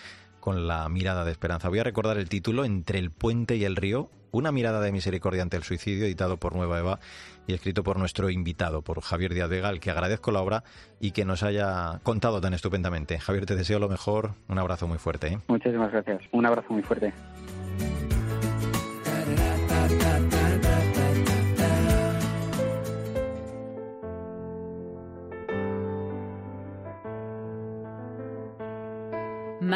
con 0.47 0.65
la 0.65 0.87
mirada 0.87 1.25
de 1.25 1.31
esperanza. 1.31 1.67
Voy 1.67 1.79
a 1.79 1.83
recordar 1.83 2.17
el 2.17 2.29
título, 2.29 2.63
Entre 2.63 2.99
el 2.99 3.11
puente 3.11 3.57
y 3.57 3.65
el 3.65 3.75
río, 3.75 4.09
una 4.31 4.53
mirada 4.53 4.79
de 4.79 4.93
misericordia 4.93 5.41
ante 5.41 5.57
el 5.57 5.63
suicidio, 5.63 6.05
editado 6.05 6.37
por 6.37 6.55
Nueva 6.55 6.79
Eva 6.79 6.99
y 7.47 7.53
escrito 7.53 7.83
por 7.83 7.99
nuestro 7.99 8.29
invitado, 8.29 8.81
por 8.81 9.01
Javier 9.01 9.33
Díaz 9.33 9.49
Vega, 9.49 9.77
que 9.77 9.91
agradezco 9.91 10.31
la 10.31 10.39
obra 10.39 10.63
y 11.01 11.11
que 11.11 11.25
nos 11.25 11.43
haya 11.43 11.99
contado 12.03 12.39
tan 12.39 12.53
estupendamente. 12.53 13.19
Javier, 13.19 13.45
te 13.45 13.57
deseo 13.57 13.77
lo 13.77 13.89
mejor, 13.89 14.35
un 14.47 14.57
abrazo 14.57 14.87
muy 14.87 14.99
fuerte. 14.99 15.27
¿eh? 15.27 15.39
Muchísimas 15.49 15.91
gracias, 15.91 16.21
un 16.31 16.45
abrazo 16.45 16.71
muy 16.71 16.81
fuerte. 16.81 17.11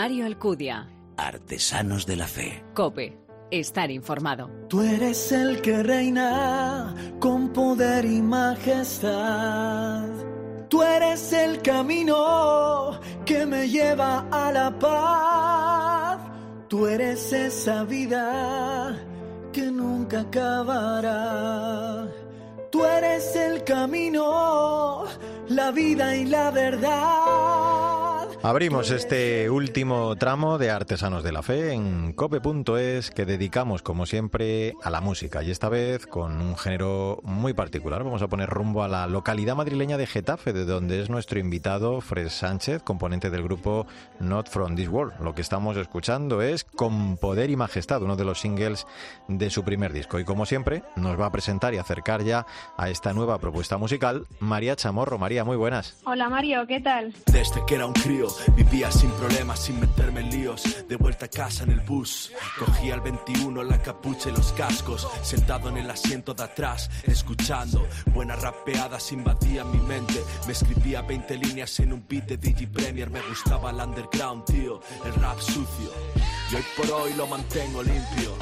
Mario 0.02 0.26
Alcudia. 0.26 0.90
Artesanos 1.16 2.08
de 2.08 2.16
la 2.16 2.26
Fe. 2.26 2.64
Cope. 2.74 3.20
Estar 3.52 3.92
informado. 3.92 4.50
Tú 4.68 4.82
eres 4.82 5.32
el 5.32 5.62
que 5.62 5.84
reina 5.84 6.96
con 7.20 7.54
poder 7.54 8.06
y 8.06 8.20
majestad. 8.20 10.10
Tú 10.70 10.82
eres 10.82 11.32
el 11.34 11.62
camino 11.62 13.00
que 13.28 13.46
me 13.46 13.70
lleva 13.70 14.26
a 14.32 14.52
la 14.52 14.80
paz. 14.80 16.20
Tú 16.68 16.88
eres 16.88 17.32
esa 17.32 17.84
vida 17.84 18.98
que 19.54 19.70
nunca 19.70 20.22
acabará. 20.22 22.08
Tú 22.72 22.84
eres 22.84 23.36
el 23.36 23.64
camino, 23.64 25.04
la 25.50 25.70
vida 25.70 26.16
y 26.16 26.26
la 26.26 26.50
verdad. 26.50 27.91
Abrimos 28.44 28.90
este 28.90 29.52
último 29.52 30.16
tramo 30.16 30.58
de 30.58 30.72
Artesanos 30.72 31.24
de 31.24 31.32
la 31.32 31.44
Fe 31.44 31.74
en 31.74 32.12
cope.es 32.14 33.12
que 33.12 33.24
dedicamos 33.26 33.84
como 33.84 34.08
siempre 34.08 34.74
a 34.82 34.90
la 34.90 35.00
música 35.00 35.44
y 35.44 35.52
esta 35.52 35.70
vez 35.70 36.08
con 36.08 36.42
un 36.42 36.58
género 36.58 37.20
muy 37.22 37.54
particular. 37.54 38.04
Vamos 38.04 38.24
a 38.24 38.30
poner 38.30 38.50
rumbo 38.50 38.82
a 38.84 38.88
la 38.88 39.06
localidad 39.06 39.56
madrileña 39.56 39.96
de 39.98 40.08
Getafe, 40.08 40.54
de 40.54 40.66
donde 40.66 41.02
es 41.02 41.12
nuestro 41.12 41.38
invitado 41.38 42.02
Fred 42.02 42.30
Sánchez, 42.30 42.82
componente 42.82 43.30
del 43.30 43.44
grupo 43.44 43.86
Not 44.20 44.50
From 44.50 44.76
This 44.76 44.90
World. 44.90 45.22
Lo 45.22 45.36
que 45.36 45.42
estamos 45.42 45.78
escuchando 45.78 46.42
es 46.42 46.64
Con 46.64 47.18
Poder 47.18 47.52
y 47.52 47.56
Majestad, 47.56 48.02
uno 48.02 48.16
de 48.16 48.26
los 48.26 48.40
singles 48.40 48.88
de 49.28 49.52
su 49.52 49.64
primer 49.64 49.94
disco. 49.94 50.20
Y 50.20 50.26
como 50.26 50.48
siempre, 50.48 50.82
nos 50.96 51.20
va 51.20 51.28
a 51.28 51.32
presentar 51.32 51.76
y 51.76 51.78
acercar 51.78 52.24
ya 52.24 52.48
a 52.76 52.90
esta 52.90 53.14
nueva 53.14 53.38
propuesta 53.38 53.78
musical 53.78 54.26
María 54.40 54.76
Chamorro. 54.76 55.20
María, 55.20 55.44
muy 55.44 55.58
buenas. 55.58 56.02
Hola 56.06 56.28
Mario, 56.28 56.66
¿qué 56.66 56.82
tal? 56.82 57.14
Desde 57.32 57.64
que 57.68 57.76
era 57.76 57.86
un 57.86 57.94
crío 57.94 58.31
Vivía 58.56 58.92
sin 58.92 59.10
problemas, 59.12 59.60
sin 59.60 59.80
meterme 59.80 60.22
en 60.22 60.30
líos. 60.30 60.64
De 60.88 60.96
vuelta 60.96 61.26
a 61.26 61.30
casa 61.30 61.64
en 61.64 61.72
el 61.72 61.82
bus. 61.82 62.32
Cogía 62.58 62.96
el 62.96 63.02
21, 63.02 63.64
la 63.64 63.82
capucha 63.82 64.30
y 64.30 64.34
los 64.34 64.52
cascos. 64.54 65.08
Sentado 65.22 65.70
en 65.70 65.78
el 65.78 65.90
asiento 65.90 66.34
de 66.34 66.44
atrás, 66.44 66.90
escuchando. 67.04 67.88
Buenas 68.14 68.42
rapeadas 68.42 69.12
invadían 69.12 69.72
mi 69.72 69.80
mente. 69.80 70.22
Me 70.46 70.54
escribía 70.54 71.02
20 71.02 71.38
líneas 71.38 71.80
en 71.80 71.94
un 71.94 72.06
beat 72.08 72.26
de 72.26 72.38
Digi 72.38 72.68
Premier. 72.68 73.10
Me 73.10 73.22
gustaba 73.22 73.72
el 73.72 73.78
underground, 73.78 74.46
tío. 74.46 74.80
El 75.06 75.14
rap 75.16 75.40
sucio. 75.40 76.41
Y 76.52 76.56
hoy 76.56 76.64
por 76.76 76.92
hoy 76.92 77.14
lo 77.14 77.28
mantengo 77.28 77.82
limpio. 77.82 78.36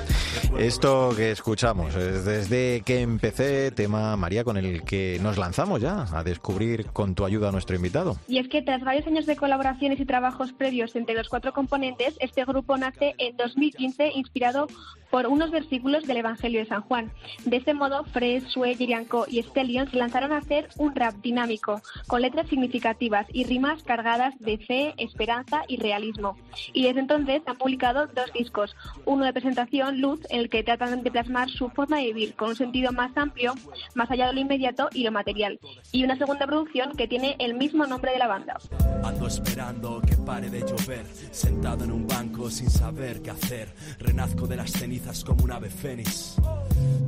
Esto 0.58 1.12
que 1.16 1.32
escuchamos 1.32 1.96
es 1.96 2.26
desde 2.26 2.82
que 2.82 3.02
empecé, 3.02 3.72
tema 3.72 4.16
María, 4.18 4.44
con 4.44 4.58
el 4.58 4.84
que 4.84 5.20
nos 5.22 5.38
lanzamos 5.38 5.80
ya 5.80 6.06
a 6.12 6.24
descubrir 6.24 6.88
con 6.88 7.14
tu 7.14 7.24
ayuda 7.26 7.50
a 7.50 7.52
nuestro 7.52 7.76
invitado. 7.76 8.18
Y 8.28 8.40
es 8.40 8.48
que 8.48 8.62
tras 8.62 8.84
varios 8.84 9.06
años 9.08 9.26
de 9.26 9.36
colaboraciones 9.36 10.00
y 10.00 10.06
trabajos 10.06 10.52
previos 10.54 10.96
entre 10.96 11.16
los 11.16 11.30
cuatro 11.30 11.54
componentes, 11.54 12.16
este 12.20 12.44
grupo 12.46 12.78
nace 12.78 13.16
en 13.20 13.38
2015 13.38 14.12
inspirado 14.16 14.68
por 15.10 15.28
unos 15.28 15.52
versículos 15.52 16.06
del 16.06 16.18
Evangelio 16.18 16.60
de 16.60 16.66
San 16.68 16.82
Juan. 16.82 17.12
De 17.46 17.58
este 17.58 17.74
modo, 17.74 18.04
Fred, 18.06 18.44
Sue, 18.48 18.76
Yerianko 18.76 19.26
y 19.28 19.42
Stellion 19.42 19.90
se 19.90 19.98
lanzaron 19.98 20.32
a 20.32 20.38
hacer 20.38 20.70
un 20.78 20.96
rap 20.96 21.16
dinámico, 21.22 21.82
con 22.08 22.22
letras 22.22 22.48
significativas 22.48 23.26
y 23.32 23.46
rimas 23.46 23.84
cargadas 23.84 24.38
de 24.40 24.58
fe, 24.58 24.94
esperanza 24.98 25.64
y 25.68 25.78
realismo. 25.78 26.38
Y 26.74 26.84
desde 26.84 27.00
entonces 27.00 27.42
han 27.46 27.58
publicado 27.58 27.99
dos 28.08 28.32
discos, 28.34 28.76
uno 29.06 29.26
de 29.26 29.34
presentación, 29.34 30.00
Luz, 30.00 30.20
en 30.30 30.40
el 30.40 30.50
que 30.50 30.64
tratan 30.64 31.04
de 31.04 31.12
plasmar 31.12 31.50
su 31.50 31.70
forma 31.70 31.98
de 31.98 32.08
vivir 32.08 32.36
con 32.36 32.50
un 32.50 32.56
sentido 32.56 32.92
más 32.92 33.16
amplio, 33.18 33.54
más 33.96 34.10
allá 34.12 34.28
de 34.28 34.34
lo 34.34 34.40
inmediato 34.40 34.90
y 34.94 35.04
lo 35.04 35.12
material, 35.12 35.60
y 35.92 36.04
una 36.04 36.18
segunda 36.18 36.46
producción 36.46 36.96
que 36.96 37.08
tiene 37.08 37.36
el 37.40 37.56
mismo 37.56 37.86
nombre 37.86 38.12
de 38.12 38.20
la 38.20 38.28
banda. 38.28 38.58
Ando 39.04 39.28
esperando 39.28 40.02
que 40.02 40.16
pare 40.16 40.50
de 40.50 40.62
llover, 40.62 41.06
sentado 41.32 41.84
en 41.84 41.92
un 41.92 42.08
banco 42.08 42.50
sin 42.50 42.70
saber 42.70 43.22
qué 43.22 43.32
hacer, 43.32 43.74
renazco 44.00 44.48
de 44.48 44.56
las 44.56 44.72
cenizas 44.72 45.24
como 45.24 45.44
un 45.44 45.52
ave 45.52 45.70
fénix. 45.70 46.38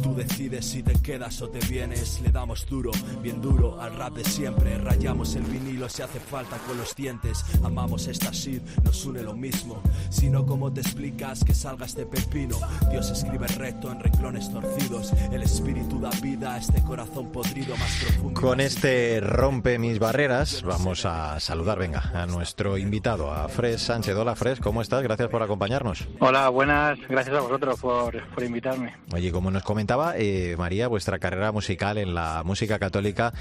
Tú 0.02 0.16
decides 0.16 0.66
si 0.66 0.84
te 0.84 0.94
quedas 1.02 1.42
o 1.42 1.50
te 1.50 1.60
vienes, 1.68 2.22
le 2.22 2.32
damos 2.32 2.66
duro, 2.68 2.92
bien 3.22 3.42
duro 3.42 3.80
al 3.80 3.96
rap 3.96 4.14
de 4.16 4.24
siempre, 4.24 4.78
rayamos 4.78 5.36
el 5.36 5.44
vinilo 5.44 5.88
si 5.90 6.02
hace 6.02 6.20
falta 6.20 6.58
con 6.60 6.78
los 6.78 6.96
dientes, 6.96 7.44
amamos 7.64 8.08
esta 8.08 8.32
shit, 8.32 8.64
nos 8.84 9.06
une 9.06 9.22
lo 9.22 9.36
mismo, 9.36 9.82
sino 10.10 10.46
como 10.46 10.72
te 10.74 10.81
explicas 10.82 11.44
que 11.44 11.54
salga 11.54 11.86
este 11.86 12.06
pepino, 12.06 12.58
Dios 12.90 13.10
escribe 13.12 13.48
recto 13.48 13.92
en 13.92 14.00
reclones 14.00 14.52
torcidos, 14.52 15.14
el 15.32 15.44
espíritu 15.44 16.00
da 16.00 16.10
vida 16.22 16.56
a 16.56 16.58
este 16.58 16.82
corazón 16.84 17.32
podrido 17.32 17.78
más 17.78 18.04
profundo. 18.04 18.42
Con 18.42 18.60
este 18.60 19.20
rompe 19.22 19.80
mis 19.80 20.00
barreras, 20.00 20.64
vamos 20.64 21.06
a 21.06 21.40
saludar, 21.40 21.80
venga, 21.80 22.12
a 22.14 22.26
nuestro 22.26 22.78
invitado, 22.78 23.32
a 23.32 23.48
Fres 23.48 23.84
Sánchez. 23.84 24.16
Hola 24.16 24.36
Fres, 24.36 24.60
¿cómo 24.60 24.82
estás? 24.82 25.04
Gracias 25.04 25.30
por 25.30 25.44
acompañarnos. 25.44 26.08
Hola, 26.20 26.50
buenas, 26.50 27.00
gracias 27.08 27.36
a 27.38 27.42
vosotros 27.42 27.80
por, 27.80 28.30
por 28.30 28.44
invitarme. 28.44 28.96
Oye, 29.14 29.32
como 29.32 29.52
nos 29.52 29.64
comentaba 29.64 30.14
eh, 30.18 30.56
María, 30.58 30.88
vuestra 30.88 31.20
carrera 31.20 31.52
musical 31.52 31.98
en 31.98 32.14
la 32.14 32.42
música 32.44 32.80
católica 32.80 33.34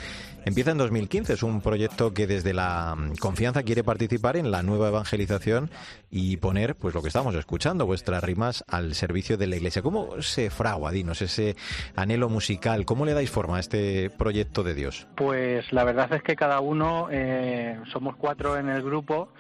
empieza 0.45 0.71
en 0.71 0.79
2015. 0.79 1.33
Es 1.33 1.43
un 1.43 1.61
proyecto 1.61 2.13
que 2.13 2.27
desde 2.27 2.53
la 2.53 2.97
confianza 3.19 3.63
quiere 3.63 3.85
participar 3.85 4.37
en 4.37 4.51
la 4.51 4.63
nueva 4.63 4.89
evangelización 4.89 5.71
y 6.11 6.37
poner, 6.37 6.75
pues 6.75 6.95
lo 6.95 7.03
que 7.03 7.09
estamos 7.09 7.30
escuchando, 7.39 7.87
vuestras 7.87 8.23
rimas 8.23 8.65
al 8.69 8.95
servicio 8.95 9.37
de 9.37 9.47
la 9.47 9.57
Iglesia. 9.57 9.83
¿Cómo 9.83 10.21
se 10.23 10.51
fragua, 10.51 10.91
dinos, 10.91 11.23
ese 11.23 11.57
anhelo 11.97 12.29
musical? 12.29 12.85
¿Cómo 12.85 13.05
le 13.07 13.15
dais 13.15 13.31
forma 13.31 13.57
a 13.57 13.61
este 13.61 14.11
proyecto 14.11 14.63
de 14.63 14.75
Dios? 14.75 15.07
Pues 15.17 15.73
la 15.73 15.85
verdad 15.85 16.13
es 16.13 16.23
que 16.23 16.37
cada 16.37 16.61
uno, 16.61 17.09
eh, 17.11 17.79
somos 17.93 18.17
cuatro 18.17 18.57
en 18.57 18.69
el 18.69 18.83
grupo. 18.83 19.33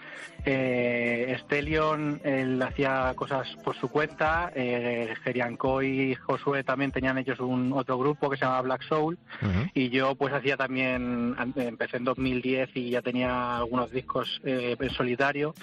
Eh, 0.45 1.37
Estelion, 1.37 2.21
él 2.25 2.61
hacía 2.63 3.13
cosas 3.15 3.49
por 3.63 3.77
su 3.77 3.89
cuenta. 3.89 4.51
Eh, 4.55 5.15
Gerianco 5.23 5.83
y 5.83 6.15
Josué 6.15 6.65
también 6.65 6.93
tenían 6.93 7.19
ellos 7.19 7.41
un 7.41 7.73
otro 7.73 7.99
grupo 7.99 8.31
que 8.31 8.37
se 8.37 8.45
llama 8.45 8.63
Black 8.63 8.83
Soul. 8.83 9.19
Y 9.75 9.91
yo 9.91 10.15
pues 10.15 10.33
hacía 10.33 10.57
también, 10.57 11.37
empecé 11.57 11.99
en 11.99 12.05
2010 12.05 12.71
y 12.75 12.91
ya 12.91 13.03
tenía 13.03 13.59
algunos 13.59 13.91
discos 13.91 14.41
eh, 14.45 14.77
en 14.79 14.91
solitario 14.91 15.55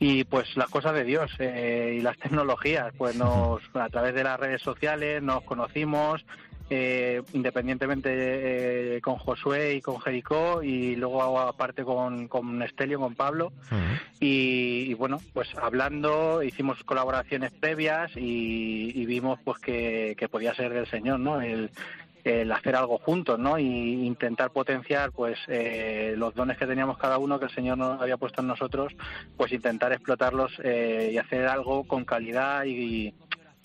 y 0.00 0.24
pues 0.24 0.56
las 0.56 0.70
cosas 0.70 0.94
de 0.94 1.04
Dios 1.04 1.30
eh, 1.38 1.96
y 1.98 2.00
las 2.00 2.18
tecnologías 2.18 2.92
pues 2.96 3.14
nos 3.14 3.60
a 3.74 3.88
través 3.90 4.14
de 4.14 4.24
las 4.24 4.40
redes 4.40 4.62
sociales 4.62 5.22
nos 5.22 5.42
conocimos 5.42 6.24
eh, 6.72 7.20
independientemente 7.32 8.96
eh, 8.96 9.00
con 9.00 9.16
Josué 9.16 9.74
y 9.74 9.80
con 9.80 10.00
Jericó 10.00 10.62
y 10.62 10.94
luego 10.94 11.40
aparte 11.40 11.82
con, 11.82 12.28
con 12.28 12.62
Estelio, 12.62 13.00
con 13.00 13.16
Pablo. 13.16 13.52
Y, 14.20 14.94
bueno 14.94 15.20
pues 15.32 15.48
hablando 15.60 16.44
hicimos 16.44 16.82
colaboraciones 16.84 17.50
previas 17.50 18.12
y, 18.16 18.92
y 18.94 19.04
vimos 19.04 19.40
pues 19.44 19.58
que, 19.58 20.14
que, 20.16 20.28
podía 20.28 20.54
ser 20.54 20.72
del 20.72 20.86
Señor 20.86 21.18
no 21.18 21.40
el, 21.40 21.70
el 22.24 22.50
hacer 22.52 22.76
algo 22.76 22.98
juntos, 22.98 23.38
¿no? 23.38 23.58
Y 23.58 24.06
intentar 24.06 24.50
potenciar, 24.50 25.12
pues, 25.12 25.38
eh, 25.48 26.14
los 26.16 26.34
dones 26.34 26.58
que 26.58 26.66
teníamos 26.66 26.98
cada 26.98 27.18
uno 27.18 27.38
que 27.38 27.46
el 27.46 27.54
Señor 27.54 27.78
nos 27.78 28.00
había 28.00 28.16
puesto 28.16 28.40
en 28.42 28.48
nosotros, 28.48 28.92
pues 29.36 29.52
intentar 29.52 29.92
explotarlos 29.92 30.52
eh, 30.62 31.10
y 31.12 31.18
hacer 31.18 31.46
algo 31.46 31.84
con 31.84 32.04
calidad 32.04 32.64
y, 32.64 33.14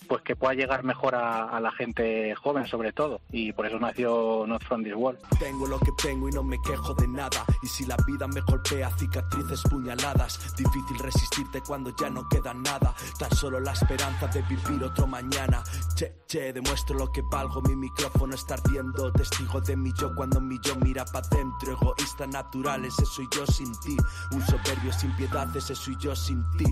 pues 0.06 0.22
que 0.22 0.36
pueda 0.36 0.54
llegar 0.54 0.84
mejor 0.84 1.14
a, 1.14 1.58
la 1.60 1.70
gente 1.72 2.34
joven 2.34 2.66
sobre 2.66 2.92
todo. 2.92 3.20
Y 3.30 3.52
por 3.52 3.66
eso 3.66 3.78
nació 3.78 4.44
Not 4.46 4.64
From 4.64 4.82
This 4.82 4.94
World. 4.94 5.18
Tengo 5.38 5.66
lo 5.66 5.78
que 5.78 5.92
tengo 6.00 6.28
y 6.28 6.32
no 6.32 6.42
me 6.42 6.56
quejo 6.62 6.94
de 6.94 7.08
nada. 7.08 7.44
Y 7.62 7.66
si 7.66 7.84
la 7.86 7.96
vida 8.06 8.26
me 8.26 8.40
golpea 8.40 8.90
cicatrices 8.90 9.62
puñaladas. 9.62 10.54
Difícil 10.56 10.98
resistirte 10.98 11.60
cuando 11.60 11.94
ya 11.96 12.10
no 12.10 12.28
queda 12.28 12.54
nada. 12.54 12.94
Tan 13.18 13.30
solo 13.32 13.60
la 13.60 13.72
esperanza 13.72 14.26
de 14.28 14.42
vivir 14.42 14.84
otro 14.84 15.06
mañana. 15.06 15.62
Che 15.94 16.16
che 16.26 16.52
demuestro 16.52 16.96
lo 16.96 17.10
que 17.10 17.22
valgo. 17.22 17.60
Mi 17.62 17.76
micrófono 17.76 18.34
está 18.34 18.54
ardiendo. 18.54 19.12
Testigo 19.12 19.60
de 19.60 19.76
mi 19.76 19.92
yo 19.98 20.14
cuando 20.14 20.40
mi 20.40 20.58
yo 20.60 20.76
mira 20.76 21.04
pa' 21.04 21.22
dentro. 21.30 21.72
Egoísta 21.72 22.26
natural 22.26 22.84
ese 22.84 23.04
soy 23.04 23.26
yo 23.34 23.46
sin 23.46 23.72
ti. 23.80 23.96
Un 24.32 24.44
soberbio 24.46 24.92
sin 24.92 25.14
piedad 25.16 25.48
ese 25.56 25.74
soy 25.74 25.96
yo 25.98 26.14
sin 26.14 26.44
ti. 26.58 26.66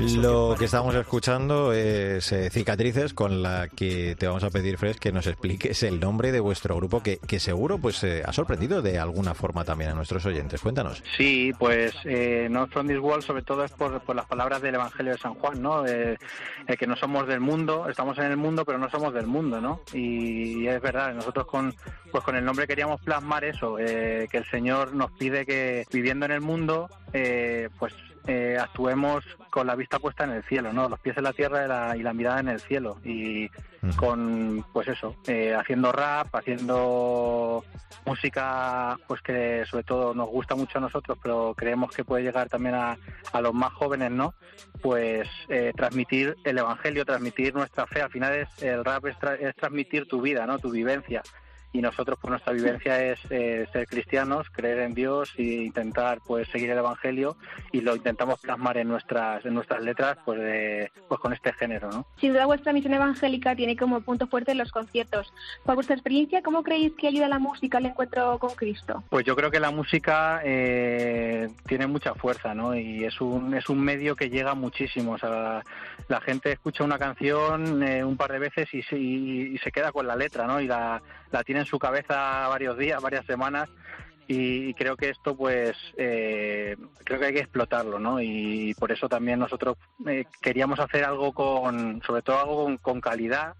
Lo 0.00 0.54
que 0.58 0.66
estamos 0.66 0.94
escuchando 0.94 1.72
es 1.72 2.32
eh, 2.32 2.50
cicatrices 2.54 3.14
con 3.14 3.42
la 3.42 3.68
que 3.68 4.14
te 4.16 4.28
vamos 4.28 4.44
a 4.44 4.50
pedir, 4.50 4.78
Fres, 4.78 4.98
que 4.98 5.10
nos 5.10 5.26
expliques 5.26 5.82
el 5.82 5.98
nombre 5.98 6.30
de 6.30 6.38
vuestro 6.38 6.76
grupo, 6.76 7.02
que, 7.02 7.18
que 7.18 7.40
seguro 7.40 7.78
pues 7.78 8.02
eh, 8.04 8.22
ha 8.24 8.32
sorprendido 8.32 8.80
de 8.80 8.98
alguna 8.98 9.34
forma 9.34 9.64
también 9.64 9.90
a 9.90 9.94
nuestros 9.94 10.24
oyentes. 10.24 10.60
Cuéntanos. 10.60 11.02
Sí, 11.16 11.52
pues 11.58 11.92
eh, 12.04 12.46
Not 12.48 12.70
From 12.70 12.86
This 12.86 13.00
World 13.00 13.24
sobre 13.24 13.42
todo 13.42 13.64
es 13.64 13.72
por, 13.72 14.00
por, 14.02 14.14
las 14.14 14.26
palabras 14.26 14.62
del 14.62 14.76
Evangelio 14.76 15.12
de 15.12 15.18
San 15.18 15.34
Juan, 15.34 15.60
¿no? 15.60 15.84
Eh, 15.84 16.16
que 16.78 16.86
no 16.86 16.94
somos 16.94 17.26
del 17.26 17.40
mundo, 17.40 17.88
estamos 17.88 18.16
en 18.18 18.26
el 18.26 18.36
mundo, 18.36 18.64
pero 18.64 18.78
no 18.78 18.88
somos 18.88 19.12
del 19.12 19.26
mundo, 19.26 19.60
¿no? 19.60 19.80
Y, 19.92 20.66
es 20.68 20.80
verdad, 20.80 21.12
nosotros 21.12 21.46
con, 21.46 21.74
pues 22.12 22.22
con 22.22 22.36
el 22.36 22.44
nombre 22.44 22.68
queríamos 22.68 23.00
plasmar 23.00 23.44
eso, 23.44 23.78
eh, 23.80 24.28
que 24.30 24.38
el 24.38 24.44
Señor 24.44 24.94
nos 24.94 25.10
pide 25.12 25.44
que 25.44 25.84
viviendo 25.92 26.24
en 26.26 26.32
el 26.32 26.40
mundo, 26.40 26.88
pues 27.78 27.92
eh, 28.26 28.56
actuemos 28.58 29.24
con 29.50 29.66
la 29.66 29.74
vista 29.74 29.98
puesta 29.98 30.24
en 30.24 30.30
el 30.30 30.42
cielo, 30.44 30.72
¿no? 30.72 30.88
Los 30.88 30.98
pies 31.00 31.16
en 31.16 31.24
la 31.24 31.32
tierra 31.32 31.64
y 31.64 31.68
la, 31.68 31.96
y 31.96 32.02
la 32.02 32.12
mirada 32.12 32.40
en 32.40 32.48
el 32.48 32.60
cielo. 32.60 32.98
Y 33.04 33.48
con, 33.96 34.64
pues 34.72 34.88
eso, 34.88 35.16
eh, 35.26 35.54
haciendo 35.54 35.92
rap, 35.92 36.34
haciendo 36.34 37.64
música, 38.06 38.98
pues 39.06 39.20
que 39.20 39.64
sobre 39.66 39.84
todo 39.84 40.14
nos 40.14 40.28
gusta 40.28 40.54
mucho 40.54 40.78
a 40.78 40.80
nosotros, 40.80 41.18
pero 41.22 41.54
creemos 41.56 41.90
que 41.90 42.04
puede 42.04 42.22
llegar 42.22 42.48
también 42.48 42.74
a, 42.74 42.96
a 43.32 43.40
los 43.40 43.52
más 43.52 43.72
jóvenes, 43.74 44.10
¿no? 44.10 44.34
Pues 44.80 45.28
eh, 45.48 45.72
transmitir 45.76 46.36
el 46.44 46.58
evangelio, 46.58 47.04
transmitir 47.04 47.54
nuestra 47.54 47.86
fe. 47.86 48.00
Al 48.00 48.10
final 48.10 48.32
es 48.34 48.62
el 48.62 48.84
rap 48.84 49.06
es, 49.06 49.18
tra 49.18 49.34
es 49.34 49.54
transmitir 49.56 50.08
tu 50.08 50.20
vida, 50.20 50.46
¿no? 50.46 50.58
Tu 50.58 50.70
vivencia 50.70 51.22
y 51.74 51.82
nosotros 51.82 52.16
pues 52.20 52.30
nuestra 52.30 52.52
vivencia 52.52 53.04
es 53.04 53.18
eh, 53.30 53.66
ser 53.72 53.88
cristianos, 53.88 54.48
creer 54.50 54.78
en 54.78 54.94
Dios 54.94 55.34
e 55.36 55.42
intentar 55.42 56.20
pues 56.24 56.48
seguir 56.48 56.70
el 56.70 56.78
evangelio 56.78 57.36
y 57.72 57.80
lo 57.80 57.96
intentamos 57.96 58.38
plasmar 58.40 58.78
en 58.78 58.88
nuestras 58.88 59.44
en 59.44 59.54
nuestras 59.54 59.82
letras 59.82 60.16
pues 60.24 60.90
pues 61.08 61.20
con 61.20 61.32
este 61.32 61.52
género, 61.52 61.90
¿no? 61.90 62.06
Sin 62.20 62.32
duda 62.32 62.46
vuestra 62.46 62.72
misión 62.72 62.94
evangélica 62.94 63.56
tiene 63.56 63.76
como 63.76 64.00
punto 64.02 64.28
fuerte 64.28 64.54
los 64.54 64.70
conciertos. 64.70 65.32
Por 65.64 65.74
vuestra 65.74 65.96
experiencia, 65.96 66.42
¿cómo 66.42 66.62
creéis 66.62 66.92
que 66.94 67.08
ayuda 67.08 67.28
la 67.28 67.40
música 67.40 67.78
al 67.78 67.86
encuentro 67.86 68.38
con 68.38 68.54
Cristo? 68.54 69.02
Pues 69.10 69.26
yo 69.26 69.34
creo 69.34 69.50
que 69.50 69.58
la 69.58 69.72
música 69.72 70.42
eh, 70.44 71.48
tiene 71.66 71.88
mucha 71.88 72.14
fuerza, 72.14 72.54
¿no? 72.54 72.76
Y 72.76 73.04
es 73.04 73.20
un 73.20 73.52
es 73.52 73.68
un 73.68 73.80
medio 73.80 74.14
que 74.14 74.30
llega 74.30 74.54
muchísimo, 74.54 75.12
o 75.12 75.18
sea, 75.18 75.64
la 76.06 76.20
gente 76.20 76.52
escucha 76.52 76.84
una 76.84 76.98
canción 76.98 77.82
eh, 77.82 78.04
un 78.04 78.16
par 78.16 78.30
de 78.30 78.38
veces 78.38 78.68
y, 78.72 78.78
y, 78.94 79.54
y, 79.54 79.58
se 79.58 79.72
queda 79.72 79.90
con 79.90 80.06
la 80.06 80.14
letra, 80.14 80.46
¿no? 80.46 80.60
Y 80.60 80.68
la, 80.68 81.02
la 81.34 81.42
tiene 81.42 81.62
en 81.62 81.66
su 81.66 81.80
cabeza 81.80 82.46
varios 82.48 82.78
días, 82.78 83.02
varias 83.02 83.26
semanas 83.26 83.68
y 84.28 84.72
creo 84.74 84.96
que 84.96 85.10
esto 85.10 85.36
pues 85.36 85.76
eh, 85.98 86.76
creo 87.04 87.18
que 87.18 87.26
hay 87.26 87.32
que 87.34 87.40
explotarlo 87.40 87.98
no 87.98 88.22
y 88.22 88.72
por 88.78 88.92
eso 88.92 89.08
también 89.08 89.40
nosotros 89.40 89.76
eh, 90.06 90.24
queríamos 90.40 90.78
hacer 90.78 91.04
algo 91.04 91.32
con 91.32 92.00
sobre 92.06 92.22
todo 92.22 92.38
algo 92.38 92.64
con, 92.64 92.76
con 92.78 93.00
calidad 93.00 93.54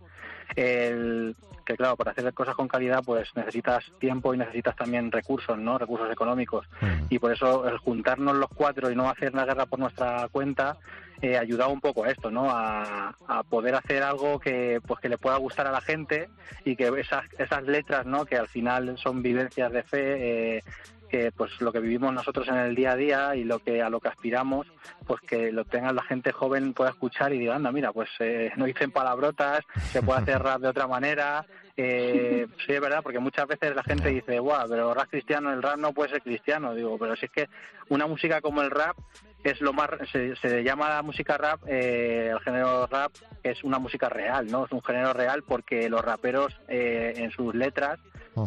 el, 0.54 1.36
que 1.64 1.76
claro, 1.76 1.96
para 1.96 2.12
hacer 2.12 2.32
cosas 2.34 2.54
con 2.54 2.68
calidad 2.68 3.02
pues 3.04 3.28
necesitas 3.34 3.84
tiempo 3.98 4.34
y 4.34 4.38
necesitas 4.38 4.76
también 4.76 5.10
recursos, 5.10 5.58
¿no? 5.58 5.78
Recursos 5.78 6.10
económicos. 6.10 6.66
Y 7.08 7.18
por 7.18 7.32
eso 7.32 7.66
el 7.68 7.78
juntarnos 7.78 8.36
los 8.36 8.50
cuatro 8.50 8.90
y 8.90 8.96
no 8.96 9.08
hacer 9.08 9.34
la 9.34 9.44
guerra 9.44 9.66
por 9.66 9.78
nuestra 9.78 10.28
cuenta 10.30 10.76
eh, 11.22 11.38
ayudaba 11.38 11.72
un 11.72 11.80
poco 11.80 12.04
a 12.04 12.10
esto, 12.10 12.30
¿no? 12.30 12.50
A, 12.50 13.14
a, 13.26 13.42
poder 13.44 13.74
hacer 13.74 14.02
algo 14.02 14.38
que 14.38 14.80
pues 14.86 15.00
que 15.00 15.08
le 15.08 15.16
pueda 15.16 15.36
gustar 15.36 15.66
a 15.66 15.72
la 15.72 15.80
gente 15.80 16.28
y 16.64 16.76
que 16.76 16.88
esas, 16.98 17.24
esas 17.38 17.62
letras, 17.62 18.04
¿no? 18.04 18.26
Que 18.26 18.36
al 18.36 18.48
final 18.48 18.98
son 18.98 19.22
vivencias 19.22 19.72
de 19.72 19.82
fe, 19.84 20.56
eh, 20.56 20.64
que 21.08 21.32
pues 21.32 21.60
lo 21.60 21.72
que 21.72 21.80
vivimos 21.80 22.12
nosotros 22.12 22.48
en 22.48 22.56
el 22.56 22.74
día 22.74 22.92
a 22.92 22.96
día 22.96 23.36
y 23.36 23.44
lo 23.44 23.58
que 23.58 23.82
a 23.82 23.90
lo 23.90 24.00
que 24.00 24.08
aspiramos 24.08 24.66
pues 25.06 25.20
que 25.22 25.52
lo 25.52 25.64
tenga 25.64 25.92
la 25.92 26.02
gente 26.02 26.32
joven 26.32 26.74
pueda 26.74 26.90
escuchar 26.90 27.32
y 27.32 27.38
diga 27.38 27.56
anda 27.56 27.72
mira 27.72 27.92
pues 27.92 28.08
eh, 28.20 28.52
no 28.56 28.64
dicen 28.64 28.90
palabrotas 28.90 29.60
se 29.92 30.02
puede 30.02 30.20
hacer 30.20 30.42
rap 30.42 30.60
de 30.60 30.68
otra 30.68 30.86
manera 30.86 31.46
eh, 31.76 32.46
sí 32.64 32.72
es 32.72 32.80
verdad 32.80 33.00
porque 33.02 33.18
muchas 33.18 33.46
veces 33.46 33.74
la 33.74 33.82
gente 33.82 34.08
dice 34.08 34.38
guau 34.38 34.68
pero 34.68 34.94
rap 34.94 35.08
cristiano 35.08 35.52
el 35.52 35.62
rap 35.62 35.76
no 35.76 35.92
puede 35.92 36.10
ser 36.10 36.22
cristiano 36.22 36.74
digo 36.74 36.98
pero 36.98 37.16
si 37.16 37.26
es 37.26 37.32
que 37.32 37.48
una 37.88 38.06
música 38.06 38.40
como 38.40 38.62
el 38.62 38.70
rap 38.70 38.96
es 39.42 39.60
lo 39.60 39.72
más 39.72 39.90
se, 40.10 40.36
se 40.36 40.62
llama 40.62 40.88
la 40.88 41.02
música 41.02 41.36
rap 41.36 41.60
eh, 41.66 42.30
el 42.32 42.40
género 42.40 42.86
rap 42.86 43.12
es 43.42 43.62
una 43.64 43.78
música 43.78 44.08
real 44.08 44.46
no 44.50 44.64
es 44.64 44.72
un 44.72 44.82
género 44.82 45.12
real 45.12 45.42
porque 45.42 45.88
los 45.88 46.02
raperos 46.02 46.56
eh, 46.68 47.12
en 47.16 47.30
sus 47.30 47.54
letras 47.54 47.98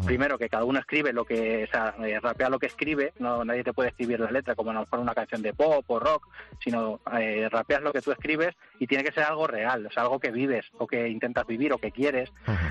primero 0.04 0.38
que 0.38 0.48
cada 0.48 0.64
uno 0.64 0.78
escribe 0.78 1.12
lo 1.12 1.24
que, 1.24 1.64
o 1.64 1.66
sea, 1.70 1.94
eh, 2.04 2.18
rapea 2.20 2.48
lo 2.48 2.58
que 2.58 2.66
escribe, 2.66 3.12
no 3.18 3.44
nadie 3.44 3.64
te 3.64 3.72
puede 3.72 3.90
escribir 3.90 4.20
la 4.20 4.30
letra 4.30 4.54
como 4.54 4.70
a 4.70 4.74
lo 4.74 4.80
mejor 4.80 4.98
una 4.98 5.14
canción 5.14 5.42
de 5.42 5.52
pop 5.52 5.84
o 5.86 5.98
rock, 5.98 6.28
sino 6.62 7.00
eh, 7.18 7.48
rapeas 7.50 7.82
lo 7.82 7.92
que 7.92 8.02
tú 8.02 8.12
escribes 8.12 8.54
y 8.78 8.86
tiene 8.86 9.04
que 9.04 9.12
ser 9.12 9.24
algo 9.24 9.46
real, 9.46 9.86
o 9.86 9.90
sea, 9.90 10.02
algo 10.02 10.18
que 10.18 10.30
vives 10.30 10.66
o 10.78 10.86
que 10.86 11.08
intentas 11.08 11.46
vivir 11.46 11.72
o 11.72 11.78
que 11.78 11.90
quieres. 11.90 12.30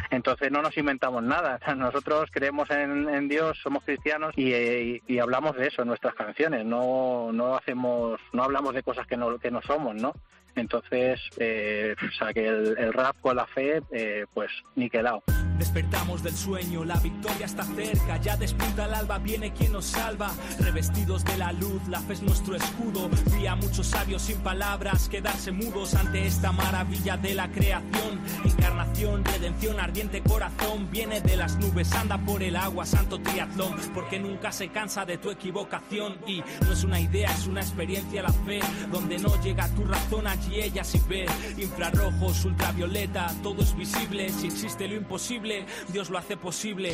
Entonces 0.10 0.52
no 0.52 0.62
nos 0.62 0.78
inventamos 0.78 1.24
nada, 1.24 1.60
nosotros 1.76 2.30
creemos 2.32 2.70
en, 2.72 3.28
Dios, 3.28 3.58
somos 3.62 3.84
cristianos 3.84 4.34
y, 4.38 5.02
y, 5.08 5.20
hablamos 5.20 5.56
de 5.56 5.68
eso 5.68 5.82
en 5.82 5.90
nuestras 5.90 6.16
canciones, 6.16 6.66
no, 6.66 7.32
no 7.34 7.56
hacemos, 7.56 8.20
no 8.34 8.44
hablamos 8.44 8.74
de 8.74 8.84
cosas 8.84 9.08
que 9.08 9.18
no, 9.18 9.38
que 9.38 9.52
no 9.52 9.62
somos, 9.62 9.96
¿no? 9.96 10.14
Entonces, 10.58 11.20
eh, 11.38 11.96
o 12.02 12.12
sea, 12.18 12.34
que 12.34 12.48
el, 12.48 12.94
rap 12.94 13.16
con 13.22 13.36
la 13.36 13.46
fe, 13.46 13.82
eh, 13.92 14.26
pues 14.34 14.52
niquelado. 14.76 15.24
Despertamos 15.58 16.22
del 16.22 16.36
sueño, 16.36 16.86
la 16.86 16.98
victoria 16.98 17.48
está 17.48 17.64
cerca, 17.64 18.18
ya 18.18 18.38
despunta 18.38 18.86
el 18.86 18.94
alba, 18.94 19.18
viene 19.18 19.54
quien 19.54 19.74
nos 19.74 19.86
salva. 19.86 20.32
Revestidos 20.60 21.26
de 21.26 21.38
la 21.38 21.52
luz, 21.52 21.82
la 21.88 22.00
fe 22.02 22.14
es 22.14 22.22
nuestro 22.22 22.56
escudo. 22.56 23.10
Vi 23.34 23.48
a 23.48 23.56
muchos 23.56 23.88
sabios 23.88 24.22
sin 24.22 24.38
palabras 24.40 25.10
quedarse 25.10 25.52
mudos 25.52 25.96
ante 25.96 26.28
esta 26.28 26.52
maravilla 26.52 27.18
de 27.18 27.34
la 27.34 27.50
creación. 27.50 28.20
Encarnación, 28.46 29.26
redención, 29.26 29.80
ardiente 29.80 30.22
corazón, 30.22 30.90
viene 30.92 31.22
de 31.22 31.36
las 31.36 31.58
nubes, 31.58 31.92
anda 31.94 32.18
por 32.20 32.44
el 32.44 32.56
agua, 32.56 32.86
santo 32.86 33.20
triatlón, 33.20 33.76
porque 33.96 34.20
nunca 34.20 34.52
se 34.52 34.70
cansa 34.70 35.06
de 35.06 35.18
tu 35.18 35.32
equivocación. 35.32 36.18
Y 36.28 36.44
no 36.62 36.72
es 36.72 36.84
una 36.84 37.00
idea, 37.00 37.32
es 37.32 37.48
una 37.48 37.62
experiencia 37.62 38.22
la 38.22 38.32
fe, 38.32 38.60
donde 38.92 39.18
no 39.18 39.42
llega 39.42 39.68
tu 39.70 39.86
razón 39.86 40.28
allí 40.28 40.62
ella 40.62 40.84
sin 40.84 41.08
ver. 41.08 41.28
Infrarrojos, 41.58 42.46
ultravioleta, 42.46 43.34
todo 43.42 43.64
es 43.64 43.76
visible. 43.76 44.30
Si 44.30 44.48
existe 44.48 44.88
lo 44.88 44.96
imposible, 44.96 45.47
Dios 45.90 46.10
lo 46.10 46.18
hace 46.18 46.38
posible. 46.38 46.94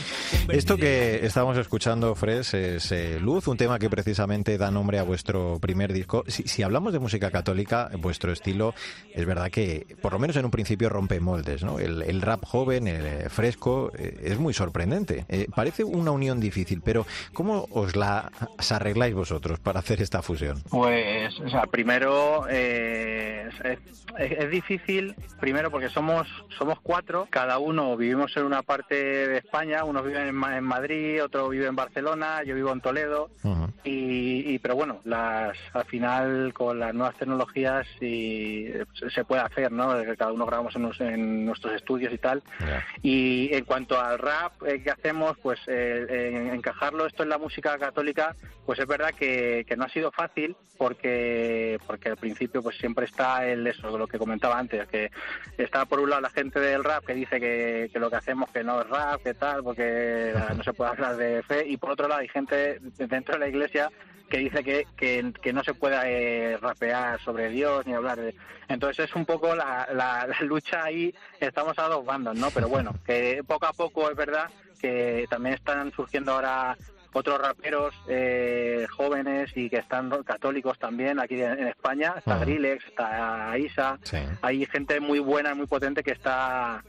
Esto 0.50 0.78
que 0.78 1.26
estamos 1.26 1.58
escuchando, 1.58 2.16
Fres, 2.16 2.54
es 2.54 2.92
eh, 2.92 3.20
Luz, 3.20 3.48
un 3.48 3.58
tema 3.58 3.80
que 3.80 3.90
precisamente 3.90 4.58
da 4.58 4.72
nombre 4.72 5.00
a 5.00 5.04
vuestro 5.04 5.60
primer 5.60 5.94
disco. 5.94 6.24
Si, 6.28 6.64
hablamos 6.64 6.94
de 6.94 7.00
música 7.00 7.32
católica, 7.32 7.90
vuestro 7.98 8.32
estilo 8.32 8.74
es 9.14 9.26
verdad 9.26 9.50
que, 9.50 9.86
por 10.02 10.14
lo 10.14 10.20
menos 10.20 10.36
en 10.38 10.46
un 10.46 10.52
principio, 10.52 10.90
rompe 10.90 11.20
moldes. 11.20 11.64
¿no? 11.64 11.80
El, 11.80 12.22
rap 12.22 12.46
joven, 12.46 12.88
el 12.88 13.06
eh, 13.06 13.30
fresco, 13.30 13.92
eh, 13.98 14.20
es 14.24 14.40
muy 14.40 14.54
sorprendente. 14.54 15.26
parece 15.56 15.84
una 15.84 16.12
unión 16.12 16.40
difícil, 16.40 16.82
pero 16.84 17.06
¿cómo 17.34 17.68
os 17.72 17.96
la 17.96 18.32
arregláis 18.70 19.14
vosotros 19.14 19.60
para 19.60 19.80
hacer 19.80 20.02
esta 20.02 20.22
fusión? 20.22 20.62
Pues, 20.70 21.40
o 21.40 21.50
sea, 21.50 21.64
primero 21.68 22.48
es, 22.48 23.54
difícil, 24.50 25.16
primero 25.40 25.72
porque 25.72 25.90
somos, 25.90 26.28
somos 26.58 26.80
cuatro, 26.82 27.28
cada 27.30 27.60
uno 27.60 27.96
vivimos 27.98 28.36
en 28.38 28.43
una 28.44 28.62
parte 28.62 28.96
de 28.96 29.38
España, 29.38 29.84
unos 29.84 30.06
viven 30.06 30.28
en, 30.28 30.64
Madrid, 30.64 31.24
otro 31.24 31.50
vive 31.50 31.68
en 31.68 31.76
Barcelona, 31.76 32.44
yo 32.44 32.56
vivo 32.56 32.72
en 32.72 32.82
Toledo, 32.82 33.30
y, 33.84 34.60
pero 34.60 34.76
bueno, 34.76 35.00
las, 35.04 35.58
al 35.74 35.86
final 35.86 36.54
con 36.54 36.80
las 36.80 36.94
nuevas 36.94 37.16
tecnologías 37.16 37.88
y, 38.02 38.70
se 39.14 39.26
puede 39.26 39.42
hacer, 39.42 39.72
¿no? 39.72 39.94
Cada 40.18 40.32
uno 40.32 40.46
grabamos 40.46 40.76
en, 41.00 41.46
nuestros 41.46 41.74
estudios 41.74 42.14
y 42.14 42.18
tal. 42.18 42.42
Y 43.02 43.54
en 43.54 43.66
cuanto 43.66 44.00
al 44.00 44.20
rap 44.20 44.54
eh, 44.66 44.82
que 44.82 44.92
hacemos, 44.92 45.38
pues 45.42 45.60
eh, 45.68 46.52
encajarlo 46.54 47.06
esto 47.06 47.24
en 47.24 47.30
la 47.30 47.38
música 47.38 47.78
católica, 47.78 48.36
pues 48.66 48.80
es 48.80 48.88
verdad 48.88 49.12
que, 49.12 49.66
que 49.68 49.76
no 49.76 49.86
ha 49.86 49.90
sido 49.90 50.12
fácil 50.12 50.56
porque, 50.78 51.80
porque 51.86 52.10
al 52.10 52.18
principio 52.18 52.62
pues 52.62 52.78
siempre 52.78 53.06
está 53.06 53.46
el 53.46 53.66
eso, 53.66 53.98
lo 53.98 54.08
que 54.08 54.18
comentaba 54.18 54.58
antes, 54.58 54.88
que 54.88 55.12
está 55.58 55.86
por 55.86 56.00
un 56.00 56.10
lado 56.10 56.22
la 56.22 56.30
gente 56.30 56.60
del 56.60 56.84
rap 56.84 57.06
que 57.06 57.14
dice 57.14 57.40
que, 57.40 57.90
lo 57.94 58.10
que 58.10 58.16
hacemos 58.34 58.50
que 58.52 58.64
no 58.64 58.82
es 58.82 58.90
rap, 58.90 59.22
que 59.22 59.36
tal, 59.36 59.64
porque 59.64 60.34
no 60.58 60.64
se 60.64 60.74
puede 60.74 60.92
hablar 60.92 61.18
de 61.18 61.44
fe, 61.44 61.68
y 61.68 61.78
por 61.78 61.92
otro 61.92 62.08
lado 62.08 62.22
hay 62.22 62.28
gente 62.28 62.80
dentro 62.98 63.36
de 63.36 63.40
la 63.40 63.48
iglesia 63.48 63.92
que 64.28 64.40
dice 64.40 64.64
que, 64.64 64.88
que, 65.40 65.54
no 65.54 65.64
se 65.64 65.76
puede 65.76 66.54
eh, 66.54 66.58
rapear 66.58 67.22
sobre 67.22 67.50
Dios 67.50 67.86
ni 67.86 67.94
hablar 67.94 68.20
de... 68.20 68.34
Entonces 68.68 69.10
es 69.10 69.16
un 69.16 69.26
poco 69.26 69.54
la, 69.54 69.88
la, 69.94 70.28
lucha 70.42 70.84
ahí, 70.86 71.14
estamos 71.40 71.78
a 71.78 71.84
dos 71.84 72.04
bandos, 72.04 72.36
¿no? 72.36 72.50
Pero 72.50 72.68
bueno, 72.68 72.96
que 73.06 73.44
poco 73.46 73.68
a 73.68 73.74
poco 73.74 74.10
es 74.10 74.16
verdad 74.16 74.50
que 74.82 75.28
también 75.30 75.54
están 75.54 75.92
surgiendo 75.92 76.32
ahora 76.32 76.76
otros 77.14 77.40
raperos 77.40 77.94
eh, 78.08 78.88
jóvenes 78.90 79.52
y 79.56 79.70
que 79.70 79.78
están 79.78 80.10
católicos 80.24 80.80
también 80.80 81.20
aquí 81.20 81.40
en, 81.40 81.68
España. 81.68 82.16
Está 82.18 82.40
Grillex, 82.40 82.86
está 82.86 83.56
Isa. 83.60 84.00
Hay 84.42 84.66
gente 84.66 85.00
muy 85.00 85.20
buena, 85.20 85.54
muy 85.54 85.68
potente 85.68 86.02
que 86.02 86.12
está 86.12 86.84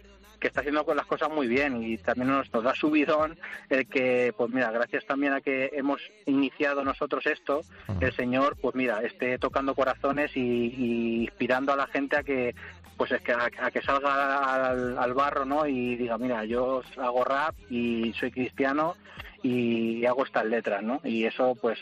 que 0.44 0.48
está 0.48 0.60
haciendo 0.60 0.84
las 0.94 1.06
cosas 1.06 1.30
muy 1.30 1.48
bien 1.48 1.82
y 1.82 1.96
también 1.96 2.28
nos, 2.28 2.52
nos 2.52 2.62
da 2.62 2.74
subidón 2.74 3.38
el 3.70 3.88
que, 3.88 4.34
pues 4.36 4.52
mira, 4.52 4.70
gracias 4.70 5.06
también 5.06 5.32
a 5.32 5.40
que 5.40 5.70
hemos 5.72 6.02
iniciado 6.26 6.84
nosotros 6.84 7.24
esto, 7.24 7.62
el 7.98 8.14
Señor, 8.14 8.58
pues 8.60 8.74
mira, 8.74 9.00
esté 9.00 9.38
tocando 9.38 9.74
corazones 9.74 10.36
y, 10.36 11.22
inspirando 11.22 11.72
a 11.72 11.76
la 11.76 11.86
gente 11.86 12.18
a 12.18 12.22
que 12.22 12.54
pues 12.98 13.10
es 13.12 13.22
que 13.22 13.32
a, 13.32 13.70
que 13.70 13.80
salga 13.80 14.66
al, 14.68 14.98
al, 14.98 15.14
barro, 15.14 15.46
¿no? 15.46 15.66
Y 15.66 15.96
diga, 15.96 16.18
mira, 16.18 16.44
yo 16.44 16.82
hago 16.98 17.24
rap 17.24 17.54
y 17.70 18.12
soy 18.20 18.30
cristiano 18.30 18.96
y 19.42 20.04
hago 20.04 20.26
estas 20.26 20.44
letras, 20.44 20.82
¿no? 20.82 21.00
Y 21.04 21.24
eso, 21.24 21.56
pues, 21.58 21.78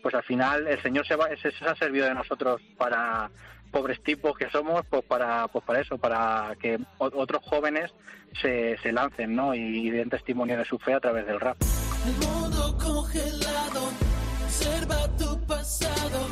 pues 0.00 0.14
al 0.14 0.22
final 0.22 0.68
el 0.68 0.80
Señor 0.80 1.04
se, 1.08 1.16
va, 1.16 1.26
se, 1.42 1.48
ha 1.66 1.74
servido 1.74 2.06
de 2.06 2.14
nosotros 2.14 2.62
para 2.78 3.32
pobres 3.70 4.02
tipos 4.02 4.36
que 4.36 4.48
somos, 4.50 4.84
pues 4.88 5.04
para, 5.04 5.48
pues 5.48 5.64
para 5.64 5.80
eso, 5.80 5.98
para 5.98 6.54
que 6.60 6.78
otros 6.98 7.42
jóvenes 7.44 7.92
se, 8.40 8.76
se 8.78 8.92
lancen, 8.92 9.34
¿no? 9.34 9.54
Y, 9.54 9.90
den 9.90 10.10
testimonio 10.10 10.58
de 10.58 10.64
su 10.64 10.78
fe 10.78 10.94
a 10.94 11.00
través 11.00 11.26
del 11.26 11.40
rap. 11.40 11.56
El 12.06 12.26
mundo 12.28 12.78
congelado, 12.78 13.88
observa 14.44 15.08
tu 15.18 15.46
pasado, 15.46 16.28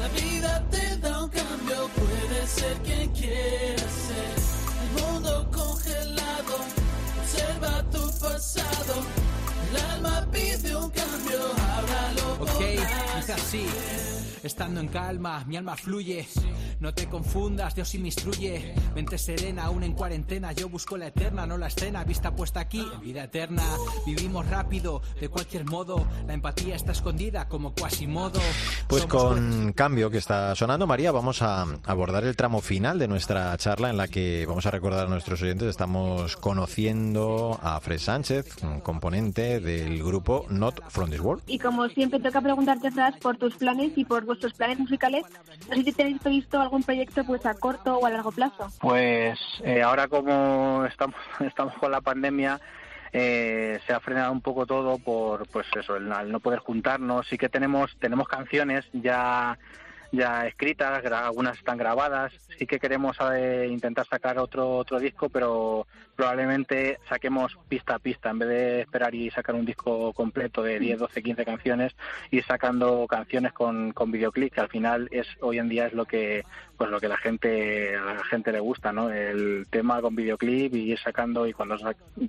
la 0.00 0.08
vida 0.20 0.64
te 0.70 0.96
da 0.98 1.24
un 1.24 1.30
cambio, 1.30 1.88
puede 1.94 2.46
ser 2.46 2.76
quien 2.78 3.10
quieras 3.12 3.92
ser. 3.92 4.42
El 4.82 5.02
mundo 5.02 5.50
congelado, 5.50 6.56
observa 7.20 7.82
tu 7.90 8.20
pasado 8.20 9.32
el 9.72 9.80
alma 9.90 10.26
pide 10.30 10.76
un 10.76 10.90
cambio, 10.90 11.40
háblalo. 11.74 12.32
Ok, 12.40 12.60
dice 13.16 13.32
así. 13.32 13.66
Estando 14.42 14.80
en 14.80 14.88
calma, 14.88 15.44
mi 15.46 15.56
alma 15.56 15.76
fluye. 15.76 16.26
No 16.80 16.92
te 16.92 17.08
confundas, 17.08 17.74
Dios 17.74 17.94
y 17.94 17.98
me 17.98 18.08
instruye. 18.08 18.74
Mente 18.94 19.16
serena, 19.16 19.64
aún 19.64 19.84
en 19.84 19.92
cuarentena. 19.92 20.52
Yo 20.52 20.68
busco 20.68 20.96
la 20.96 21.06
eterna, 21.06 21.46
no 21.46 21.56
la 21.56 21.68
escena. 21.68 22.02
Vista 22.02 22.34
puesta 22.34 22.60
aquí, 22.60 22.84
en 22.92 23.00
vida 23.00 23.24
eterna. 23.24 23.62
Vivimos 24.04 24.48
rápido, 24.48 25.00
de 25.20 25.28
cualquier 25.28 25.64
modo. 25.64 26.04
La 26.26 26.34
empatía 26.34 26.74
está 26.74 26.92
escondida 26.92 27.48
como 27.48 27.72
modo. 28.08 28.40
Pues 28.88 29.06
con 29.06 29.72
cambio 29.74 30.10
que 30.10 30.18
está 30.18 30.54
sonando, 30.56 30.86
María, 30.86 31.12
vamos 31.12 31.42
a 31.42 31.66
abordar 31.84 32.24
el 32.24 32.36
tramo 32.36 32.60
final 32.60 32.98
de 32.98 33.06
nuestra 33.08 33.56
charla 33.58 33.90
en 33.90 33.96
la 33.96 34.08
que 34.08 34.44
vamos 34.46 34.66
a 34.66 34.70
recordar 34.70 35.06
a 35.06 35.10
nuestros 35.10 35.40
oyentes. 35.42 35.68
Estamos 35.68 36.36
conociendo 36.36 37.58
a 37.62 37.80
Fred 37.80 37.98
Sánchez, 37.98 38.62
un 38.62 38.80
componente 38.80 39.60
del 39.60 40.02
grupo 40.02 40.46
Not 40.48 40.80
From 40.88 41.10
This 41.10 41.20
World. 41.20 41.42
Y 41.46 41.58
como 41.58 41.88
siempre, 41.88 42.20
toca 42.20 42.40
preguntarte, 42.40 42.90
Fras, 42.90 43.14
por 43.20 43.36
tus 43.36 43.54
planes 43.56 43.92
y 43.96 44.04
por 44.04 44.24
vuestros 44.32 44.54
planes 44.54 44.78
musicales. 44.78 45.24
No 45.68 45.76
sé 45.76 45.84
si 45.84 45.92
tenéis 45.92 46.20
previsto 46.20 46.60
algún 46.60 46.82
proyecto 46.82 47.24
pues 47.24 47.44
a 47.46 47.54
corto 47.54 47.98
o 47.98 48.06
a 48.06 48.10
largo 48.10 48.32
plazo. 48.32 48.68
Pues 48.80 49.38
eh, 49.62 49.82
ahora 49.82 50.08
como 50.08 50.84
estamos, 50.86 51.16
estamos 51.40 51.74
con 51.74 51.90
la 51.90 52.00
pandemia, 52.00 52.60
eh, 53.12 53.78
se 53.86 53.92
ha 53.92 54.00
frenado 54.00 54.32
un 54.32 54.40
poco 54.40 54.66
todo 54.66 54.98
por 54.98 55.46
pues 55.48 55.66
eso 55.78 55.96
el, 55.96 56.08
no 56.08 56.40
poder 56.40 56.60
juntarnos 56.60 57.26
sí 57.28 57.36
que 57.36 57.50
tenemos 57.50 57.94
tenemos 58.00 58.26
canciones 58.26 58.86
ya 58.94 59.58
ya 60.12 60.46
escritas 60.46 61.04
algunas 61.04 61.58
están 61.58 61.76
grabadas 61.76 62.32
sí 62.58 62.66
que 62.66 62.78
queremos 62.78 63.18
eh, 63.34 63.68
intentar 63.70 64.06
sacar 64.06 64.38
otro 64.38 64.78
otro 64.78 64.98
disco 64.98 65.28
pero 65.28 65.86
probablemente 66.16 66.98
saquemos 67.08 67.58
pista 67.68 67.94
a 67.94 67.98
pista. 67.98 68.30
En 68.30 68.38
vez 68.38 68.48
de 68.48 68.80
esperar 68.82 69.14
y 69.14 69.30
sacar 69.30 69.54
un 69.54 69.64
disco 69.64 70.12
completo 70.12 70.62
de 70.62 70.78
10, 70.78 70.98
12, 70.98 71.22
15 71.22 71.44
canciones 71.44 71.94
ir 72.30 72.44
sacando 72.44 73.06
canciones 73.06 73.52
con, 73.52 73.92
con 73.92 74.10
videoclip 74.10 74.52
que 74.52 74.60
al 74.60 74.68
final 74.68 75.08
es 75.10 75.26
hoy 75.40 75.58
en 75.58 75.68
día 75.68 75.86
es 75.86 75.92
lo 75.92 76.04
que 76.04 76.44
pues 76.76 76.90
lo 76.90 77.00
que 77.00 77.08
la 77.08 77.16
gente 77.16 77.96
a 77.96 78.14
la 78.14 78.24
gente 78.24 78.50
le 78.50 78.60
gusta 78.60 78.92
no 78.92 79.10
el 79.10 79.66
tema 79.70 80.00
con 80.00 80.16
videoclip 80.16 80.74
y 80.74 80.92
ir 80.92 80.98
sacando 80.98 81.46
y 81.46 81.52
cuando 81.52 81.76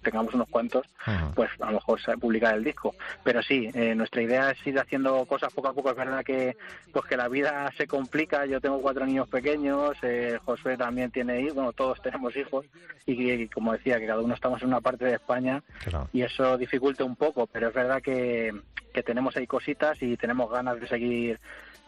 tengamos 0.01 0.33
unos 0.33 0.47
cuantos 0.49 0.85
pues 1.33 1.49
a 1.59 1.67
lo 1.67 1.73
mejor 1.73 1.99
publicar 2.19 2.55
el 2.55 2.63
disco. 2.63 2.93
Pero 3.23 3.41
sí 3.41 3.69
eh, 3.73 3.95
nuestra 3.95 4.21
idea 4.21 4.51
es 4.51 4.67
ir 4.67 4.77
haciendo 4.79 5.25
cosas 5.25 5.53
poco 5.53 5.69
a 5.69 5.73
poco. 5.73 5.89
Es 5.89 5.95
verdad 5.95 6.23
que 6.23 6.55
pues 6.91 7.05
que 7.05 7.17
la 7.17 7.27
vida 7.27 7.71
se 7.77 7.87
complica. 7.87 8.45
Yo 8.45 8.61
tengo 8.61 8.81
cuatro 8.81 9.05
niños 9.05 9.27
pequeños 9.27 9.97
eh, 10.01 10.39
José 10.43 10.77
también 10.77 11.11
tiene 11.11 11.41
hijos 11.41 11.55
bueno 11.55 11.73
todos 11.73 12.01
tenemos 12.01 12.35
hijos 12.35 12.65
y, 13.05 13.47
como 13.47 13.72
decía, 13.73 13.99
que 13.99 14.07
cada 14.07 14.21
uno 14.21 14.33
estamos 14.33 14.61
en 14.61 14.69
una 14.69 14.81
parte 14.81 15.05
de 15.05 15.15
España 15.15 15.63
y 16.11 16.21
eso 16.21 16.57
dificulta 16.57 17.03
un 17.03 17.15
poco, 17.15 17.47
pero 17.47 17.67
es 17.67 17.73
verdad 17.73 18.01
que, 18.01 18.53
que 18.93 19.03
tenemos 19.03 19.35
ahí 19.35 19.47
cositas 19.47 20.01
y 20.01 20.17
tenemos 20.17 20.49
ganas 20.51 20.79
de 20.79 20.87
seguir 20.87 21.39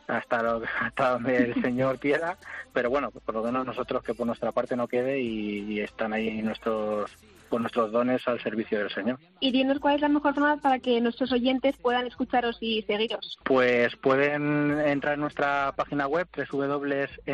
hasta, 0.07 0.41
lo, 0.41 0.61
hasta 0.81 1.11
donde 1.11 1.37
el 1.37 1.53
Señor 1.61 1.99
quiera, 1.99 2.37
pero 2.73 2.89
bueno, 2.89 3.11
por 3.11 3.35
lo 3.35 3.43
menos 3.43 3.65
nosotros 3.65 4.03
que 4.03 4.13
por 4.13 4.27
nuestra 4.27 4.51
parte 4.51 4.75
no 4.75 4.87
quede 4.87 5.21
y, 5.21 5.79
están 5.79 6.13
ahí 6.13 6.41
nuestros 6.41 7.11
pues 7.49 7.61
nuestros 7.61 7.91
dones 7.91 8.27
al 8.27 8.41
servicio 8.41 8.79
del 8.79 8.89
Señor. 8.89 9.19
Y 9.39 9.51
dinos 9.51 9.77
cuál 9.79 9.95
es 9.95 10.01
la 10.01 10.09
mejor 10.09 10.33
forma 10.33 10.57
para 10.57 10.79
que 10.79 10.99
nuestros 10.99 11.31
oyentes 11.31 11.77
puedan 11.77 12.07
escucharos 12.07 12.57
y 12.59 12.81
seguiros. 12.81 13.37
Pues 13.43 13.95
pueden 13.97 14.79
entrar 14.79 15.13
en 15.13 15.19
nuestra 15.19 15.71
página 15.75 16.07
web 16.07 16.27
www.nftw.es 16.35 17.25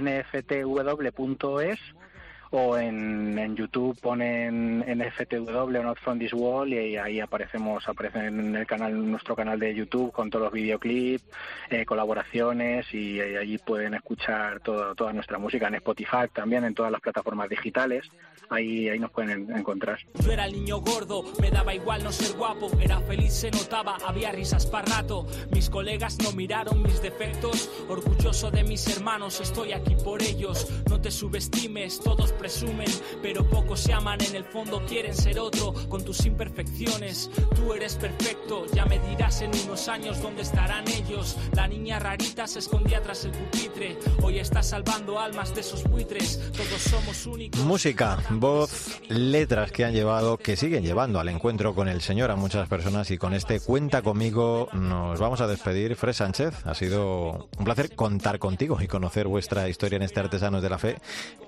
o 2.54 2.78
en, 2.78 3.40
en 3.40 3.56
YouTube 3.56 3.98
ponen 4.02 4.80
NFTW 4.80 5.60
o 5.80 5.84
Not 5.84 6.00
From 6.00 6.20
This 6.20 6.34
Wall 6.34 6.74
y 6.74 6.98
ahí 6.98 7.20
aparecemos, 7.20 7.88
aparecen 7.88 8.40
en 8.40 8.56
el 8.58 8.68
canal, 8.68 9.10
nuestro 9.10 9.36
canal 9.36 9.58
de 9.60 9.74
YouTube 9.74 10.12
con 10.12 10.30
todos 10.30 10.44
los 10.46 10.54
videoclips, 10.54 11.24
eh, 11.70 11.86
colaboraciones 11.86 12.86
y, 12.94 13.16
y 13.16 13.22
allí 13.22 13.58
pueden 13.58 13.94
escuchar 13.94 14.60
toda, 14.60 14.94
toda 14.96 15.14
nuestra 15.14 15.38
música 15.38 15.68
en 15.68 15.76
Spotify 15.76 16.28
también, 16.34 16.66
en 16.66 16.74
todas 16.74 16.92
las 16.92 17.00
plataformas 17.02 17.48
digitales, 17.50 18.06
ahí, 18.50 18.90
ahí 18.90 19.00
nos 19.00 19.12
pueden 19.12 19.50
en- 19.50 19.58
encontrar. 19.58 20.00
Yo 20.24 20.32
era 20.32 20.46
el 20.46 20.52
niño 20.52 20.82
gordo, 20.82 21.24
me 21.40 21.50
daba 21.52 21.74
igual 21.74 22.04
no 22.04 22.12
ser 22.12 22.36
guapo, 22.38 22.70
era 22.82 23.00
feliz, 23.02 23.32
se 23.34 23.50
notaba, 23.52 23.98
había 24.06 24.32
risas 24.32 24.66
para 24.66 24.86
rato. 24.98 25.26
Mis 25.54 25.70
colegas 25.70 26.18
no 26.22 26.34
miraron 26.34 26.82
mis 26.84 27.02
defectos, 27.02 27.70
orgulloso 27.88 28.52
de 28.52 28.64
mis 28.66 28.86
hermanos, 28.98 29.40
estoy 29.40 29.72
aquí 29.72 29.96
por 30.04 30.22
ellos. 30.22 30.68
No 30.90 31.00
te 31.00 31.12
subestimes, 31.12 32.00
todos 32.02 32.34
presumen, 32.42 32.88
pero 33.22 33.48
pocos 33.48 33.82
se 33.82 33.94
aman, 33.94 34.20
en 34.22 34.36
el 34.36 34.44
fondo 34.44 34.84
quieren 34.88 35.14
ser 35.14 35.40
otro, 35.40 35.74
con 35.90 36.04
tus 36.04 36.26
imperfecciones. 36.26 37.30
Tú 37.56 37.74
eres 37.74 37.96
perfecto, 37.96 38.66
ya 38.74 38.86
me 38.86 38.98
dirás 39.00 39.42
en 39.42 39.52
unos 39.64 39.88
años 39.88 40.20
dónde 40.22 40.42
estarán 40.42 40.88
ellos. 40.88 41.38
La 41.56 41.68
niña 41.68 42.00
rarita 42.00 42.48
se 42.48 42.60
escondía 42.60 43.02
tras 43.02 43.26
el 43.26 43.32
pupitre, 43.32 43.98
hoy 44.24 44.40
está 44.40 44.64
salvando 44.64 45.20
almas 45.20 45.54
de 45.54 45.62
esos 45.62 45.84
buitres, 45.84 46.40
todos 46.52 46.82
somos 46.82 47.28
únicos. 47.28 47.62
Música, 47.62 48.18
voz, 48.32 49.00
letras 49.08 49.72
que 49.72 49.86
han 49.86 49.94
llevado, 49.94 50.38
que 50.38 50.56
siguen 50.56 50.84
llevando 50.84 51.20
al 51.20 51.30
encuentro 51.30 51.76
con 51.76 51.88
el 51.88 52.02
Señor 52.02 52.32
a 52.32 52.36
muchas 52.36 52.68
personas 52.68 53.12
y 53.12 53.18
con 53.18 53.36
este 53.36 53.60
Cuenta 53.60 54.02
conmigo 54.02 54.68
nos 54.74 55.20
vamos 55.20 55.42
a 55.42 55.48
despedir. 55.48 55.96
Fred 55.96 56.14
Sánchez, 56.14 56.66
ha 56.66 56.74
sido 56.74 57.50
un 57.58 57.66
placer 57.66 57.96
contar 57.96 58.40
contigo 58.40 58.82
y 58.82 58.88
conocer 58.88 59.28
vuestra 59.28 59.70
historia 59.70 59.98
en 59.98 60.04
este 60.04 60.20
Artesanos 60.20 60.64
de 60.64 60.70
la 60.70 60.80
Fe. 60.80 60.98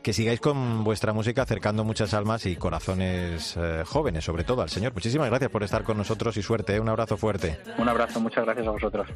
Que 0.03 0.13
sigáis 0.13 0.39
con 0.39 0.82
vuestra 0.83 1.13
música 1.13 1.43
acercando 1.43 1.83
muchas 1.83 2.13
almas 2.13 2.45
y 2.45 2.55
corazones 2.55 3.55
eh, 3.57 3.83
jóvenes, 3.85 4.23
sobre 4.23 4.43
todo 4.43 4.61
al 4.61 4.69
Señor. 4.69 4.93
Muchísimas 4.93 5.29
gracias 5.29 5.51
por 5.51 5.63
estar 5.63 5.83
con 5.83 5.97
nosotros 5.97 6.37
y 6.37 6.41
suerte. 6.41 6.75
¿eh? 6.75 6.79
Un 6.79 6.89
abrazo 6.89 7.17
fuerte. 7.17 7.59
Un 7.77 7.89
abrazo, 7.89 8.19
muchas 8.19 8.43
gracias 8.45 8.67
a 8.67 8.71
vosotros. 8.71 9.07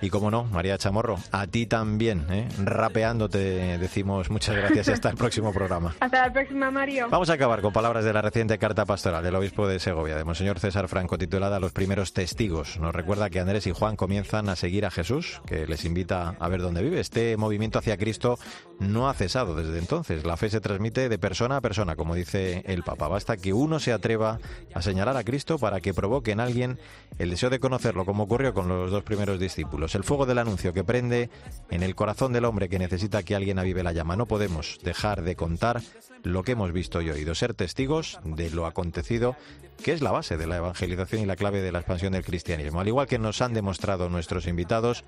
Y 0.00 0.10
como 0.10 0.30
no, 0.30 0.44
María 0.44 0.78
Chamorro, 0.78 1.18
a 1.32 1.46
ti 1.46 1.66
también, 1.66 2.26
¿eh? 2.30 2.48
rapeando 2.62 3.28
te 3.28 3.78
decimos 3.78 4.30
muchas 4.30 4.56
gracias 4.56 4.88
y 4.88 4.92
hasta 4.92 5.10
el 5.10 5.16
próximo 5.16 5.52
programa. 5.52 5.94
Hasta 6.00 6.26
la 6.26 6.32
próxima, 6.32 6.70
Mario. 6.70 7.08
Vamos 7.10 7.30
a 7.30 7.34
acabar 7.34 7.60
con 7.60 7.72
palabras 7.72 8.04
de 8.04 8.12
la 8.12 8.22
reciente 8.22 8.58
carta 8.58 8.84
pastoral 8.84 9.22
del 9.22 9.34
obispo 9.34 9.66
de 9.66 9.78
Segovia, 9.78 10.16
de 10.16 10.24
Monseñor 10.24 10.58
César 10.58 10.88
Franco, 10.88 11.18
titulada 11.18 11.60
Los 11.60 11.72
primeros 11.72 12.12
testigos. 12.12 12.78
Nos 12.78 12.94
recuerda 12.94 13.30
que 13.30 13.40
Andrés 13.40 13.66
y 13.66 13.72
Juan 13.72 13.96
comienzan 13.96 14.48
a 14.48 14.56
seguir 14.56 14.86
a 14.86 14.90
Jesús, 14.90 15.40
que 15.46 15.66
les 15.66 15.84
invita 15.84 16.36
a 16.38 16.48
ver 16.48 16.60
dónde 16.60 16.82
vive. 16.82 17.00
Este 17.00 17.36
movimiento 17.36 17.78
hacia 17.78 17.96
Cristo 17.96 18.38
no 18.78 19.08
ha 19.08 19.14
cesado 19.14 19.54
desde 19.54 19.78
entonces. 19.78 20.24
La 20.24 20.36
fe 20.36 20.50
se 20.50 20.60
transmite 20.60 21.08
de 21.08 21.13
persona 21.18 21.58
a 21.58 21.60
persona, 21.60 21.96
como 21.96 22.14
dice 22.14 22.62
el 22.66 22.82
Papa. 22.82 23.08
Basta 23.08 23.36
que 23.36 23.52
uno 23.52 23.80
se 23.80 23.92
atreva 23.92 24.38
a 24.74 24.82
señalar 24.82 25.16
a 25.16 25.24
Cristo 25.24 25.58
para 25.58 25.80
que 25.80 25.94
provoque 25.94 26.32
en 26.32 26.40
alguien 26.40 26.78
el 27.18 27.30
deseo 27.30 27.50
de 27.50 27.60
conocerlo, 27.60 28.04
como 28.04 28.24
ocurrió 28.24 28.54
con 28.54 28.68
los 28.68 28.90
dos 28.90 29.02
primeros 29.02 29.38
discípulos. 29.38 29.94
El 29.94 30.04
fuego 30.04 30.26
del 30.26 30.38
anuncio 30.38 30.72
que 30.72 30.84
prende 30.84 31.30
en 31.70 31.82
el 31.82 31.94
corazón 31.94 32.32
del 32.32 32.44
hombre 32.44 32.68
que 32.68 32.78
necesita 32.78 33.22
que 33.22 33.34
alguien 33.34 33.58
avive 33.58 33.82
la 33.82 33.92
llama. 33.92 34.16
No 34.16 34.26
podemos 34.26 34.78
dejar 34.82 35.22
de 35.22 35.36
contar 35.36 35.82
lo 36.22 36.42
que 36.42 36.52
hemos 36.52 36.72
visto 36.72 37.02
y 37.02 37.10
oído, 37.10 37.34
ser 37.34 37.54
testigos 37.54 38.18
de 38.24 38.50
lo 38.50 38.66
acontecido, 38.66 39.36
que 39.82 39.92
es 39.92 40.00
la 40.00 40.10
base 40.10 40.36
de 40.36 40.46
la 40.46 40.56
evangelización 40.56 41.22
y 41.22 41.26
la 41.26 41.36
clave 41.36 41.60
de 41.60 41.72
la 41.72 41.80
expansión 41.80 42.12
del 42.12 42.24
cristianismo. 42.24 42.80
Al 42.80 42.88
igual 42.88 43.06
que 43.06 43.18
nos 43.18 43.42
han 43.42 43.52
demostrado 43.52 44.08
nuestros 44.08 44.46
invitados, 44.46 45.04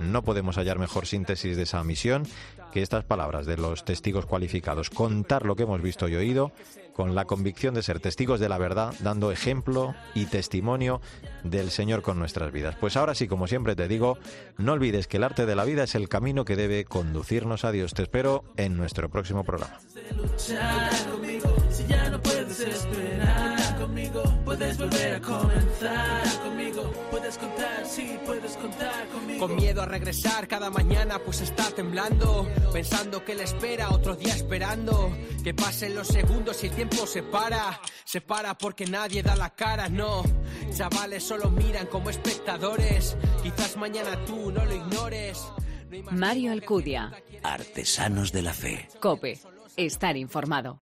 no 0.00 0.22
podemos 0.22 0.56
hallar 0.56 0.78
mejor 0.78 1.06
síntesis 1.06 1.56
de 1.56 1.62
esa 1.62 1.84
misión 1.84 2.26
que 2.72 2.82
estas 2.82 3.04
palabras 3.04 3.46
de 3.46 3.56
los 3.56 3.84
testigos 3.84 4.26
cualificados. 4.26 4.90
Contar 4.90 5.44
lo 5.44 5.56
que 5.56 5.64
hemos 5.64 5.82
visto 5.82 6.08
y 6.08 6.16
oído 6.16 6.52
con 6.94 7.14
la 7.14 7.24
convicción 7.24 7.74
de 7.74 7.82
ser 7.82 8.00
testigos 8.00 8.40
de 8.40 8.48
la 8.48 8.58
verdad, 8.58 8.94
dando 9.00 9.32
ejemplo 9.32 9.94
y 10.14 10.26
testimonio 10.26 11.00
del 11.44 11.70
Señor 11.70 12.02
con 12.02 12.18
nuestras 12.18 12.52
vidas. 12.52 12.76
Pues 12.78 12.96
ahora 12.96 13.14
sí, 13.14 13.26
como 13.26 13.46
siempre 13.46 13.76
te 13.76 13.88
digo, 13.88 14.18
no 14.58 14.72
olvides 14.72 15.06
que 15.06 15.16
el 15.16 15.24
arte 15.24 15.46
de 15.46 15.56
la 15.56 15.64
vida 15.64 15.84
es 15.84 15.94
el 15.94 16.08
camino 16.08 16.44
que 16.44 16.56
debe 16.56 16.84
conducirnos 16.84 17.64
a 17.64 17.72
Dios. 17.72 17.94
Te 17.94 18.02
espero 18.02 18.44
en 18.56 18.76
nuestro 18.76 19.08
próximo 19.08 19.44
programa. 19.44 19.78
Con 29.38 29.56
miedo 29.56 29.82
a 29.82 29.86
regresar 29.86 30.46
cada 30.46 30.70
mañana, 30.70 31.18
pues 31.18 31.40
está 31.40 31.70
temblando. 31.70 32.46
Pensando 32.72 33.24
que 33.24 33.34
le 33.34 33.44
espera, 33.44 33.90
otro 33.90 34.14
día 34.14 34.34
esperando. 34.34 35.16
Que 35.42 35.54
pasen 35.54 35.94
los 35.94 36.08
segundos 36.08 36.62
y 36.62 36.66
el 36.66 36.74
tiempo 36.74 37.06
se 37.06 37.22
para. 37.22 37.80
Se 38.04 38.20
para 38.20 38.56
porque 38.56 38.86
nadie 38.86 39.22
da 39.22 39.36
la 39.36 39.50
cara, 39.50 39.88
no. 39.88 40.22
Chavales 40.76 41.24
solo 41.24 41.50
miran 41.50 41.86
como 41.86 42.10
espectadores. 42.10 43.16
Quizás 43.42 43.76
mañana 43.76 44.24
tú 44.26 44.52
no 44.52 44.64
lo 44.64 44.74
ignores. 44.74 45.38
Mario 46.10 46.52
Alcudia. 46.52 47.10
Artesanos 47.42 48.32
de 48.32 48.42
la 48.42 48.52
Fe. 48.52 48.88
Cope. 49.00 49.38
Estar 49.76 50.16
informado. 50.16 50.78